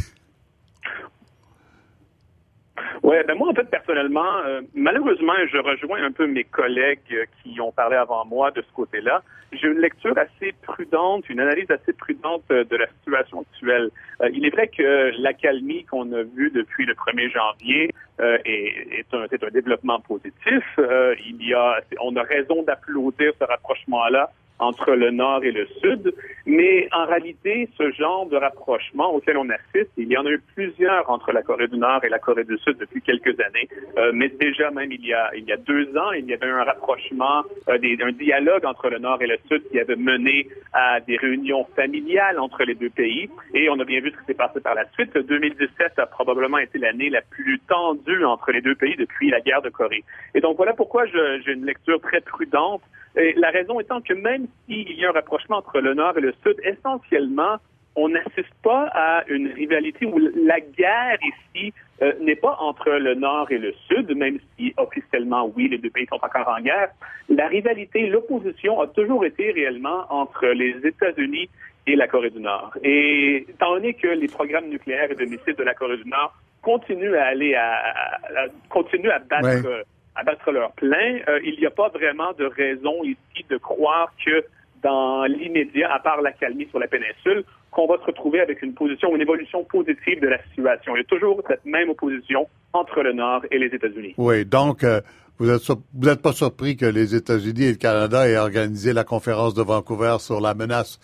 Ben 3.21 3.37
moi, 3.37 3.49
en 3.49 3.53
fait, 3.53 3.69
personnellement, 3.69 4.37
euh, 4.45 4.61
malheureusement, 4.73 5.33
je 5.51 5.59
rejoins 5.59 6.03
un 6.03 6.11
peu 6.11 6.25
mes 6.25 6.43
collègues 6.43 6.99
euh, 7.11 7.25
qui 7.43 7.61
ont 7.61 7.71
parlé 7.71 7.95
avant 7.95 8.25
moi 8.25 8.49
de 8.49 8.61
ce 8.61 8.73
côté-là. 8.73 9.21
J'ai 9.51 9.67
une 9.67 9.77
lecture 9.77 10.17
assez 10.17 10.51
prudente, 10.63 11.29
une 11.29 11.39
analyse 11.39 11.69
assez 11.69 11.93
prudente 11.93 12.41
euh, 12.49 12.63
de 12.63 12.75
la 12.75 12.87
situation 12.87 13.41
actuelle. 13.41 13.91
il 14.33 14.43
est 14.47 14.49
vrai 14.49 14.67
que 14.67 15.11
l'accalmie 15.21 15.83
qu'on 15.83 16.11
a 16.11 16.23
vue 16.23 16.49
depuis 16.49 16.87
le 16.87 16.95
1er 16.95 17.31
janvier 17.31 17.91
est, 18.19 18.99
est, 18.99 19.13
un, 19.13 19.25
est 19.31 19.43
un 19.43 19.51
développement 19.51 19.99
positif. 19.99 20.63
il 20.79 21.45
y 21.45 21.53
a, 21.53 21.81
on 22.01 22.15
a 22.15 22.23
raison 22.23 22.63
d'applaudir 22.63 23.33
ce 23.39 23.45
rapprochement-là 23.45 24.31
entre 24.59 24.91
le 24.91 25.11
nord 25.11 25.43
et 25.43 25.51
le 25.51 25.67
sud. 25.81 26.13
Mais 26.45 26.89
en 26.91 27.05
réalité, 27.05 27.69
ce 27.77 27.91
genre 27.91 28.25
de 28.27 28.37
rapprochement 28.37 29.13
auquel 29.13 29.37
on 29.37 29.49
assiste, 29.49 29.91
il 29.97 30.07
y 30.09 30.17
en 30.17 30.25
a 30.25 30.29
eu 30.29 30.41
plusieurs 30.55 31.09
entre 31.09 31.31
la 31.31 31.41
Corée 31.41 31.67
du 31.67 31.77
Nord 31.77 32.03
et 32.03 32.09
la 32.09 32.19
Corée 32.19 32.43
du 32.43 32.57
Sud 32.57 32.77
depuis 32.77 33.01
quelques 33.01 33.39
années. 33.39 33.69
Euh, 33.97 34.11
mais 34.13 34.29
déjà 34.29 34.69
même 34.71 34.91
il 34.91 35.05
y 35.05 35.13
a 35.13 35.31
il 35.35 35.45
y 35.45 35.51
a 35.51 35.57
deux 35.57 35.95
ans, 35.97 36.11
il 36.11 36.25
y 36.25 36.33
avait 36.33 36.49
un 36.49 36.63
rapprochement, 36.63 37.43
euh, 37.69 37.77
des, 37.77 37.97
un 38.01 38.11
dialogue 38.11 38.65
entre 38.65 38.89
le 38.89 38.99
Nord 38.99 39.21
et 39.21 39.27
le 39.27 39.37
Sud 39.49 39.63
qui 39.69 39.79
avait 39.79 39.95
mené 39.95 40.47
à 40.73 40.99
des 40.99 41.17
réunions 41.17 41.65
familiales 41.75 42.39
entre 42.39 42.63
les 42.63 42.75
deux 42.75 42.89
pays. 42.89 43.29
Et 43.53 43.69
on 43.69 43.79
a 43.79 43.85
bien 43.85 44.01
vu 44.01 44.11
ce 44.11 44.17
qui 44.17 44.25
s'est 44.27 44.33
passé 44.33 44.59
par 44.59 44.75
la 44.75 44.85
suite. 44.91 45.17
2017 45.17 45.97
a 45.97 46.05
probablement 46.05 46.57
été 46.57 46.77
l'année 46.77 47.09
la 47.09 47.21
plus 47.21 47.59
tendue 47.67 48.25
entre 48.25 48.51
les 48.51 48.61
deux 48.61 48.75
pays 48.75 48.95
depuis 48.95 49.29
la 49.29 49.39
guerre 49.39 49.61
de 49.61 49.69
Corée. 49.69 50.03
Et 50.35 50.41
donc 50.41 50.57
voilà 50.57 50.73
pourquoi 50.73 51.05
j'ai 51.05 51.53
une 51.53 51.65
lecture 51.65 52.01
très 52.01 52.21
prudente 52.21 52.81
et 53.15 53.33
la 53.33 53.49
raison 53.51 53.79
étant 53.79 54.01
que 54.01 54.13
même 54.13 54.47
s'il 54.65 54.91
y 54.91 55.05
a 55.05 55.09
un 55.09 55.13
rapprochement 55.13 55.57
entre 55.57 55.79
le 55.79 55.93
Nord 55.93 56.17
et 56.17 56.21
le 56.21 56.33
Sud, 56.43 56.55
essentiellement, 56.63 57.57
on 57.95 58.09
n'assiste 58.09 58.53
pas 58.63 58.89
à 58.93 59.23
une 59.27 59.49
rivalité 59.49 60.05
où 60.05 60.17
la 60.17 60.59
guerre 60.59 61.17
ici 61.21 61.73
euh, 62.01 62.13
n'est 62.21 62.35
pas 62.35 62.57
entre 62.59 62.89
le 62.89 63.13
Nord 63.13 63.51
et 63.51 63.59
le 63.59 63.73
Sud, 63.87 64.15
même 64.17 64.39
si 64.57 64.73
officiellement, 64.77 65.51
oui, 65.55 65.69
les 65.69 65.77
deux 65.77 65.91
pays 65.91 66.07
sont 66.07 66.15
encore 66.15 66.47
en 66.47 66.61
guerre. 66.61 66.89
La 67.29 67.47
rivalité, 67.47 68.07
l'opposition 68.07 68.81
a 68.81 68.87
toujours 68.87 69.25
été 69.25 69.51
réellement 69.51 70.05
entre 70.09 70.47
les 70.47 70.75
États-Unis 70.83 71.49
et 71.85 71.95
la 71.95 72.07
Corée 72.07 72.31
du 72.31 72.39
Nord. 72.39 72.75
Et 72.83 73.45
étant 73.47 73.75
donné 73.75 73.93
que 73.93 74.07
les 74.07 74.27
programmes 74.27 74.69
nucléaires 74.69 75.11
et 75.11 75.15
de 75.15 75.25
missiles 75.25 75.55
de 75.55 75.63
la 75.63 75.75
Corée 75.75 75.97
du 75.97 76.09
Nord 76.09 76.33
continuent 76.63 77.15
à 77.15 77.25
aller 77.25 77.53
à, 77.53 77.75
à, 77.75 78.47
continuent 78.69 79.11
à 79.11 79.19
battre 79.19 79.83
à 80.15 80.23
battre 80.23 80.51
leur 80.51 80.71
plein. 80.73 81.19
Euh, 81.27 81.39
il 81.43 81.59
n'y 81.59 81.65
a 81.65 81.71
pas 81.71 81.89
vraiment 81.89 82.33
de 82.37 82.45
raison 82.45 83.03
ici 83.03 83.45
de 83.49 83.57
croire 83.57 84.11
que 84.25 84.43
dans 84.81 85.23
l'immédiat, 85.25 85.93
à 85.93 85.99
part 85.99 86.21
la 86.21 86.31
calmie 86.33 86.67
sur 86.69 86.79
la 86.79 86.87
péninsule, 86.87 87.43
qu'on 87.71 87.87
va 87.87 87.97
se 87.97 88.03
retrouver 88.03 88.41
avec 88.41 88.61
une 88.61 88.73
position, 88.73 89.15
une 89.15 89.21
évolution 89.21 89.63
positive 89.63 90.19
de 90.21 90.27
la 90.27 90.43
situation. 90.43 90.95
Il 90.95 90.99
y 90.99 91.01
a 91.01 91.05
toujours 91.05 91.41
cette 91.47 91.65
même 91.65 91.89
opposition 91.89 92.47
entre 92.73 93.01
le 93.01 93.13
Nord 93.13 93.43
et 93.49 93.57
les 93.57 93.67
États-Unis. 93.67 94.13
Oui, 94.17 94.45
donc 94.45 94.83
euh, 94.83 95.01
vous 95.39 95.47
n'êtes 95.47 95.61
vous 95.93 96.09
êtes 96.09 96.21
pas 96.21 96.33
surpris 96.33 96.75
que 96.75 96.85
les 96.85 97.15
États-Unis 97.15 97.63
et 97.63 97.71
le 97.71 97.77
Canada 97.77 98.27
aient 98.27 98.37
organisé 98.37 98.93
la 98.93 99.03
conférence 99.03 99.53
de 99.53 99.63
Vancouver 99.63 100.17
sur 100.19 100.41
la 100.41 100.53
menace 100.53 100.99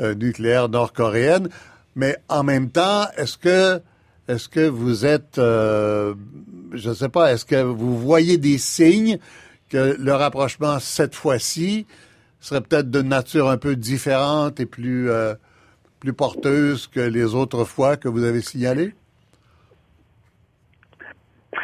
euh, 0.00 0.14
nucléaire 0.14 0.68
nord-coréenne, 0.68 1.48
mais 1.94 2.16
en 2.28 2.42
même 2.44 2.70
temps, 2.70 3.04
est-ce 3.18 3.36
que 3.36 3.82
est-ce 4.26 4.48
que 4.48 4.66
vous 4.66 5.04
êtes, 5.04 5.38
euh, 5.38 6.14
je 6.72 6.88
ne 6.88 6.94
sais 6.94 7.08
pas, 7.10 7.32
est-ce 7.32 7.44
que 7.44 7.62
vous 7.62 7.98
voyez 7.98 8.38
des 8.38 8.56
signes 8.56 9.18
que 9.70 9.96
le 9.98 10.12
rapprochement 10.12 10.78
cette 10.78 11.14
fois-ci 11.14 11.86
serait 12.40 12.62
peut-être 12.62 12.90
de 12.90 13.02
nature 13.02 13.48
un 13.50 13.58
peu 13.58 13.76
différente 13.76 14.60
et 14.60 14.66
plus 14.66 15.10
euh, 15.10 15.34
plus 16.00 16.12
porteuse 16.12 16.86
que 16.86 17.00
les 17.00 17.34
autres 17.34 17.64
fois 17.64 17.96
que 17.96 18.08
vous 18.08 18.24
avez 18.24 18.40
signalées? 18.40 18.94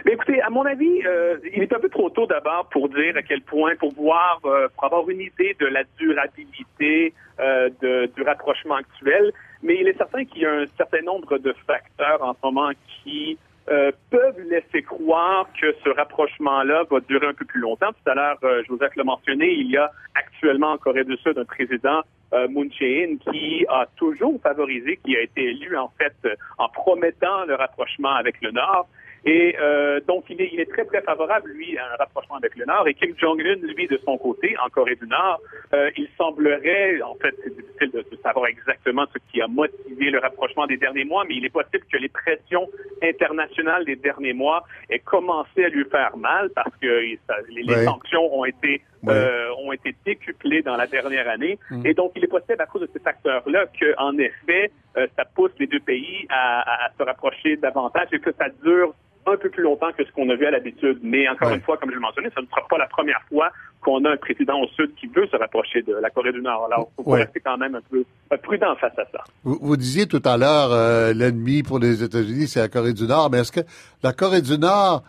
Mais 0.04 0.12
écoutez, 0.12 0.40
à 0.40 0.50
mon 0.50 0.64
avis, 0.64 1.02
euh, 1.06 1.38
il 1.54 1.62
est 1.62 1.72
un 1.72 1.80
peu 1.80 1.88
trop 1.88 2.10
tôt 2.10 2.26
d'abord 2.26 2.68
pour 2.70 2.88
dire 2.88 3.16
à 3.16 3.22
quel 3.22 3.42
point, 3.42 3.74
pour 3.76 3.92
voir, 3.94 4.40
pour 4.40 4.84
avoir 4.84 5.08
une 5.10 5.20
idée 5.20 5.56
de 5.58 5.66
la 5.66 5.82
durabilité 5.98 7.12
de, 7.38 8.06
du 8.14 8.22
rapprochement 8.22 8.76
actuel. 8.76 9.32
Mais 9.62 9.78
il 9.80 9.88
est 9.88 9.96
certain 9.96 10.24
qu'il 10.24 10.42
y 10.42 10.46
a 10.46 10.52
un 10.52 10.66
certain 10.76 11.02
nombre 11.02 11.38
de 11.38 11.54
facteurs 11.66 12.22
en 12.22 12.34
ce 12.34 12.38
moment 12.42 12.70
qui 13.02 13.38
euh, 13.70 13.92
peuvent 14.10 14.40
laisser 14.48 14.82
croire 14.82 15.46
que 15.60 15.72
ce 15.84 15.90
rapprochement-là 15.90 16.84
va 16.90 17.00
durer 17.00 17.28
un 17.28 17.34
peu 17.34 17.44
plus 17.44 17.60
longtemps. 17.60 17.90
Tout 17.92 18.10
à 18.10 18.14
l'heure, 18.14 18.38
euh, 18.42 18.64
Joseph 18.66 18.96
l'a 18.96 19.04
mentionné, 19.04 19.52
il 19.52 19.70
y 19.70 19.76
a 19.76 19.90
actuellement 20.16 20.72
en 20.72 20.78
Corée 20.78 21.04
du 21.04 21.16
Sud 21.18 21.38
un 21.38 21.44
président, 21.44 22.00
euh, 22.32 22.48
Moon 22.48 22.68
Jae-in, 22.70 23.18
qui 23.30 23.64
a 23.68 23.86
toujours 23.96 24.40
favorisé, 24.42 24.98
qui 25.04 25.16
a 25.16 25.20
été 25.20 25.50
élu 25.50 25.76
en 25.76 25.88
fait 25.98 26.16
en 26.58 26.68
promettant 26.68 27.44
le 27.44 27.54
rapprochement 27.54 28.14
avec 28.14 28.40
le 28.40 28.50
Nord. 28.50 28.88
Et 29.24 29.54
euh, 29.60 30.00
donc, 30.06 30.24
il 30.30 30.40
est, 30.40 30.50
il 30.52 30.60
est 30.60 30.70
très, 30.70 30.84
très 30.84 31.02
favorable, 31.02 31.50
lui, 31.50 31.76
à 31.76 31.92
un 31.92 31.96
rapprochement 31.96 32.36
avec 32.36 32.56
le 32.56 32.64
Nord. 32.64 32.88
Et 32.88 32.94
Kim 32.94 33.14
Jong-un, 33.18 33.56
lui, 33.74 33.86
de 33.86 34.00
son 34.04 34.16
côté, 34.16 34.56
en 34.64 34.68
Corée 34.70 34.96
du 34.96 35.06
Nord, 35.06 35.40
euh, 35.74 35.90
il 35.96 36.08
semblerait, 36.16 37.02
en 37.02 37.14
fait, 37.16 37.34
c'est 37.44 37.54
difficile 37.54 37.90
de, 37.92 38.04
savoir 38.22 38.46
exactement 38.48 39.06
ce 39.14 39.18
qui 39.30 39.40
a 39.40 39.48
motivé 39.48 40.10
le 40.10 40.18
rapprochement 40.18 40.66
des 40.66 40.76
derniers 40.76 41.04
mois, 41.04 41.24
mais 41.26 41.36
il 41.36 41.44
est 41.44 41.50
possible 41.50 41.84
que 41.90 41.96
les 41.96 42.10
pressions 42.10 42.68
internationales 43.02 43.86
des 43.86 43.96
derniers 43.96 44.34
mois 44.34 44.64
aient 44.90 44.98
commencé 44.98 45.64
à 45.64 45.68
lui 45.70 45.84
faire 45.86 46.14
mal 46.18 46.50
parce 46.50 46.74
que 46.82 46.86
les, 46.86 47.84
sanctions 47.84 48.38
ont 48.38 48.44
été 48.44 48.82
euh, 49.08 49.48
ont 49.58 49.72
été 49.72 49.94
décuplées 50.04 50.60
dans 50.60 50.76
la 50.76 50.86
dernière 50.86 51.26
année. 51.30 51.58
Mm. 51.70 51.86
Et 51.86 51.94
donc, 51.94 52.12
il 52.14 52.24
est 52.24 52.28
possible, 52.28 52.60
à 52.60 52.66
cause 52.66 52.82
de 52.82 52.90
ces 52.92 52.98
facteurs-là, 52.98 53.64
qu'en 53.80 54.18
effet, 54.18 54.70
euh, 54.98 55.06
ça 55.16 55.24
pousse 55.24 55.52
les 55.58 55.66
deux 55.66 55.80
pays 55.80 56.26
à, 56.28 56.84
à 56.84 56.90
se 56.98 57.02
rapprocher 57.02 57.56
davantage 57.56 58.08
et 58.12 58.20
que 58.20 58.32
ça 58.32 58.50
dure 58.62 58.92
un 59.26 59.36
peu 59.36 59.50
plus 59.50 59.62
longtemps 59.62 59.92
que 59.96 60.04
ce 60.04 60.10
qu'on 60.12 60.28
a 60.30 60.34
vu 60.34 60.46
à 60.46 60.50
l'habitude. 60.50 60.98
Mais 61.02 61.28
encore 61.28 61.50
une 61.50 61.60
fois, 61.60 61.76
comme 61.76 61.90
je 61.90 61.94
le 61.94 62.00
mentionnais, 62.00 62.30
ce 62.34 62.40
ne 62.40 62.46
sera 62.46 62.66
pas 62.68 62.78
la 62.78 62.86
première 62.86 63.20
fois 63.28 63.50
qu'on 63.80 64.04
a 64.04 64.10
un 64.10 64.16
président 64.16 64.60
au 64.60 64.66
Sud 64.68 64.94
qui 64.94 65.06
veut 65.06 65.26
se 65.26 65.36
rapprocher 65.36 65.82
de 65.82 65.94
la 65.94 66.10
Corée 66.10 66.32
du 66.32 66.40
Nord. 66.40 66.66
Alors, 66.66 66.90
il 66.98 67.04
faut 67.04 67.10
rester 67.10 67.40
quand 67.40 67.56
même 67.56 67.74
un 67.74 67.80
peu 67.90 68.04
prudent 68.42 68.74
face 68.76 68.98
à 68.98 69.04
ça. 69.10 69.24
Vous, 69.44 69.76
disiez 69.76 70.06
tout 70.06 70.22
à 70.24 70.36
l'heure, 70.36 70.72
euh, 70.72 71.12
l'ennemi 71.12 71.62
pour 71.62 71.78
les 71.78 72.02
États-Unis, 72.02 72.46
c'est 72.48 72.60
la 72.60 72.68
Corée 72.68 72.92
du 72.92 73.04
Nord. 73.04 73.30
Mais 73.30 73.38
est-ce 73.38 73.52
que 73.52 73.60
la 74.02 74.12
Corée 74.12 74.42
du 74.42 74.58
Nord, 74.58 75.02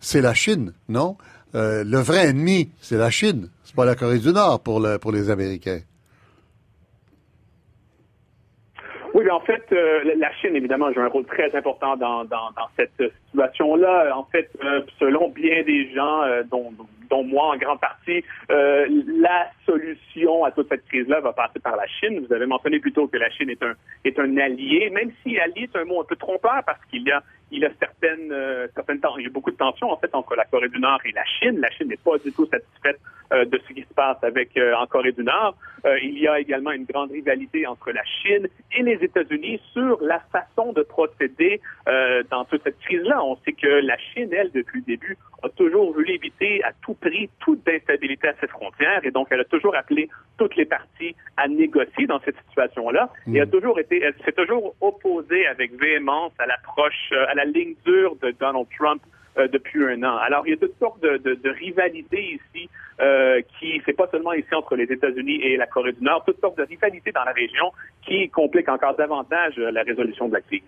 c'est 0.00 0.20
la 0.20 0.34
Chine, 0.34 0.72
non? 0.88 1.16
Euh, 1.54 1.84
le 1.84 1.98
vrai 1.98 2.28
ennemi, 2.28 2.70
c'est 2.80 2.96
la 2.96 3.10
Chine. 3.10 3.48
C'est 3.64 3.76
pas 3.76 3.84
la 3.84 3.94
Corée 3.94 4.18
du 4.18 4.32
Nord 4.32 4.62
pour, 4.62 4.80
le, 4.80 4.98
pour 4.98 5.12
les 5.12 5.30
Américains. 5.30 5.80
Oui, 9.14 9.30
en 9.30 9.40
euh, 9.72 10.14
la 10.16 10.32
Chine, 10.34 10.56
évidemment, 10.56 10.92
joue 10.92 11.00
un 11.00 11.08
rôle 11.08 11.24
très 11.24 11.54
important 11.54 11.96
dans, 11.96 12.26
cette 12.76 13.12
situation-là. 13.30 14.16
En 14.16 14.24
fait, 14.24 14.50
euh, 14.64 14.82
selon 14.98 15.28
bien 15.28 15.62
des 15.62 15.92
gens, 15.94 16.22
euh, 16.22 16.42
dont, 16.44 16.72
moi 17.24 17.54
en 17.54 17.56
grande 17.56 17.80
partie, 17.80 18.22
euh, 18.50 18.86
la 19.20 19.46
solution 19.64 20.44
à 20.44 20.50
toute 20.50 20.68
cette 20.68 20.86
crise-là 20.86 21.20
va 21.20 21.32
passer 21.32 21.60
par 21.60 21.76
la 21.76 21.86
Chine. 21.86 22.24
Vous 22.26 22.32
avez 22.32 22.46
mentionné 22.46 22.78
plutôt 22.78 23.06
que 23.06 23.16
la 23.16 23.30
Chine 23.30 23.50
est 23.50 24.18
un 24.18 24.36
allié, 24.36 24.90
même 24.90 25.10
si 25.22 25.38
allié 25.38 25.68
c'est 25.72 25.78
un 25.78 25.84
mot 25.84 26.02
un 26.02 26.04
peu 26.04 26.16
trompeur 26.16 26.62
parce 26.66 26.84
qu'il 26.90 27.02
y 27.02 27.10
a 27.10 27.22
il 27.50 27.60
y 27.60 27.64
a 27.64 27.70
certaines, 27.78 28.32
euh, 28.32 28.66
certaines 28.74 29.00
il 29.18 29.24
y 29.24 29.26
a 29.26 29.30
beaucoup 29.30 29.50
de 29.50 29.56
tensions 29.56 29.90
en 29.90 29.96
fait 29.96 30.14
entre 30.14 30.34
la 30.34 30.44
Corée 30.44 30.68
du 30.68 30.80
Nord 30.80 30.98
et 31.04 31.12
la 31.12 31.24
Chine. 31.24 31.58
La 31.60 31.70
Chine 31.70 31.88
n'est 31.88 31.96
pas 31.96 32.18
du 32.18 32.32
tout 32.32 32.46
satisfaite 32.46 32.98
euh, 33.32 33.44
de 33.44 33.60
ce 33.66 33.72
qui 33.72 33.82
se 33.82 33.92
passe 33.92 34.22
avec 34.22 34.56
euh, 34.56 34.72
en 34.76 34.86
Corée 34.86 35.10
du 35.10 35.24
Nord. 35.24 35.56
Euh, 35.84 35.98
il 36.00 36.16
y 36.16 36.28
a 36.28 36.38
également 36.38 36.70
une 36.70 36.84
grande 36.84 37.10
rivalité 37.10 37.66
entre 37.66 37.90
la 37.90 38.04
Chine 38.04 38.46
et 38.76 38.84
les 38.84 39.02
États-Unis 39.02 39.60
sur 39.72 40.00
la 40.00 40.20
façon 40.30 40.72
de 40.72 40.82
procéder 40.82 41.60
dans 42.30 42.44
toute 42.44 42.62
cette 42.64 42.78
crise-là. 42.80 43.22
On 43.22 43.36
sait 43.44 43.52
que 43.52 43.66
la 43.66 43.96
Chine, 43.98 44.28
elle, 44.32 44.50
depuis 44.50 44.80
le 44.80 44.84
début, 44.86 45.16
a 45.42 45.48
toujours 45.48 45.92
voulu 45.92 46.14
éviter 46.14 46.62
à 46.64 46.72
tout 46.82 46.94
prix 46.94 47.30
toute 47.40 47.66
instabilité 47.68 48.28
à 48.28 48.34
ses 48.40 48.48
frontières 48.48 49.04
et 49.04 49.10
donc 49.12 49.28
elle 49.30 49.40
a 49.40 49.44
toujours 49.44 49.76
appelé 49.76 50.08
toutes 50.36 50.56
les 50.56 50.64
parties 50.64 51.14
à 51.36 51.46
négocier 51.46 52.06
dans 52.06 52.18
cette 52.20 52.36
situation-là 52.48 53.10
et 53.32 53.40
a 53.40 53.46
toujours 53.46 53.78
été, 53.78 54.02
elle 54.02 54.14
s'est 54.24 54.32
toujours 54.32 54.74
opposée 54.80 55.46
avec 55.46 55.78
véhémence 55.78 56.32
à 56.38 56.46
l'approche, 56.46 57.12
à 57.28 57.34
la 57.36 57.44
ligne 57.44 57.74
dure 57.84 58.16
de 58.22 58.34
Donald 58.40 58.66
Trump 58.76 59.02
euh, 59.38 59.48
depuis 59.52 59.84
un 59.84 60.02
an. 60.02 60.16
Alors, 60.16 60.46
il 60.46 60.50
y 60.50 60.54
a 60.54 60.56
toutes 60.56 60.78
sortes 60.78 61.02
de, 61.02 61.50
rivalités 61.50 62.40
ici, 62.40 62.68
euh, 63.00 63.42
qui, 63.58 63.82
c'est 63.84 63.92
pas 63.92 64.08
seulement 64.10 64.32
ici 64.32 64.52
entre 64.54 64.76
les 64.76 64.84
États-Unis 64.84 65.42
et 65.42 65.56
la 65.58 65.66
Corée 65.66 65.92
du 65.92 66.02
Nord, 66.02 66.24
toutes 66.24 66.40
sortes 66.40 66.56
de 66.56 66.64
rivalités 66.64 67.12
dans 67.12 67.24
la 67.24 67.32
région 67.32 67.70
qui 68.06 68.30
compliquent 68.30 68.70
encore 68.70 68.96
davantage 68.96 69.52
euh, 69.58 69.70
la 69.70 69.82
résolution 69.82 70.28
de 70.28 70.34
la 70.34 70.40
crise. 70.40 70.62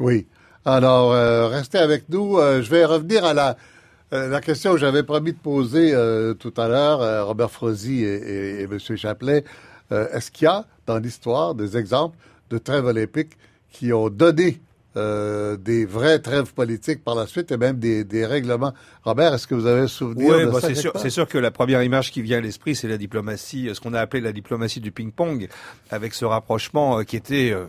Oui. 0.00 0.26
Alors, 0.64 1.12
restez 1.50 1.78
avec 1.78 2.08
nous. 2.10 2.36
Je 2.36 2.70
vais 2.70 2.84
revenir 2.84 3.24
à 3.24 3.32
la, 3.32 4.40
question 4.42 4.72
que 4.72 4.78
j'avais 4.78 5.02
promis 5.02 5.32
de 5.32 5.38
poser 5.38 5.94
tout 6.38 6.52
à 6.58 6.68
l'heure, 6.68 7.26
Robert 7.26 7.50
Frozy 7.50 8.04
et, 8.04 8.14
et, 8.14 8.60
et 8.60 8.64
M. 8.64 8.78
Chaplet. 8.78 9.42
Est-ce 9.90 10.30
qu'il 10.30 10.44
y 10.44 10.48
a 10.48 10.66
dans 10.86 10.98
l'histoire 10.98 11.54
des 11.54 11.78
exemples 11.78 12.18
de 12.50 12.58
trêves 12.58 12.84
olympiques 12.84 13.38
qui 13.70 13.94
ont 13.94 14.10
donné 14.10 14.60
euh, 14.96 15.56
des 15.56 15.84
vraies 15.84 16.18
trêves 16.18 16.52
politiques 16.52 17.04
par 17.04 17.14
la 17.14 17.26
suite 17.26 17.52
et 17.52 17.56
même 17.56 17.78
des, 17.78 18.04
des 18.04 18.26
règlements. 18.26 18.72
Robert, 19.04 19.34
est-ce 19.34 19.46
que 19.46 19.54
vous 19.54 19.66
avez 19.66 19.86
souvenir 19.86 20.34
oui, 20.34 20.44
de 20.44 20.50
bah 20.50 20.60
ça 20.60 20.68
c'est 20.68 20.74
sûr, 20.74 20.92
c'est 20.96 21.10
sûr 21.10 21.28
que 21.28 21.38
la 21.38 21.50
première 21.50 21.82
image 21.82 22.10
qui 22.10 22.22
vient 22.22 22.38
à 22.38 22.40
l'esprit, 22.40 22.74
c'est 22.74 22.88
la 22.88 22.98
diplomatie, 22.98 23.70
ce 23.72 23.80
qu'on 23.80 23.94
a 23.94 24.00
appelé 24.00 24.20
la 24.20 24.32
diplomatie 24.32 24.80
du 24.80 24.90
ping-pong, 24.90 25.48
avec 25.90 26.14
ce 26.14 26.24
rapprochement 26.24 26.98
euh, 26.98 27.02
qui 27.04 27.16
était 27.16 27.52
euh, 27.52 27.66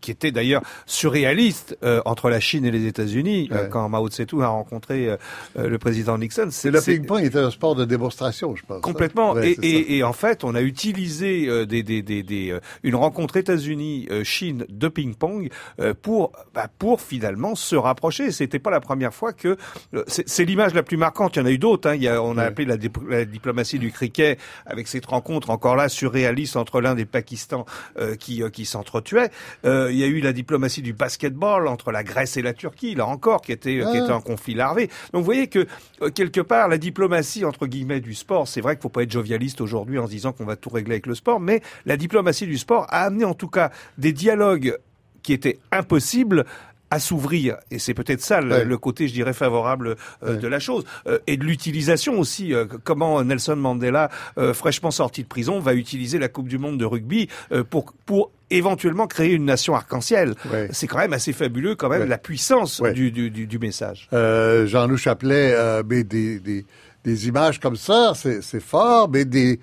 qui 0.00 0.10
était 0.10 0.32
d'ailleurs 0.32 0.62
surréaliste 0.86 1.76
euh, 1.82 2.00
entre 2.04 2.28
la 2.30 2.40
Chine 2.40 2.64
et 2.64 2.70
les 2.70 2.86
États-Unis 2.86 3.48
euh, 3.52 3.66
quand 3.68 3.88
Mao 3.88 4.08
Tse-tung 4.08 4.42
a 4.42 4.48
rencontré 4.48 5.08
euh, 5.08 5.16
euh, 5.58 5.68
le 5.68 5.78
président 5.78 6.18
Nixon. 6.18 6.48
C'est 6.50 6.70
le 6.70 6.80
ping-pong 6.80 7.22
était 7.24 7.38
un 7.38 7.50
sport 7.50 7.74
de 7.74 7.84
démonstration, 7.84 8.54
je 8.56 8.62
pense. 8.64 8.80
Complètement. 8.82 9.32
Ouais, 9.32 9.52
et, 9.52 9.66
et, 9.66 9.96
et 9.98 10.02
en 10.02 10.12
fait, 10.12 10.44
on 10.44 10.54
a 10.54 10.60
utilisé 10.62 11.46
euh, 11.48 11.66
des, 11.66 11.82
des, 11.82 12.02
des, 12.02 12.22
des, 12.22 12.50
euh, 12.50 12.60
une 12.82 12.94
rencontre 12.96 13.36
États-Unis-Chine 13.36 14.66
de 14.68 14.88
ping-pong 14.88 15.50
euh, 15.80 15.94
pour, 16.00 16.32
bah, 16.54 16.68
pour 16.78 17.00
finalement 17.00 17.54
se 17.54 17.76
rapprocher. 17.76 18.30
C'était 18.32 18.58
pas 18.58 18.70
la 18.70 18.80
première 18.80 19.14
fois 19.14 19.32
que 19.32 19.56
euh, 19.94 20.04
c'est 20.06 20.44
l'image 20.44 20.74
la 20.74 20.82
plus 20.82 20.96
marquante. 20.96 21.36
Il 21.36 21.40
y 21.40 21.42
en 21.42 21.46
a 21.46 21.50
eu 21.50 21.58
d'autres. 21.58 21.88
Hein. 21.88 21.94
Il 21.94 22.02
y 22.02 22.08
a, 22.08 22.22
on 22.22 22.36
a 22.36 22.40
Ouais. 22.40 22.46
appelé 22.46 22.66
la, 22.66 22.76
dip- 22.78 23.06
la 23.08 23.24
diplomatie 23.26 23.78
du 23.78 23.92
cricket 23.92 24.38
avec 24.64 24.88
cette 24.88 25.04
rencontre 25.06 25.50
encore 25.50 25.76
là 25.76 25.88
surréaliste 25.90 26.56
entre 26.56 26.80
l'Inde 26.80 26.98
et 26.98 27.02
le 27.02 27.08
Pakistan 27.08 27.66
euh, 27.98 28.16
qui, 28.16 28.42
qui 28.50 28.64
s'entretuaient. 28.64 29.30
Euh, 29.66 29.89
il 29.90 29.98
y 29.98 30.04
a 30.04 30.06
eu 30.06 30.20
la 30.20 30.32
diplomatie 30.32 30.82
du 30.82 30.92
basketball 30.92 31.66
entre 31.68 31.92
la 31.92 32.02
Grèce 32.04 32.36
et 32.36 32.42
la 32.42 32.52
Turquie, 32.54 32.94
là 32.94 33.06
encore, 33.06 33.40
qui 33.42 33.52
était, 33.52 33.78
qui 33.80 33.82
Ah. 33.84 34.04
était 34.04 34.12
un 34.12 34.20
conflit 34.20 34.54
larvé. 34.54 34.86
Donc 35.12 35.20
vous 35.20 35.24
voyez 35.24 35.48
que 35.48 35.66
euh, 36.02 36.10
quelque 36.10 36.40
part, 36.40 36.68
la 36.68 36.78
diplomatie 36.78 37.44
entre 37.44 37.66
guillemets 37.66 38.00
du 38.00 38.14
sport, 38.14 38.48
c'est 38.48 38.60
vrai 38.60 38.76
qu'il 38.76 38.82
faut 38.82 38.88
pas 38.88 39.02
être 39.02 39.12
jovialiste 39.12 39.60
aujourd'hui 39.60 39.98
en 39.98 40.06
se 40.06 40.10
disant 40.12 40.32
qu'on 40.32 40.44
va 40.46 40.56
tout 40.56 40.70
régler 40.70 40.94
avec 40.94 41.06
le 41.06 41.14
sport, 41.14 41.40
mais 41.40 41.60
la 41.86 41.96
diplomatie 41.96 42.46
du 42.46 42.58
sport 42.58 42.86
a 42.90 43.02
amené 43.04 43.24
en 43.24 43.34
tout 43.34 43.48
cas 43.48 43.70
des 43.98 44.12
dialogues 44.12 44.76
qui 45.22 45.32
étaient 45.32 45.58
impossibles 45.72 46.44
à 46.92 46.98
s'ouvrir 46.98 47.56
et 47.70 47.78
c'est 47.78 47.94
peut-être 47.94 48.20
ça 48.20 48.40
le, 48.40 48.50
Ouais. 48.50 48.64
le 48.64 48.76
côté 48.78 49.06
je 49.06 49.12
dirais 49.12 49.32
favorable 49.32 49.96
euh, 50.24 50.34
Ouais. 50.34 50.38
de 50.38 50.48
la 50.48 50.58
chose 50.58 50.84
Euh, 51.06 51.18
et 51.28 51.36
de 51.36 51.44
l'utilisation 51.44 52.18
aussi 52.18 52.52
euh, 52.52 52.64
comment 52.82 53.22
Nelson 53.22 53.54
Mandela 53.54 54.10
euh, 54.38 54.52
fraîchement 54.54 54.90
sorti 54.90 55.22
de 55.22 55.28
prison 55.28 55.60
va 55.60 55.74
utiliser 55.74 56.18
la 56.18 56.28
Coupe 56.28 56.48
du 56.48 56.58
monde 56.58 56.78
de 56.78 56.84
rugby 56.84 57.28
euh, 57.52 57.62
pour 57.62 57.92
pour 58.06 58.32
éventuellement 58.50 59.06
créer 59.06 59.32
une 59.32 59.44
nation 59.44 59.74
arc-en-ciel 59.74 60.34
Ouais. 60.52 60.68
c'est 60.72 60.86
quand 60.86 60.98
même 60.98 61.12
assez 61.12 61.32
fabuleux 61.32 61.74
quand 61.76 61.88
même 61.88 62.02
Ouais. 62.02 62.06
la 62.08 62.18
puissance 62.18 62.80
Ouais. 62.80 62.92
du, 62.92 63.10
du, 63.10 63.30
du, 63.30 63.46
du 63.46 63.58
message 63.58 64.08
Euh, 64.12 64.66
Jean-Loup 64.66 64.96
Chaplet, 64.96 65.52
euh, 65.54 65.82
mais 65.88 66.04
des, 66.04 66.38
des, 66.40 66.64
des 67.04 67.28
images 67.28 67.60
comme 67.60 67.76
ça, 67.76 68.12
c'est 68.14 68.42
c'est 68.42 68.60
fort, 68.62 69.08
mais 69.08 69.24
des, 69.24 69.60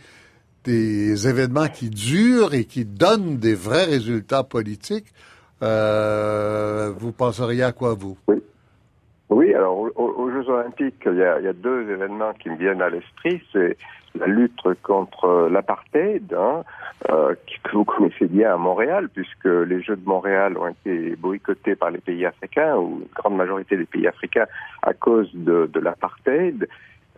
des 0.64 1.28
événements 1.28 1.68
qui 1.70 1.90
durent 1.90 2.54
et 2.54 2.66
qui 2.66 2.84
donnent 2.86 3.38
des 3.38 3.54
vrais 3.56 3.86
résultats 3.86 4.44
politiques, 4.44 5.08
euh, 5.64 6.92
vous 6.98 7.12
penseriez 7.12 7.64
à 7.64 7.72
quoi, 7.72 7.94
vous? 7.94 8.18
Oui, 8.28 8.38
alors 9.58 9.78
aux, 9.96 10.32
Jeux 10.32 10.50
Olympiques, 10.50 11.04
il 11.06 11.18
y, 11.18 11.24
a, 11.24 11.54
deux 11.54 11.90
événements 11.90 12.34
qui 12.34 12.50
me 12.50 12.58
viennent 12.58 12.82
à 12.82 12.90
l'esprit. 12.90 13.42
C'est 13.52 13.78
la 14.16 14.28
lutte 14.28 14.62
contre 14.84 15.50
l'apartheid, 15.52 16.34
hein, 16.34 16.64
euh, 17.10 17.36
que 17.64 17.76
vous 17.76 17.86
connaissez 17.86 18.26
bien 18.26 18.54
à 18.54 18.58
Montréal, 18.58 19.10
puisque 19.14 19.46
les 19.46 19.82
Jeux 19.82 19.96
de 19.96 20.08
Montréal 20.08 20.58
ont 20.58 20.68
été 20.68 21.16
boycottés 21.16 21.76
par 21.76 21.92
les 21.92 22.00
pays 22.00 22.26
africains, 22.26 22.78
ou 22.78 23.02
une 23.02 23.14
grande 23.16 23.36
majorité 23.36 23.78
des 23.78 23.86
pays 23.86 24.08
africains, 24.08 24.48
à 24.82 24.94
cause 24.94 25.30
de, 25.34 25.70
de 25.72 25.80
l'apartheid. 25.80 26.68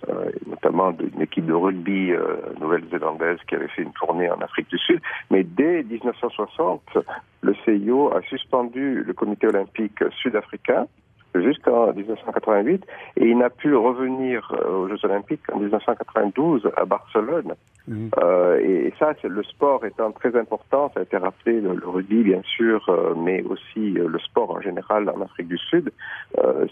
Euh, 0.08 0.32
notamment 0.48 0.92
d'une 0.92 1.22
équipe 1.22 1.46
de 1.46 1.52
rugby 1.52 2.14
euh, 2.14 2.38
nouvelle-zélandaise 2.62 3.38
qui 3.50 3.56
avait 3.56 3.68
fait 3.68 3.82
une 3.82 3.92
tournée 3.92 4.32
en 4.32 4.40
Afrique 4.40 4.70
du 4.70 4.78
Sud. 4.78 5.02
Mais 5.30 5.44
dès 5.44 5.84
1960, 5.84 7.00
le 7.42 7.54
CIO 7.66 8.10
a 8.16 8.22
suspendu 8.22 9.04
le 9.04 9.12
comité 9.12 9.48
olympique 9.48 10.02
sud-africain 10.22 10.88
jusqu'en 11.36 11.94
1988 11.94 12.86
et 13.18 13.26
il 13.26 13.38
n'a 13.38 13.50
pu 13.50 13.76
revenir 13.76 14.52
euh, 14.54 14.78
aux 14.78 14.88
Jeux 14.90 15.00
Olympiques 15.04 15.42
en 15.54 15.60
1992 15.60 16.70
à 16.76 16.86
Barcelone. 16.86 17.54
Mhm. 17.88 18.12
Euh, 18.22 18.60
et, 18.60 18.94
ça, 19.00 19.14
le 19.24 19.44
sport 19.44 19.84
étant 19.86 20.12
très 20.12 20.36
important, 20.38 20.92
ça 20.94 21.00
a 21.00 21.04
été 21.04 21.18
rappelé, 21.18 21.60
le, 21.60 21.74
le 21.74 21.88
rugby 21.88 22.24
bien 22.24 22.42
sûr, 22.44 22.86
euh, 22.90 23.16
mais 23.18 23.44
aussi 23.44 23.98
euh, 23.98 24.08
le 24.08 24.20
sport 24.20 24.52
en 24.52 24.62
général 24.62 25.10
en 25.10 25.22
Afrique 25.22 25.48
du 25.48 25.58
Sud, 25.58 25.92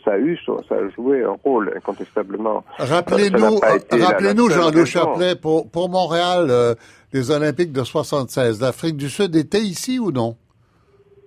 ça 0.03 0.11
a 0.11 0.17
eu, 0.17 0.37
ça 0.69 0.75
a 0.75 0.89
joué 0.89 1.23
un 1.23 1.35
rôle 1.43 1.73
incontestablement. 1.75 2.63
Rappelez-nous, 2.77 3.57
rappelez-nous, 3.57 4.45
raison. 4.45 4.85
Chaplet, 4.85 5.35
pour, 5.35 5.69
pour 5.69 5.89
Montréal, 5.89 6.75
les 7.13 7.31
Olympiques 7.31 7.71
de 7.71 7.83
76, 7.83 8.61
l'Afrique 8.61 8.97
du 8.97 9.09
Sud 9.09 9.35
était 9.35 9.59
ici 9.59 9.99
ou 9.99 10.11
non? 10.11 10.35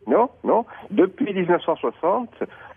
Non, 0.07 0.29
non. 0.45 0.65
Depuis 0.91 1.33
1960, 1.33 2.31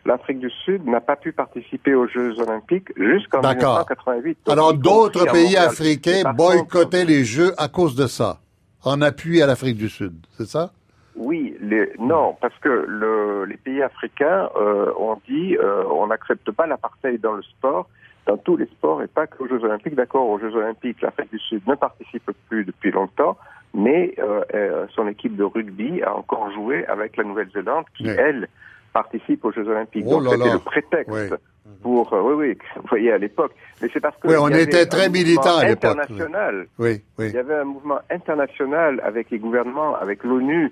l'Afrique 0.05 0.39
du 0.39 0.49
Sud 0.49 0.85
n'a 0.85 1.01
pas 1.01 1.15
pu 1.15 1.31
participer 1.31 1.95
aux 1.95 2.07
Jeux 2.07 2.39
Olympiques 2.39 2.89
jusqu'en 2.97 3.41
D'accord. 3.41 3.79
1988. 3.79 4.37
Donc, 4.45 4.53
Alors, 4.53 4.73
d'autres 4.73 5.31
pays 5.31 5.57
africains 5.57 6.33
boycottaient 6.33 6.99
contre, 6.99 7.11
les 7.11 7.23
Jeux 7.23 7.53
à 7.57 7.67
cause 7.67 7.95
de 7.95 8.07
ça, 8.07 8.39
en 8.83 9.01
appui 9.01 9.41
à 9.41 9.47
l'Afrique 9.47 9.77
du 9.77 9.89
Sud, 9.89 10.13
c'est 10.37 10.47
ça? 10.47 10.71
Oui, 11.15 11.55
les, 11.61 11.91
non, 11.99 12.35
parce 12.41 12.57
que 12.59 12.85
le, 12.87 13.45
les 13.45 13.57
pays 13.57 13.81
africains 13.83 14.49
euh, 14.55 14.91
ont 14.97 15.19
dit 15.27 15.55
euh, 15.57 15.83
on 15.91 16.07
n'accepte 16.07 16.49
pas 16.51 16.65
l'apartheid 16.65 17.21
dans 17.21 17.33
le 17.33 17.43
sport, 17.43 17.87
dans 18.25 18.37
tous 18.37 18.57
les 18.57 18.65
sports 18.65 19.03
et 19.03 19.07
pas 19.07 19.27
qu'aux 19.27 19.47
Jeux 19.47 19.63
Olympiques. 19.63 19.95
D'accord, 19.95 20.27
aux 20.27 20.39
Jeux 20.39 20.55
Olympiques, 20.55 21.01
l'Afrique 21.01 21.31
du 21.31 21.39
Sud 21.39 21.61
ne 21.67 21.75
participe 21.75 22.31
plus 22.49 22.65
depuis 22.65 22.89
longtemps, 22.91 23.37
mais 23.75 24.15
euh, 24.19 24.41
euh, 24.55 24.85
son 24.95 25.07
équipe 25.07 25.35
de 25.35 25.43
rugby 25.43 26.01
a 26.01 26.15
encore 26.15 26.51
joué 26.51 26.85
avec 26.87 27.15
la 27.17 27.23
Nouvelle-Zélande 27.23 27.85
qui, 27.95 28.05
Oui. 28.05 28.15
elle, 28.17 28.47
participe 28.93 29.43
aux 29.45 29.51
Jeux 29.51 29.67
Olympiques. 29.67 30.05
Oh 30.07 30.21
Donc 30.21 30.33
c'était 30.33 30.53
le 30.53 30.59
prétexte. 30.59 31.11
Oui. 31.11 31.37
Pour, 31.81 32.13
euh, 32.13 32.21
oui, 32.21 32.33
oui, 32.33 32.57
vous 32.77 32.87
voyez 32.89 33.11
à 33.11 33.17
l'époque. 33.17 33.51
Mais 33.81 33.89
c'est 33.91 33.99
parce 33.99 34.15
que. 34.17 34.27
Oui, 34.27 34.35
on 34.39 34.49
y 34.49 34.59
était 34.59 34.85
très 34.85 35.09
militants 35.09 35.57
à 35.57 35.65
l'époque. 35.65 35.97
International. 35.97 36.67
Oui, 36.79 37.01
oui. 37.17 37.25
Il 37.29 37.33
y 37.35 37.37
avait 37.37 37.55
un 37.55 37.63
mouvement 37.65 37.99
international 38.09 39.01
avec 39.03 39.31
les 39.31 39.39
gouvernements, 39.39 39.95
avec 39.95 40.23
l'ONU, 40.23 40.71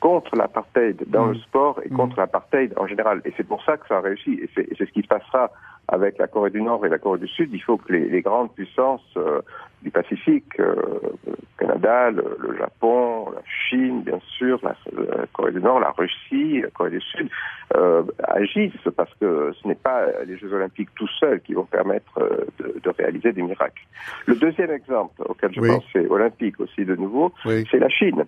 contre 0.00 0.36
l'apartheid 0.36 1.04
dans 1.08 1.26
Mm. 1.26 1.32
le 1.32 1.38
sport 1.38 1.80
et 1.84 1.88
contre 1.88 2.18
l'apartheid 2.18 2.72
en 2.76 2.86
général. 2.86 3.20
Et 3.24 3.32
c'est 3.36 3.46
pour 3.46 3.62
ça 3.64 3.76
que 3.76 3.86
ça 3.88 3.96
a 3.98 4.00
réussi. 4.00 4.32
Et 4.42 4.48
c'est 4.54 4.62
et 4.62 4.74
c'est 4.76 4.86
ce 4.86 4.92
qui 4.92 5.02
se 5.02 5.08
passera 5.08 5.50
avec 5.88 6.18
la 6.18 6.26
Corée 6.26 6.50
du 6.50 6.62
Nord 6.62 6.84
et 6.86 6.88
la 6.88 6.98
Corée 6.98 7.18
du 7.20 7.28
Sud. 7.28 7.50
Il 7.52 7.60
faut 7.62 7.76
que 7.76 7.92
les, 7.92 8.08
les 8.08 8.20
grandes 8.22 8.52
puissances 8.52 9.02
euh, 9.16 9.40
du 9.82 9.90
Pacifique, 9.90 10.58
euh, 10.60 10.74
le 11.26 11.34
Canada, 11.58 12.10
le, 12.10 12.36
le 12.40 12.56
Japon, 12.56 13.30
la 13.34 13.42
Chine, 13.68 14.02
bien 14.02 14.20
sûr, 14.38 14.58
la, 14.62 14.74
la 15.16 15.26
Corée 15.32 15.52
du 15.52 15.60
Nord, 15.60 15.80
la 15.80 15.90
Russie, 15.90 16.60
la 16.62 16.70
Corée 16.70 16.90
du 16.90 17.00
Sud, 17.00 17.28
euh, 17.76 18.02
agissent 18.24 18.88
parce 18.96 19.12
que 19.20 19.52
ce 19.60 19.68
n'est 19.68 19.74
pas 19.74 20.06
les 20.26 20.36
Jeux 20.38 20.52
Olympiques 20.52 20.90
tout 20.94 21.08
seuls 21.20 21.40
qui 21.40 21.54
vont 21.54 21.64
permettre 21.64 22.18
euh, 22.18 22.44
de, 22.58 22.78
de 22.82 22.90
réaliser 22.90 23.32
des 23.32 23.42
miracles. 23.42 23.82
Le 24.26 24.36
deuxième 24.36 24.70
exemple 24.70 25.22
auquel 25.28 25.52
je 25.54 25.60
Oui. 25.60 25.68
pensais, 25.68 26.06
olympique 26.08 26.60
aussi 26.60 26.84
de 26.84 26.94
nouveau, 26.96 27.32
Oui. 27.44 27.66
c'est 27.70 27.78
la 27.78 27.88
Chine. 27.88 28.24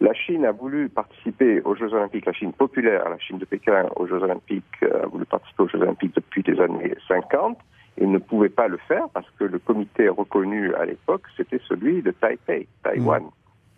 La 0.00 0.14
Chine 0.14 0.44
a 0.44 0.50
voulu 0.52 0.88
participer 0.88 1.60
aux 1.62 1.76
Jeux 1.76 1.92
Olympiques, 1.94 2.26
la 2.26 2.32
Chine 2.32 2.52
populaire, 2.52 3.08
la 3.08 3.18
Chine 3.18 3.38
de 3.38 3.44
Pékin 3.44 3.86
aux 3.96 4.06
Jeux 4.06 4.20
Olympiques, 4.22 4.64
a 4.82 5.06
voulu 5.06 5.24
participer 5.24 5.62
aux 5.62 5.68
Jeux 5.68 5.80
Olympiques 5.80 6.14
depuis 6.16 6.42
les 6.44 6.60
années 6.60 6.94
50. 7.06 7.56
Et 7.98 8.06
ne 8.06 8.18
pouvaient 8.18 8.48
pas 8.48 8.68
le 8.68 8.78
faire 8.88 9.08
parce 9.12 9.28
que 9.38 9.44
le 9.44 9.58
comité 9.58 10.08
reconnu 10.08 10.74
à 10.74 10.84
l'époque, 10.84 11.22
c'était 11.36 11.60
celui 11.68 12.02
de 12.02 12.10
Taipei, 12.10 12.66
Taïwan. 12.82 13.24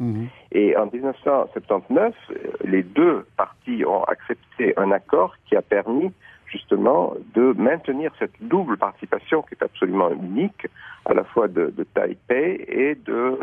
Mhm. 0.01 0.27
Et 0.53 0.77
en 0.77 0.87
1979, 0.93 2.15
euh, 2.31 2.35
les 2.65 2.83
deux 2.83 3.27
parties 3.37 3.85
ont 3.85 4.03
accepté 4.05 4.75
un 4.77 4.91
accord 4.91 5.35
qui 5.47 5.57
a 5.57 5.63
permis 5.63 6.13
justement 6.47 7.15
de 7.35 7.53
maintenir 7.57 8.13
cette 8.19 8.35
double 8.41 8.77
participation 8.77 9.43
qui 9.43 9.55
est 9.55 9.63
absolument 9.65 10.11
unique, 10.11 10.67
à 11.07 11.15
la 11.15 11.25
fois 11.25 11.49
de, 11.49 11.73
de 11.77 11.85
Taipei 11.85 12.65
et 12.69 12.95
de 12.95 13.13
euh, 13.13 13.39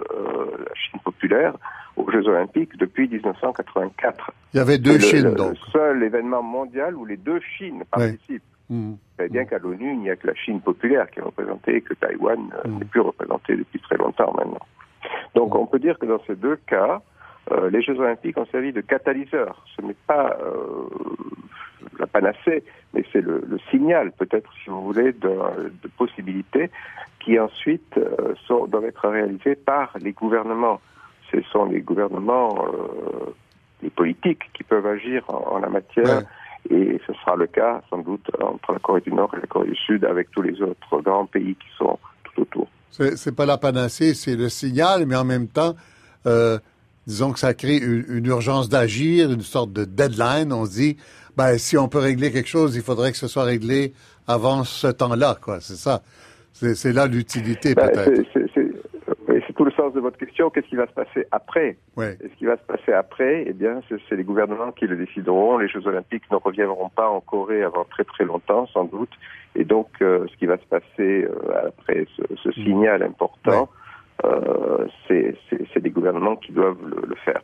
la 0.60 0.74
Chine 0.76 1.00
populaire 1.04 1.54
aux 1.98 2.10
Jeux 2.10 2.26
olympiques 2.28 2.78
depuis 2.78 3.08
1984. 3.10 4.32
Il 4.54 4.58
y 4.58 4.60
avait 4.60 4.78
deux 4.78 5.00
C'est 5.00 5.18
le- 5.18 5.22
Chines, 5.22 5.30
le, 5.30 5.36
donc. 5.36 5.58
seul 5.72 6.04
événement 6.04 6.42
mondial 6.44 6.96
où 6.96 7.06
les 7.06 7.18
deux 7.18 7.40
Chines 7.58 7.84
participent. 7.92 8.44
Vous 8.76 8.98
savez 9.18 9.30
bien 9.30 9.46
qu'à 9.46 9.58
l'ONU, 9.60 9.92
il 9.94 10.00
n'y 10.00 10.10
a 10.10 10.16
que 10.16 10.28
la 10.28 10.36
Chine 10.36 10.62
populaire 10.62 11.10
qui 11.12 11.20
est 11.20 11.24
représentée 11.24 11.76
et 11.78 11.82
que 11.82 11.94
Taïwan 11.94 12.40
euh, 12.54 12.68
Mm. 12.70 12.78
n'est 12.80 12.86
plus 12.86 13.02
représentée 13.02 13.56
depuis 13.58 13.80
très 13.80 13.98
longtemps 13.98 14.34
maintenant. 14.34 14.66
Donc 15.36 15.56
on 15.56 15.66
peut 15.66 15.80
dire 15.80 15.98
que 16.00 16.06
dans 16.06 16.22
ces 16.26 16.36
deux 16.36 16.56
cas, 16.68 17.02
euh, 17.52 17.70
les 17.70 17.82
Jeux 17.82 18.00
olympiques 18.00 18.38
ont 18.38 18.46
servi 18.46 18.72
de 18.72 18.82
catalyseur. 18.82 19.66
Ce 19.76 19.82
n'est 19.82 19.96
pas 20.08 20.38
euh, 20.42 20.88
la 22.00 22.08
panacée, 22.08 22.64
mais 22.94 23.04
c'est 23.12 23.22
le, 23.22 23.44
le 23.48 23.60
signal, 23.72 24.12
peut-être, 24.12 24.52
si 24.64 24.70
vous 24.70 24.82
voulez, 24.82 25.12
de, 25.14 25.34
de 25.84 25.88
possibilités 25.98 26.70
qui 27.20 27.38
ensuite 27.40 27.98
euh, 27.98 28.34
sont, 28.48 28.68
doivent 28.68 28.86
être 28.86 29.08
réalisées 29.10 29.56
par 29.56 29.92
les 30.00 30.14
gouvernements. 30.14 30.80
Ce 31.32 31.42
sont 31.52 31.66
les 31.66 31.82
gouvernements, 31.82 32.66
les 33.82 33.90
politiques 33.90 34.50
qui 34.54 34.64
peuvent 34.64 34.86
agir 34.86 35.24
en, 35.30 35.56
en 35.56 35.60
la 35.60 35.70
matière. 35.70 36.18
Ouais. 36.20 36.24
Et 36.70 37.00
ce 37.08 37.14
sera 37.14 37.36
le 37.36 37.48
cas, 37.48 37.82
sans 37.90 37.98
doute, 38.00 38.26
entre 38.42 38.74
la 38.74 38.80
Corée 38.80 39.02
du 39.02 39.12
Nord 39.12 39.32
et 39.36 39.42
la 39.42 39.48
Corée 39.48 39.70
du 39.70 39.76
Sud, 39.76 40.06
avec 40.06 40.30
tous 40.32 40.42
les 40.42 40.62
autres 40.62 41.02
grands 41.02 41.26
pays 41.26 41.56
qui 41.56 41.68
sont 41.78 41.98
tout 42.24 42.42
autour. 42.42 42.68
C'est 42.92 43.36
pas 43.36 43.46
la 43.46 43.58
panacée, 43.58 44.14
c'est 44.14 44.36
le 44.36 44.50
signal, 44.50 45.06
mais 45.06 45.16
en 45.16 45.24
même 45.26 45.48
temps, 45.48 45.76
euh, 46.28 46.60
disons 47.08 47.32
que 47.32 47.40
ça 47.40 47.54
crée 47.54 47.78
une, 47.78 48.06
une 48.10 48.26
urgence 48.26 48.70
d'agir, 48.70 49.32
une 49.32 49.42
sorte 49.42 49.74
de 49.74 49.86
deadline. 49.86 50.52
On 50.54 50.66
se 50.66 50.72
dit, 50.72 50.98
ben, 51.36 51.58
si 51.58 51.78
on 51.78 51.88
peut 51.88 52.00
régler 52.00 52.32
quelque 52.32 52.50
chose, 52.50 52.76
il 52.76 52.82
faudrait 52.84 53.12
que 53.12 53.18
ce 53.18 53.28
soit 53.28 53.44
réglé 53.44 53.94
avant 54.28 54.64
ce 54.64 54.88
temps-là, 54.88 55.38
quoi. 55.42 55.60
C'est 55.62 55.76
ça. 55.78 56.02
C'est 56.54 56.76
c'est 56.76 56.94
là 56.94 57.08
l'utilité, 57.08 57.74
Ben, 57.74 57.90
peut-être. 57.90 58.16
c'est- 58.16 58.28
c'est- 58.34 58.52
c'est 58.54 58.72
oui, 59.28 59.42
c'est 59.48 59.51
tout 59.62 59.66
le 59.66 59.72
sens 59.74 59.94
de 59.94 60.00
votre 60.00 60.18
question. 60.18 60.50
Qu'est-ce 60.50 60.66
qui 60.66 60.76
va 60.76 60.88
se 60.88 60.94
passer 60.94 61.28
après 61.30 61.78
Ouais. 61.96 62.18
Et 62.20 62.30
ce 62.30 62.36
qui 62.36 62.46
va 62.46 62.58
se 62.58 62.64
passer 62.64 62.94
après, 62.94 63.44
eh 63.46 63.54
bien, 63.54 63.82
c'est 63.90 64.16
les 64.16 64.24
gouvernements 64.24 64.72
qui 64.72 64.88
le 64.88 64.96
décideront. 64.96 65.60
Les 65.60 65.68
Jeux 65.68 65.86
Olympiques 65.86 66.24
ne 66.32 66.38
reviendront 66.38 66.90
pas 66.90 67.08
en 67.08 67.20
Corée 67.22 67.62
avant 67.62 67.84
très 67.84 68.04
très 68.04 68.26
longtemps, 68.26 68.66
sans 68.74 68.86
doute. 68.86 69.12
Et 69.54 69.64
donc, 69.64 69.90
euh, 70.02 70.26
ce 70.32 70.38
qui 70.38 70.48
va 70.48 70.58
se 70.58 70.66
passer 70.66 71.28
euh, 71.28 71.68
après 71.68 72.08
ce, 72.18 72.24
ce 72.44 72.52
signal 72.54 73.04
important, 73.04 73.70
euh, 74.26 74.88
c'est 75.08 75.36
les 75.76 75.90
gouvernements 75.92 76.38
qui 76.38 76.54
doivent 76.54 76.84
le, 76.84 77.08
le 77.08 77.16
faire. 77.24 77.44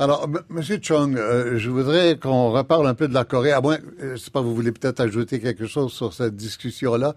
Alors, 0.00 0.26
M. 0.26 0.40
Monsieur 0.50 0.78
Chung, 0.82 1.16
euh, 1.16 1.56
je 1.56 1.70
voudrais 1.70 2.18
qu'on 2.18 2.50
reparle 2.50 2.86
un 2.86 2.94
peu 2.94 3.08
de 3.08 3.14
la 3.14 3.24
Corée. 3.24 3.52
À 3.52 3.62
moins, 3.62 3.78
je 3.98 4.16
sais 4.16 4.30
pas, 4.30 4.42
vous 4.42 4.54
voulez 4.54 4.72
peut-être 4.72 5.00
ajouter 5.00 5.40
quelque 5.40 5.64
chose 5.66 5.90
sur 5.90 6.12
cette 6.12 6.36
discussion-là. 6.36 7.14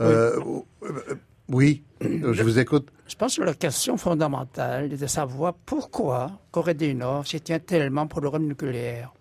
Euh, 0.00 0.32
oui, 1.48 1.82
je 2.00 2.42
vous 2.42 2.58
écoute. 2.58 2.88
Je 3.06 3.16
pense 3.16 3.36
que 3.36 3.42
la 3.42 3.54
question 3.54 3.96
fondamentale 3.96 4.92
est 4.92 4.96
de 4.96 5.06
savoir 5.06 5.54
pourquoi 5.66 6.30
Corée 6.50 6.74
du 6.74 6.94
Nord 6.94 7.26
se 7.26 7.36
tient 7.36 7.58
tellement 7.58 8.06
pour 8.06 8.20
le 8.20 8.28
rôle 8.28 8.42
nucléaire. 8.42 9.12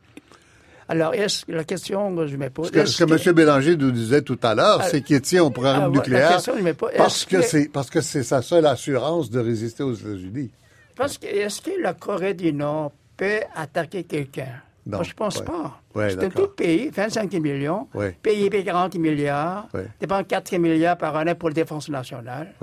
Alors, 0.88 1.13
est-ce 1.13 1.45
que 1.45 1.53
la 1.53 1.63
question 1.63 2.13
que 2.15 2.28
je 2.28 2.36
me 2.36 2.49
pose... 2.49 2.67
Ce 2.67 2.72
que, 2.72 2.80
est-ce 2.80 2.91
ce 2.93 3.03
que 3.05 3.30
M. 3.30 3.34
Bélanger 3.34 3.78
nous 3.78 3.91
disait 3.91 4.22
tout 4.22 4.39
à 4.43 4.53
l'heure, 4.55 4.80
Ah, 4.82 4.88
c'est 4.89 5.01
qu'il 5.01 5.22
tient 5.22 5.43
au 5.43 5.47
ah, 5.47 5.51
programme 5.51 5.82
La 5.82 5.89
nucléaire 5.89 6.32
question 6.34 6.53
pose, 6.74 6.91
parce 6.97 7.26
que 7.26 7.41
c'est 7.41 7.69
parce 7.69 7.89
que 7.89 8.01
c'est 8.01 8.24
sa 8.24 8.41
seule 8.41 8.65
assurance 8.65 9.30
de 9.30 9.39
résister 9.39 9.84
aux 9.84 9.93
États-Unis. 9.93 10.51
Parce 10.95 11.17
que 11.17 11.28
est-ce 11.28 11.61
que 11.61 11.72
la 11.82 11.93
Corée 11.93 12.34
du 12.34 12.51
Nord 12.51 12.91
peut 13.15 13.39
attaquer 13.55 14.03
quelqu'un? 14.03 14.61
Non, 14.86 14.97
Moi, 14.97 15.03
je 15.03 15.13
pense 15.13 15.38
ouais. 15.38 15.45
pas. 15.45 15.79
Ouais, 15.93 16.09
c'est 16.09 16.23
un 16.23 16.29
tout 16.29 16.47
pays, 16.47 16.89
25 16.89 17.32
millions, 17.34 17.88
Ouais. 17.93 18.17
PIB 18.23 18.63
40 18.63 18.95
milliards, 18.95 19.67
dépense 19.99 20.23
4 20.27 20.57
milliards 20.57 20.97
par 20.97 21.15
année 21.15 21.36
pour 21.36 21.49
la 21.49 21.53
défense 21.55 21.88
nationale, 21.89 22.53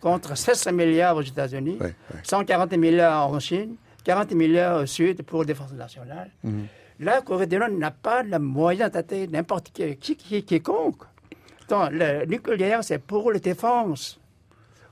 contre 0.00 0.36
700 0.36 0.72
milliards 0.72 1.16
aux 1.16 1.22
États-Unis, 1.22 1.76
Ouais, 1.80 1.86
ouais. 2.12 2.20
140 2.24 2.72
milliards 2.76 3.28
en 3.30 3.38
Chine, 3.38 3.76
40 4.02 4.32
milliards 4.32 4.82
au 4.82 4.86
Sud 4.86 5.22
pour 5.22 5.40
la 5.40 5.46
défense 5.46 5.72
nationale. 5.72 6.30
Mhm. 6.42 6.66
La 6.98 7.20
Corée 7.22 7.46
du 7.46 7.56
Nord 7.56 7.68
n'a 7.70 7.92
pas 7.92 8.22
le 8.24 8.38
moyen 8.40 8.88
d'attaquer 8.88 9.28
n'importe 9.28 9.70
qui, 9.72 9.96
qui, 9.96 10.16
qui- 10.16 10.42
quiconque. 10.42 11.02
Donc, 11.68 11.90
le 11.92 12.26
nucléaire, 12.26 12.82
c'est 12.82 12.98
pour 12.98 13.30
la 13.30 13.38
défense 13.38 14.18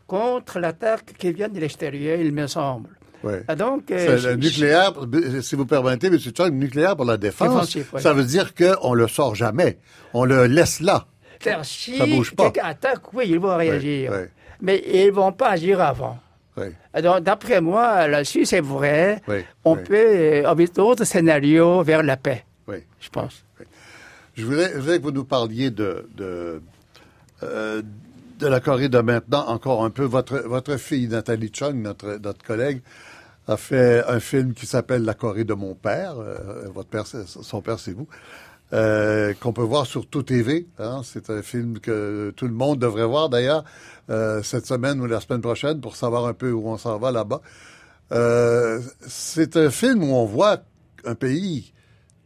contre 0.07 0.59
l'attaque 0.61 1.13
qui 1.19 1.33
vient 1.33 1.49
de 1.49 1.59
l'extérieur, 1.59 2.19
il 2.21 2.33
me 2.33 2.47
semble. 2.47 2.91
Ouais. 3.25 3.43
Ah, 3.49 3.57
Donc, 3.57 3.91
euh, 3.91 4.19
le 4.23 4.37
nucléaire, 4.37 4.93
si 5.43 5.57
vous 5.57 5.67
permettez, 5.67 6.07
M. 6.07 6.19
Chung, 6.19 6.33
le 6.47 6.51
nucléaire 6.51 6.97
pour 6.97 7.05
la 7.05 7.17
défense, 7.17 7.75
ouais. 7.75 7.85
ça 8.01 8.13
veut 8.13 8.25
dire 8.25 8.55
qu'on 8.55 8.95
le 8.95 9.09
sort 9.09 9.35
jamais. 9.35 9.79
On 10.15 10.25
le 10.25 10.47
laisse 10.47 10.81
là. 10.81 11.07
C'est-à-dire, 11.41 11.65
si 11.65 11.97
Ça 11.99 12.07
bouge 12.07 12.35
pas. 12.35 12.53
attaque, 12.63 13.13
oui, 13.13 13.25
ils 13.29 13.39
vont 13.39 13.57
réagir. 13.57 14.13
ouais. 14.13 14.31
Mais 14.61 14.83
ils 14.93 15.07
ne 15.07 15.11
vont 15.13 15.33
pas 15.33 15.51
agir 15.51 15.81
avant. 15.81 16.19
Oui. 16.57 16.67
Donc, 17.03 17.21
d'après 17.21 17.61
moi, 17.61 18.09
là, 18.09 18.25
si 18.25 18.45
c'est 18.47 18.61
vrai, 18.61 19.21
on 19.65 19.77
peut 19.77 19.95
euh, 19.95 20.45
avoir 20.49 20.69
d'autres 20.75 21.05
scénarios 21.05 21.83
vers 21.83 22.03
la 22.03 22.17
paix, 22.17 22.45
je 23.01 23.09
pense. 23.11 23.45
Je 24.37 24.45
voulais, 24.45 24.71
je 24.75 24.79
voulais 24.79 24.99
que 24.99 25.03
vous 25.03 25.11
nous 25.11 25.25
parliez 25.25 25.71
de, 25.71 26.09
de, 26.17 26.63
euh, 27.43 27.83
de 28.39 28.47
la 28.47 28.61
Corée 28.61 28.89
de 28.89 28.99
maintenant 29.01 29.47
encore 29.49 29.85
un 29.85 29.91
peu. 29.91 30.05
Votre, 30.05 30.39
votre 30.47 30.77
fille, 30.77 31.09
Nathalie 31.09 31.51
Chung, 31.53 31.83
notre, 31.83 32.19
notre 32.23 32.45
collègue, 32.45 32.81
a 33.49 33.57
fait 33.57 34.05
un 34.07 34.21
film 34.21 34.53
qui 34.53 34.67
s'appelle 34.67 35.05
La 35.05 35.15
Corée 35.15 35.45
de 35.45 35.55
mon 35.55 35.75
père. 35.75 36.17
Euh, 36.19 36.69
votre 36.73 36.89
père, 36.89 37.07
son 37.07 37.63
père, 37.63 37.81
c'est 37.81 37.93
vous. 37.93 38.07
Euh, 38.75 39.33
qu'on 39.41 39.55
peut 39.55 39.63
voir 39.63 39.87
sur 39.87 40.07
Tout 40.07 40.23
TV. 40.23 40.67
Hein. 40.79 41.01
C'est 41.03 41.31
un 41.31 41.41
film 41.41 41.81
que 41.81 42.33
tout 42.37 42.47
le 42.47 42.53
monde 42.53 42.79
devrait 42.79 43.07
voir 43.07 43.31
d'ailleurs 43.31 43.65
euh, 44.11 44.43
cette 44.43 44.67
semaine 44.67 45.01
ou 45.01 45.07
la 45.07 45.21
semaine 45.21 45.41
prochaine 45.41 45.81
pour 45.81 45.97
savoir 45.97 46.27
un 46.27 46.35
peu 46.35 46.53
où 46.53 46.69
on 46.69 46.77
s'en 46.77 46.99
va 46.99 47.11
là-bas. 47.11 47.41
C'est 49.07 49.57
un 49.57 49.71
film 49.71 50.05
où 50.05 50.15
on 50.15 50.27
voit 50.27 50.59
un 51.05 51.15
pays 51.15 51.73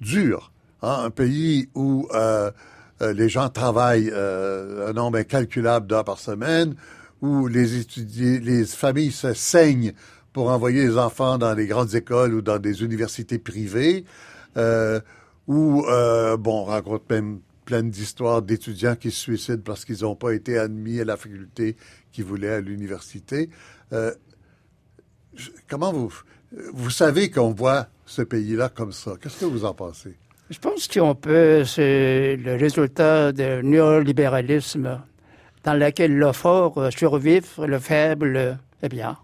dur, 0.01 0.53
hein, 0.83 1.03
un 1.05 1.11
pays 1.11 1.69
où 1.75 2.09
les 3.01 3.29
gens 3.29 3.49
travaillent 3.49 4.13
un 4.13 4.93
nombre 4.93 5.19
incalculable 5.19 5.87
d'heures 5.89 6.05
par 6.05 6.19
semaine, 6.19 6.75
où 7.21 7.49
les 7.49 8.65
familles 8.65 9.11
se 9.11 9.35
saignent 9.35 9.93
pour 10.33 10.49
envoyer 10.51 10.83
les 10.83 10.99
enfants 10.99 11.39
dans 11.39 11.55
les 11.55 11.67
grandes 11.67 11.95
écoles 11.95 12.35
ou 12.35 12.43
dans 12.43 12.59
des 12.59 12.83
universités 12.83 13.39
privées, 13.39 14.05
euh, 14.57 15.01
où 15.47 15.85
euh, 15.87 16.37
bon, 16.37 16.63
on 16.63 16.65
raconte 16.65 17.09
même 17.11 17.41
plein 17.65 17.83
d'histoires 17.83 18.43
d'étudiants 18.43 18.97
qui 18.97 19.11
se 19.11 19.21
suicident 19.21 19.63
parce 19.65 19.85
qu'ils 19.85 20.03
n'ont 20.03 20.17
pas 20.17 20.33
été 20.33 20.59
admis 20.59 21.01
à 21.01 21.05
la 21.05 21.17
faculté 21.17 21.77
qu'ils 22.11 22.25
voulaient 22.25 22.55
à 22.55 22.61
l'université. 22.61 23.51
Euh, 23.93 24.13
comment 25.69 25.93
vous 25.93 26.13
vous 26.75 26.91
savez 26.91 27.31
qu'on 27.31 27.53
voit 27.53 27.87
ce 28.05 28.23
pays-là 28.23 28.69
comme 28.69 28.93
ça? 28.93 29.13
Qu'est-ce 29.21 29.41
que 29.41 29.45
vous 29.47 29.65
en 29.65 29.75
pensez? 29.75 30.15
Je 30.51 30.59
pense 30.59 30.87
qu'on 30.87 31.15
peut, 31.15 31.65
c'est 31.65 32.37
le 32.37 32.57
résultat 32.57 33.33
du 33.33 33.63
néolibéralisme 33.63 35.01
dans 35.65 35.75
lequel 35.75 36.15
le 36.15 36.33
fort 36.33 36.93
survit, 36.93 37.41
le 37.59 37.79
faible 37.79 38.59
est 38.83 38.89
bien. 38.89 39.17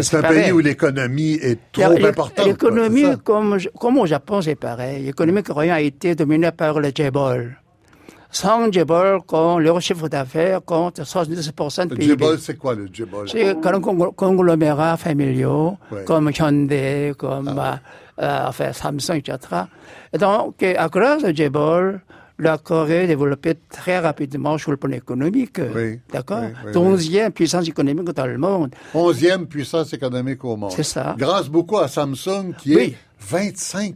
C'est 0.00 0.16
un 0.18 0.22
pareil. 0.22 0.42
pays 0.44 0.52
où 0.52 0.58
l'économie 0.58 1.34
est 1.34 1.58
trop 1.72 1.84
importante. 2.06 2.46
L'économie, 2.46 3.04
comme, 3.24 3.58
comme 3.78 3.98
au 3.98 4.06
Japon, 4.06 4.40
c'est 4.42 4.54
pareil. 4.54 5.04
L'économie 5.04 5.42
coréenne 5.42 5.72
a 5.72 5.80
été 5.80 6.14
dominée 6.14 6.52
par 6.52 6.78
le 6.80 6.90
Jebol. 6.94 7.56
Sans 8.30 8.68
quand 9.26 9.58
leur 9.58 9.80
chiffre 9.80 10.06
d'affaires 10.08 10.60
compte 10.62 11.00
70% 11.00 11.86
de 11.86 11.90
Le 11.90 11.96
PIB. 11.96 12.04
Djibol, 12.10 12.38
c'est 12.38 12.58
quoi 12.58 12.74
le 12.74 12.86
Djibol 12.92 13.26
C'est 13.28 13.54
congl- 13.54 14.14
conglomérats 14.14 14.98
familiaux, 14.98 15.78
Ouais. 15.90 16.04
comme 16.04 16.30
Hyundai, 16.38 17.14
comme 17.16 17.48
euh, 17.58 17.72
euh, 18.22 18.44
enfin, 18.48 18.72
Samsung, 18.74 19.16
etc. 19.16 19.38
Et 20.12 20.18
donc, 20.18 20.62
à 20.62 20.88
cause 20.90 21.22
de 21.22 21.34
Jebol, 21.34 22.00
la 22.38 22.56
Corée 22.58 23.02
a 23.02 23.06
développé 23.06 23.54
très 23.68 23.98
rapidement 23.98 24.58
sur 24.58 24.70
le 24.70 24.76
plan 24.76 24.92
économique. 24.92 25.58
Oui, 25.74 26.00
D'accord 26.12 26.40
oui, 26.42 26.48
oui, 26.66 26.76
Onzième 26.76 27.32
puissance 27.32 27.68
économique 27.68 28.10
dans 28.10 28.26
le 28.26 28.38
monde. 28.38 28.74
Onzième 28.94 29.46
puissance 29.46 29.92
économique 29.92 30.44
au 30.44 30.56
monde. 30.56 30.70
C'est 30.72 30.82
ça. 30.84 31.14
Grâce 31.18 31.48
beaucoup 31.48 31.78
à 31.78 31.88
Samsung, 31.88 32.54
qui 32.56 32.76
Oui. 32.76 32.82
est 32.82 32.96
25 33.20 33.94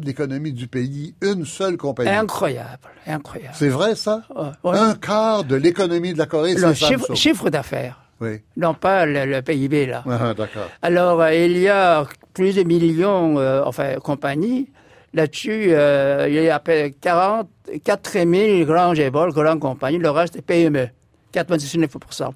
de 0.00 0.06
l'économie 0.06 0.52
du 0.52 0.66
pays, 0.66 1.14
une 1.22 1.44
seule 1.44 1.76
compagnie. 1.76 2.10
Incroyable, 2.10 2.88
incroyable. 3.06 3.54
C'est 3.56 3.68
vrai, 3.68 3.94
ça? 3.94 4.22
Un 4.64 4.94
quart 4.96 5.44
de 5.44 5.54
l'économie 5.54 6.12
de 6.12 6.18
la 6.18 6.26
Corée, 6.26 6.56
c'est 6.56 6.74
chiffre, 6.74 7.14
chiffre 7.14 7.50
d'affaires, 7.50 8.00
Oui. 8.20 8.40
non 8.56 8.74
pas 8.74 9.06
le, 9.06 9.24
le 9.26 9.42
PIB 9.42 9.86
là. 9.86 10.02
Ah, 10.10 10.34
d'accord. 10.34 10.68
Alors, 10.82 11.20
euh, 11.22 11.32
il 11.32 11.56
y 11.58 11.68
a 11.68 12.04
plus 12.32 12.56
de 12.56 12.64
millions, 12.64 13.38
euh, 13.38 13.62
enfin, 13.64 13.94
compagnies. 14.02 14.68
Là-dessus, 15.14 15.66
euh, 15.70 16.26
il 16.28 16.34
y 16.34 16.48
a 16.50 16.56
à 16.56 16.58
peu 16.58 16.90
40, 17.00 17.48
4 17.84 18.12
000 18.12 18.64
grands 18.66 18.94
Gébol, 18.94 19.32
grandes 19.32 19.60
compagnies. 19.60 19.98
Le 19.98 20.10
reste 20.10 20.36
est 20.36 20.42
PME, 20.42 20.88
99% 21.32 22.30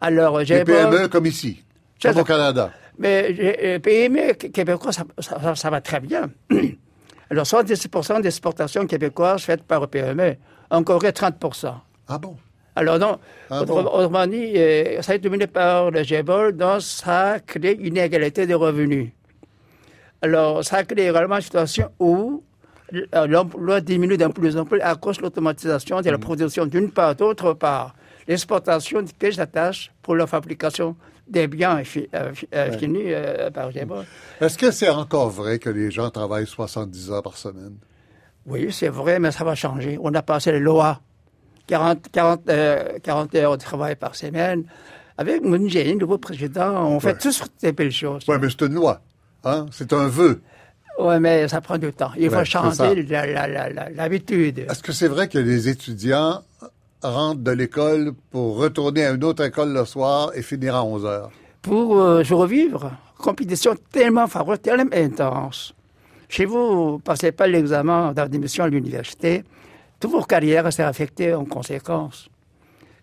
Alors, 0.00 0.40
Les 0.40 0.44
Gébol... 0.46 0.74
PME 0.74 1.08
comme 1.08 1.26
ici, 1.26 1.62
comme 2.02 2.18
au. 2.18 2.24
Canada. 2.24 2.72
Mais 2.98 3.34
euh, 3.62 3.78
PME 3.78 4.32
québécois, 4.32 4.90
ça, 4.92 5.04
ça- 5.20 5.54
ça 5.54 5.70
va 5.70 5.80
très 5.80 6.00
bien. 6.00 6.30
Alors, 7.30 7.46
70 7.46 7.88
des 8.22 8.26
exportations 8.28 8.86
québécoises 8.86 9.42
faites 9.42 9.62
par 9.62 9.86
PME. 9.88 10.36
En 10.70 10.82
Corée, 10.82 11.10
30% 11.10 11.72
Ah 12.08 12.18
bon? 12.18 12.36
Alors, 12.74 12.98
non, 12.98 13.18
Ah 13.50 13.64
bon? 13.64 13.84
autrement 13.84 14.26
dit, 14.26 14.52
euh, 14.56 15.00
ça 15.02 15.12
a 15.12 15.14
été 15.14 15.24
dominé 15.28 15.46
par 15.46 15.90
le 15.90 16.02
GEBOL, 16.02 16.56
donc 16.56 16.82
ça 16.82 17.38
crée 17.46 17.72
une 17.78 17.86
inégalité 17.86 18.46
de 18.46 18.54
revenus. 18.54 19.10
Alors, 20.26 20.64
ça 20.64 20.82
crée 20.84 21.08
également 21.08 21.36
une 21.36 21.42
situation 21.42 21.88
où 22.00 22.42
euh, 22.94 23.26
l'emploi 23.26 23.80
diminue 23.80 24.16
d'un 24.16 24.30
plus 24.30 24.56
en 24.56 24.64
plus 24.64 24.80
à 24.80 24.94
cause 24.96 25.18
de 25.18 25.22
l'automatisation 25.22 25.98
Mm. 25.98 26.02
de 26.02 26.10
la 26.10 26.18
production 26.18 26.66
d'une 26.66 26.90
part. 26.90 27.14
D'autre 27.14 27.52
part, 27.54 27.94
l'exportation 28.28 29.02
des 29.02 29.12
pièces 29.12 29.36
d'attache 29.36 29.92
pour 30.02 30.14
la 30.16 30.26
fabrication 30.26 30.96
des 31.28 31.46
biens 31.48 31.82
fi- 31.84 32.08
euh, 32.14 32.32
fi- 32.34 32.48
euh, 32.54 32.70
finis 32.78 33.08
euh, 33.08 33.50
par 33.50 33.70
GEBOL. 33.72 34.04
Est-ce 34.40 34.56
que 34.58 34.70
c'est 34.70 34.88
encore 34.88 35.30
vrai 35.30 35.58
que 35.58 35.70
les 35.70 35.90
gens 35.90 36.10
travaillent 36.10 36.46
70 36.46 37.10
heures 37.10 37.22
par 37.22 37.36
semaine? 37.36 37.76
Oui, 38.46 38.68
c'est 38.72 38.88
vrai, 39.00 39.18
mais 39.18 39.32
ça 39.32 39.42
va 39.44 39.54
changer. 39.56 39.98
On 40.00 40.12
a 40.14 40.22
passé 40.22 40.52
les 40.52 40.60
lois. 40.60 41.00
40, 41.66 42.08
40, 42.12 42.48
euh, 42.48 42.98
40 43.02 43.34
heures 43.34 43.56
de 43.58 43.62
travail 43.62 43.96
par 43.96 44.14
semaine. 44.14 44.64
Avec 45.18 45.42
Moon 45.42 45.66
Jae-in, 45.68 45.96
nouveau 45.96 46.18
président, 46.18 46.70
on 46.94 47.00
fait 47.00 47.18
tous 47.18 47.42
ces 47.58 47.72
belles 47.72 47.90
choses. 47.90 48.22
Oui, 48.28 48.36
mais 48.40 48.48
c'est 48.50 48.62
une 48.66 48.74
loi. 48.74 49.00
Hein? 49.46 49.66
C'est 49.70 49.92
un 49.92 50.08
vœu. 50.08 50.42
Oui, 50.98 51.18
mais 51.20 51.46
ça 51.48 51.60
prend 51.60 51.78
du 51.78 51.92
temps. 51.92 52.10
Il 52.18 52.30
faut 52.30 52.36
Ouais, 52.36 52.44
changer 52.44 53.06
l'habitude. 53.94 54.58
Est-ce 54.70 54.82
que 54.82 54.92
c'est 54.92 55.08
vrai 55.08 55.28
que 55.28 55.38
les 55.38 55.68
étudiants 55.68 56.42
rentrent 57.02 57.42
de 57.42 57.50
l'école 57.52 58.12
pour 58.30 58.56
retourner 58.56 59.04
à 59.04 59.12
une 59.12 59.22
autre 59.24 59.44
école 59.44 59.72
le 59.72 59.84
soir 59.84 60.30
et 60.34 60.42
finir 60.42 60.74
à 60.74 60.84
11 60.84 61.04
heures? 61.04 61.30
Pour 61.62 61.98
euh, 62.00 62.24
survivre, 62.24 62.90
compétition 63.18 63.74
tellement 63.92 64.26
favorable, 64.26 64.58
tellement 64.62 64.90
intense. 64.92 65.74
Chez 66.28 66.44
vous, 66.44 66.92
vous 66.92 66.98
passez 66.98 67.30
pas 67.30 67.46
l'examen 67.46 68.12
d'admission 68.12 68.64
à 68.64 68.68
l'université, 68.68 69.44
toute 70.00 70.10
votre 70.10 70.26
carrière 70.26 70.72
s'est 70.72 70.82
affectée 70.82 71.34
en 71.34 71.44
conséquence. 71.44 72.28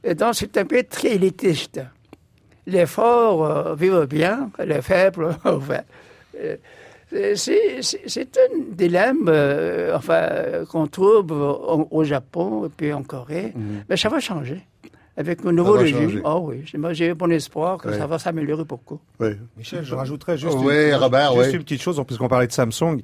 Et 0.04 0.16
donc, 0.16 0.36
c'est 0.36 0.58
un 0.58 0.66
pays 0.66 0.84
très 0.84 1.10
élitiste. 1.16 1.80
Les 2.66 2.86
forts 2.86 3.46
euh, 3.46 3.76
vivent 3.76 4.06
bien, 4.10 4.50
les 4.66 4.82
faibles, 4.82 5.36
c'est- 7.36 7.82
c'est 7.82 8.02
c'est 8.08 8.38
un 8.38 8.60
dilemme 8.72 9.26
euh, 9.28 9.96
enfin, 9.96 10.30
qu'on 10.72 10.88
trouve 10.88 11.32
au, 11.32 11.88
au 11.92 12.04
Japon 12.04 12.66
et 12.66 12.70
puis 12.70 12.92
en 12.94 13.04
Corée. 13.04 13.54
Mais 13.90 13.98
ça 13.98 14.10
va 14.10 14.20
changer. 14.20 14.62
Avec 15.16 15.44
le 15.44 15.52
nouveau 15.52 15.74
Mhm. 15.76 15.80
régime. 15.80 16.22
Ah 16.26 16.40
oui, 16.40 16.64
moi 16.76 16.94
j'ai 16.94 17.14
bon 17.14 17.32
espoir 17.32 17.78
que 17.78 17.88
Ouais. 17.90 17.98
ça 18.00 18.08
va 18.08 18.18
s'améliorer 18.18 18.64
beaucoup. 18.64 19.00
Oui. 19.20 19.30
Michel, 19.56 19.84
je 19.84 19.94
rajouterais 19.94 20.40
juste, 20.40 20.58
Oui, 20.60 20.88
une, 20.90 20.96
Robert, 20.96 21.34
juste 21.34 21.50
oui. 21.50 21.54
une 21.58 21.62
petite 21.64 21.82
chose, 21.84 22.02
puisqu'on 22.08 22.28
parlait 22.28 22.48
de 22.48 22.52
Samsung. 22.52 23.00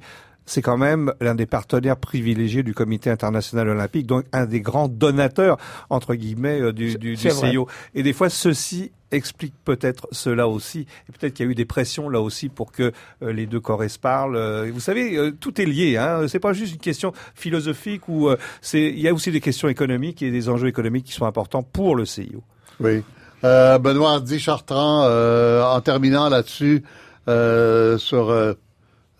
C'est 0.46 0.62
quand 0.62 0.78
même 0.78 1.12
l'un 1.20 1.34
des 1.34 1.46
partenaires 1.46 1.96
privilégiés 1.96 2.62
du 2.62 2.74
Comité 2.74 3.10
international 3.10 3.68
olympique, 3.68 4.06
donc 4.06 4.24
un 4.32 4.46
des 4.46 4.60
grands 4.60 4.88
donateurs 4.88 5.58
entre 5.90 6.14
guillemets 6.14 6.60
euh, 6.60 6.72
du. 6.72 7.16
CIO. 7.16 7.68
Et 7.94 8.02
des 8.02 8.12
fois, 8.12 8.28
ceci 8.28 8.90
explique 9.12 9.54
peut-être 9.64 10.08
cela 10.12 10.48
aussi. 10.48 10.86
Et 11.08 11.12
peut-être 11.12 11.34
qu'il 11.34 11.46
y 11.46 11.48
a 11.48 11.52
eu 11.52 11.54
des 11.54 11.64
pressions 11.64 12.08
là 12.08 12.20
aussi 12.20 12.48
pour 12.48 12.72
que 12.72 12.92
euh, 13.22 13.32
les 13.32 13.46
deux 13.46 13.60
Corées 13.60 13.88
se 13.88 13.98
parlent. 13.98 14.36
Euh, 14.36 14.70
vous 14.72 14.80
savez, 14.80 15.16
euh, 15.16 15.32
tout 15.32 15.60
est 15.60 15.66
lié. 15.66 15.96
Hein. 15.96 16.26
C'est 16.28 16.38
pas 16.40 16.52
juste 16.52 16.74
une 16.74 16.80
question 16.80 17.12
philosophique 17.34 18.08
ou 18.08 18.28
euh, 18.28 18.36
c'est. 18.60 18.82
Il 18.82 19.00
y 19.00 19.08
a 19.08 19.14
aussi 19.14 19.30
des 19.30 19.40
questions 19.40 19.68
économiques 19.68 20.22
et 20.22 20.30
des 20.30 20.48
enjeux 20.48 20.68
économiques 20.68 21.06
qui 21.06 21.12
sont 21.12 21.26
importants 21.26 21.62
pour 21.62 21.96
le 21.96 22.04
CIO. 22.04 22.42
Oui. 22.80 23.02
Euh, 23.44 23.78
Benoît 23.78 24.12
Hardy 24.12 24.38
Chartrand, 24.38 25.04
euh, 25.04 25.62
en 25.62 25.80
terminant 25.80 26.28
là-dessus, 26.28 26.82
euh, 27.28 27.96
sur 27.98 28.54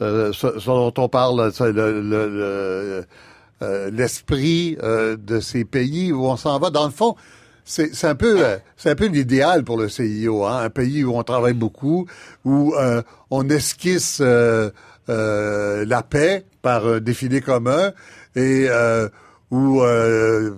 euh, 0.01 0.29
euh, 0.29 0.33
ce, 0.33 0.59
ce 0.59 0.67
dont 0.67 0.93
on 0.99 1.09
parle, 1.09 1.53
c'est 1.53 1.73
le- 1.73 2.01
le- 2.03 3.05
euh, 3.63 3.91
l'esprit 3.91 4.79
euh, 4.83 5.17
de 5.17 5.39
ces 5.41 5.65
pays 5.65 6.13
où 6.13 6.25
on 6.27 6.37
s'en 6.37 6.59
va. 6.59 6.71
Dans 6.71 6.87
le 6.87 6.91
fond, 6.93 7.15
c'est 7.65 8.05
un 8.05 8.15
peu 8.15 8.43
euh, 8.45 8.57
c'est 8.77 8.91
un 8.91 8.95
peu 8.95 9.07
l'idéal 9.07 9.65
pour 9.65 9.77
le 9.77 9.89
CIO, 9.89 10.45
hein, 10.47 10.63
un 10.65 10.71
pays 10.71 11.05
où 11.05 11.15
on 11.17 11.23
travaille 11.23 11.53
beaucoup, 11.55 12.07
où 12.45 12.75
euh, 12.77 13.03
on 13.31 13.49
esquisse 13.51 14.21
euh, 14.23 14.71
euh, 15.09 15.85
la 15.87 16.03
paix 16.03 16.47
par 16.63 16.87
un 16.87 17.01
défilé 17.01 17.41
commun 17.43 17.93
et 18.35 18.67
euh, 18.71 19.09
où 19.51 19.83
euh, 19.83 20.53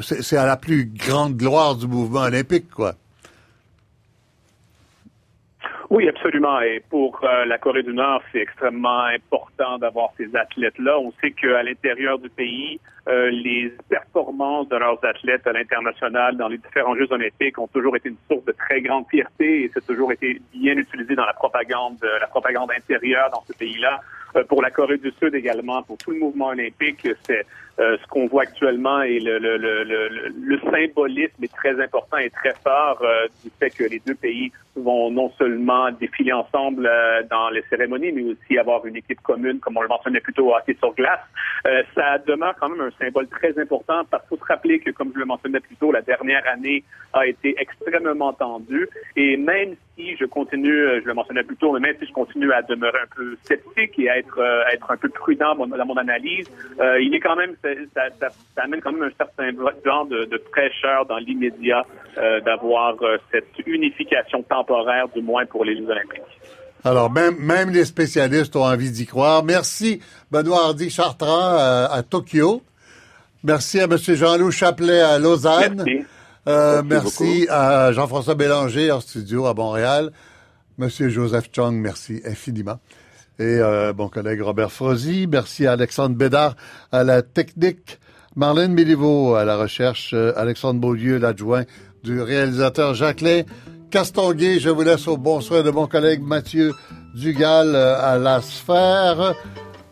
c'est 0.00 0.36
à 0.36 0.46
la 0.46 0.56
plus 0.56 0.84
grande 0.86 1.36
gloire 1.36 1.74
du 1.76 1.86
mouvement 1.88 2.20
olympique, 2.22 2.70
quoi. 2.70 2.94
Oui, 5.92 6.08
absolument. 6.08 6.58
Et 6.62 6.82
pour 6.88 7.20
euh, 7.22 7.44
la 7.44 7.58
Corée 7.58 7.82
du 7.82 7.92
Nord, 7.92 8.22
c'est 8.32 8.38
extrêmement 8.38 9.02
important 9.02 9.76
d'avoir 9.76 10.08
ces 10.16 10.34
athlètes-là. 10.34 10.98
On 10.98 11.12
sait 11.20 11.32
qu'à 11.32 11.62
l'intérieur 11.62 12.18
du 12.18 12.30
pays, 12.30 12.80
euh, 13.08 13.30
les 13.30 13.74
performances 13.90 14.70
de 14.70 14.76
leurs 14.76 15.04
athlètes 15.04 15.46
à 15.46 15.52
l'international 15.52 16.38
dans 16.38 16.48
les 16.48 16.56
différents 16.56 16.94
Jeux 16.94 17.12
olympiques 17.12 17.58
ont 17.58 17.66
toujours 17.66 17.94
été 17.94 18.08
une 18.08 18.16
source 18.30 18.44
de 18.46 18.52
très 18.52 18.80
grande 18.80 19.06
fierté 19.10 19.64
et 19.64 19.70
c'est 19.74 19.84
toujours 19.84 20.12
été 20.12 20.40
bien 20.54 20.78
utilisé 20.78 21.14
dans 21.14 21.26
la 21.26 21.34
propagande, 21.34 21.98
euh, 22.04 22.18
la 22.20 22.26
propagande 22.28 22.70
intérieure 22.70 23.28
dans 23.30 23.42
ce 23.46 23.52
pays-là. 23.52 24.00
Euh, 24.36 24.44
pour 24.44 24.62
la 24.62 24.70
Corée 24.70 24.98
du 24.98 25.12
Sud 25.20 25.34
également, 25.34 25.82
pour 25.82 25.98
tout 25.98 26.12
le 26.12 26.20
mouvement 26.20 26.48
olympique, 26.48 27.06
c'est 27.24 27.44
euh, 27.78 27.96
ce 28.02 28.06
qu'on 28.08 28.26
voit 28.26 28.42
actuellement 28.42 29.02
et 29.02 29.18
le, 29.18 29.38
le, 29.38 29.56
le, 29.56 29.84
le, 29.84 30.28
le 30.28 30.60
symbolisme 30.70 31.42
est 31.42 31.52
très 31.52 31.80
important 31.80 32.18
et 32.18 32.30
très 32.30 32.54
fort 32.62 32.98
euh, 33.02 33.26
du 33.42 33.50
fait 33.58 33.70
que 33.70 33.84
les 33.84 34.00
deux 34.06 34.14
pays 34.14 34.52
vont 34.76 35.10
non 35.10 35.30
seulement 35.38 35.90
défiler 35.92 36.32
ensemble 36.32 36.86
euh, 36.86 37.22
dans 37.30 37.50
les 37.50 37.62
cérémonies, 37.68 38.12
mais 38.12 38.22
aussi 38.22 38.58
avoir 38.58 38.84
une 38.86 38.96
équipe 38.96 39.20
commune, 39.20 39.58
comme 39.60 39.76
on 39.76 39.82
le 39.82 39.88
mentionnait 39.88 40.20
plutôt 40.20 40.54
hockey 40.54 40.76
sur 40.78 40.94
glace. 40.94 41.20
Euh, 41.66 41.82
ça 41.94 42.18
demeure 42.18 42.54
quand 42.58 42.70
même 42.70 42.80
un 42.80 43.04
symbole 43.04 43.28
très 43.28 43.58
important 43.58 44.02
parce 44.10 44.22
qu'il 44.28 44.38
faut 44.38 44.44
se 44.44 44.52
rappeler 44.52 44.78
que, 44.78 44.90
comme 44.90 45.12
je 45.14 45.18
le 45.18 45.26
mentionnais 45.26 45.60
plus 45.60 45.76
tôt, 45.76 45.92
la 45.92 46.02
dernière 46.02 46.46
année 46.48 46.84
a 47.12 47.26
été 47.26 47.54
extrêmement 47.58 48.32
tendue 48.32 48.88
et 49.16 49.36
même 49.36 49.76
si 50.02 50.16
je 50.16 50.24
continue, 50.24 50.74
euh, 50.86 51.00
je 51.02 51.06
le 51.06 51.14
mentionnais 51.14 51.42
plus 51.44 51.56
tôt, 51.56 51.72
mais 51.72 51.80
même 51.80 51.96
si 52.00 52.06
je 52.06 52.12
continue 52.12 52.52
à 52.52 52.62
demeurer 52.62 52.98
un 53.02 53.14
peu 53.16 53.36
sceptique 53.44 53.98
et 53.98 54.08
à 54.10 54.18
être, 54.18 54.38
euh, 54.38 54.64
à 54.66 54.74
être 54.74 54.90
un 54.90 54.96
peu 54.96 55.08
prudent 55.08 55.54
dans 55.54 55.66
mon- 55.66 55.96
analyse, 55.96 56.46
euh, 56.80 57.00
il 57.00 57.14
est 57.14 57.20
quand 57.20 57.36
même, 57.36 57.52
ça, 57.62 57.68
ça, 57.94 58.02
ça- 58.20 58.34
ça 58.56 58.62
amène 58.64 58.80
quand 58.80 58.92
même 58.92 59.04
un 59.04 59.16
certain 59.16 59.50
genre 59.84 60.06
de, 60.06 60.24
de 60.24 60.42
fraîcheur 60.50 61.06
dans 61.06 61.18
l'immédiat 61.18 61.84
euh, 62.18 62.40
d'avoir 62.40 62.96
cette 63.30 63.46
unification 63.66 64.42
temporaire, 64.42 65.08
du 65.14 65.22
moins 65.22 65.46
pour 65.46 65.64
les 65.64 65.76
Jeux 65.76 65.88
olympiques. 65.88 66.20
Alors, 66.84 67.10
même, 67.12 67.36
même 67.38 67.70
les 67.70 67.84
spécialistes 67.84 68.56
ont 68.56 68.64
envie 68.64 68.90
d'y 68.90 69.06
croire. 69.06 69.44
Merci, 69.44 70.00
Benoît 70.30 70.64
Hardy 70.64 70.90
Chartrand 70.90 71.54
euh, 71.58 71.86
à 71.90 72.02
Tokyo. 72.02 72.62
Merci 73.44 73.80
à 73.80 73.84
M. 73.84 73.96
Jean-Loup 73.98 74.50
Chaplet 74.50 75.00
à 75.00 75.18
Lausanne. 75.18 75.82
Merci. 75.86 76.04
Euh, 76.48 76.82
Merci 76.84 77.22
merci 77.22 77.46
à 77.48 77.92
Jean-François 77.92 78.34
Bélanger 78.34 78.90
en 78.90 79.00
studio 79.00 79.46
à 79.46 79.54
Montréal. 79.54 80.10
Monsieur 80.78 81.08
Joseph 81.08 81.50
Chung, 81.52 81.76
merci 81.80 82.20
infiniment. 82.24 82.80
Et 83.38 83.44
euh, 83.44 83.92
mon 83.96 84.08
collègue 84.08 84.40
Robert 84.42 84.72
Frozy, 84.72 85.26
merci 85.26 85.66
à 85.66 85.72
Alexandre 85.72 86.16
Bédard 86.16 86.56
à 86.90 87.04
la 87.04 87.22
technique, 87.22 87.98
Marlène 88.36 88.72
Méliveau 88.72 89.34
à 89.34 89.44
la 89.44 89.56
recherche, 89.56 90.12
euh, 90.14 90.32
Alexandre 90.36 90.80
Beaulieu, 90.80 91.18
l'adjoint 91.18 91.64
du 92.02 92.20
réalisateur 92.20 92.94
Jacqueline 92.94 93.44
Castonguay. 93.90 94.58
Je 94.58 94.70
vous 94.70 94.82
laisse 94.82 95.06
au 95.08 95.16
bon 95.16 95.40
soin 95.40 95.62
de 95.62 95.70
mon 95.70 95.86
collègue 95.86 96.22
Mathieu 96.22 96.72
Dugal 97.14 97.74
euh, 97.74 97.96
à 98.00 98.18
la 98.18 98.40
sphère. 98.40 99.34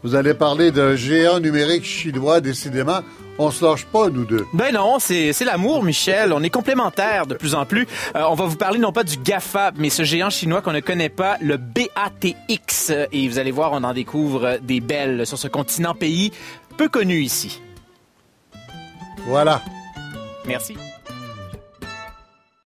Vous 0.03 0.14
allez 0.14 0.34
parler 0.34 0.70
d'un 0.70 0.96
géant 0.96 1.40
numérique 1.40 1.84
chinois, 1.84 2.40
décidément. 2.40 3.01
On 3.43 3.51
se 3.51 3.64
lâche 3.64 3.86
pas, 3.86 4.11
nous 4.11 4.26
deux. 4.26 4.47
Ben 4.53 4.74
non, 4.74 4.99
c'est 4.99 5.32
l'amour, 5.47 5.82
Michel. 5.82 6.34
On 6.34 6.43
est 6.43 6.51
complémentaires 6.51 7.26
de 7.26 7.34
plus 7.34 7.55
en 7.55 7.64
plus. 7.64 7.86
Euh, 8.14 8.24
on 8.28 8.34
va 8.34 8.45
vous 8.45 8.57
parler 8.57 8.78
non 8.78 8.93
pas 8.93 9.03
du 9.03 9.16
GAFA, 9.16 9.72
mais 9.76 9.88
ce 9.88 10.05
géant 10.05 10.28
chinois 10.28 10.61
qu'on 10.61 10.74
ne 10.74 10.80
connaît 10.80 11.09
pas, 11.09 11.38
le 11.41 11.57
BATX. 11.57 12.93
Et 13.12 13.28
vous 13.28 13.38
allez 13.38 13.51
voir, 13.51 13.72
on 13.72 13.82
en 13.82 13.95
découvre 13.95 14.59
des 14.61 14.80
belles 14.80 15.26
sur 15.26 15.38
ce 15.38 15.49
continent 15.49 15.95
pays 15.95 16.32
peu 16.76 16.91
connu 16.91 17.22
ici. 17.22 17.62
Voilà. 19.26 19.62
Merci. 20.47 20.76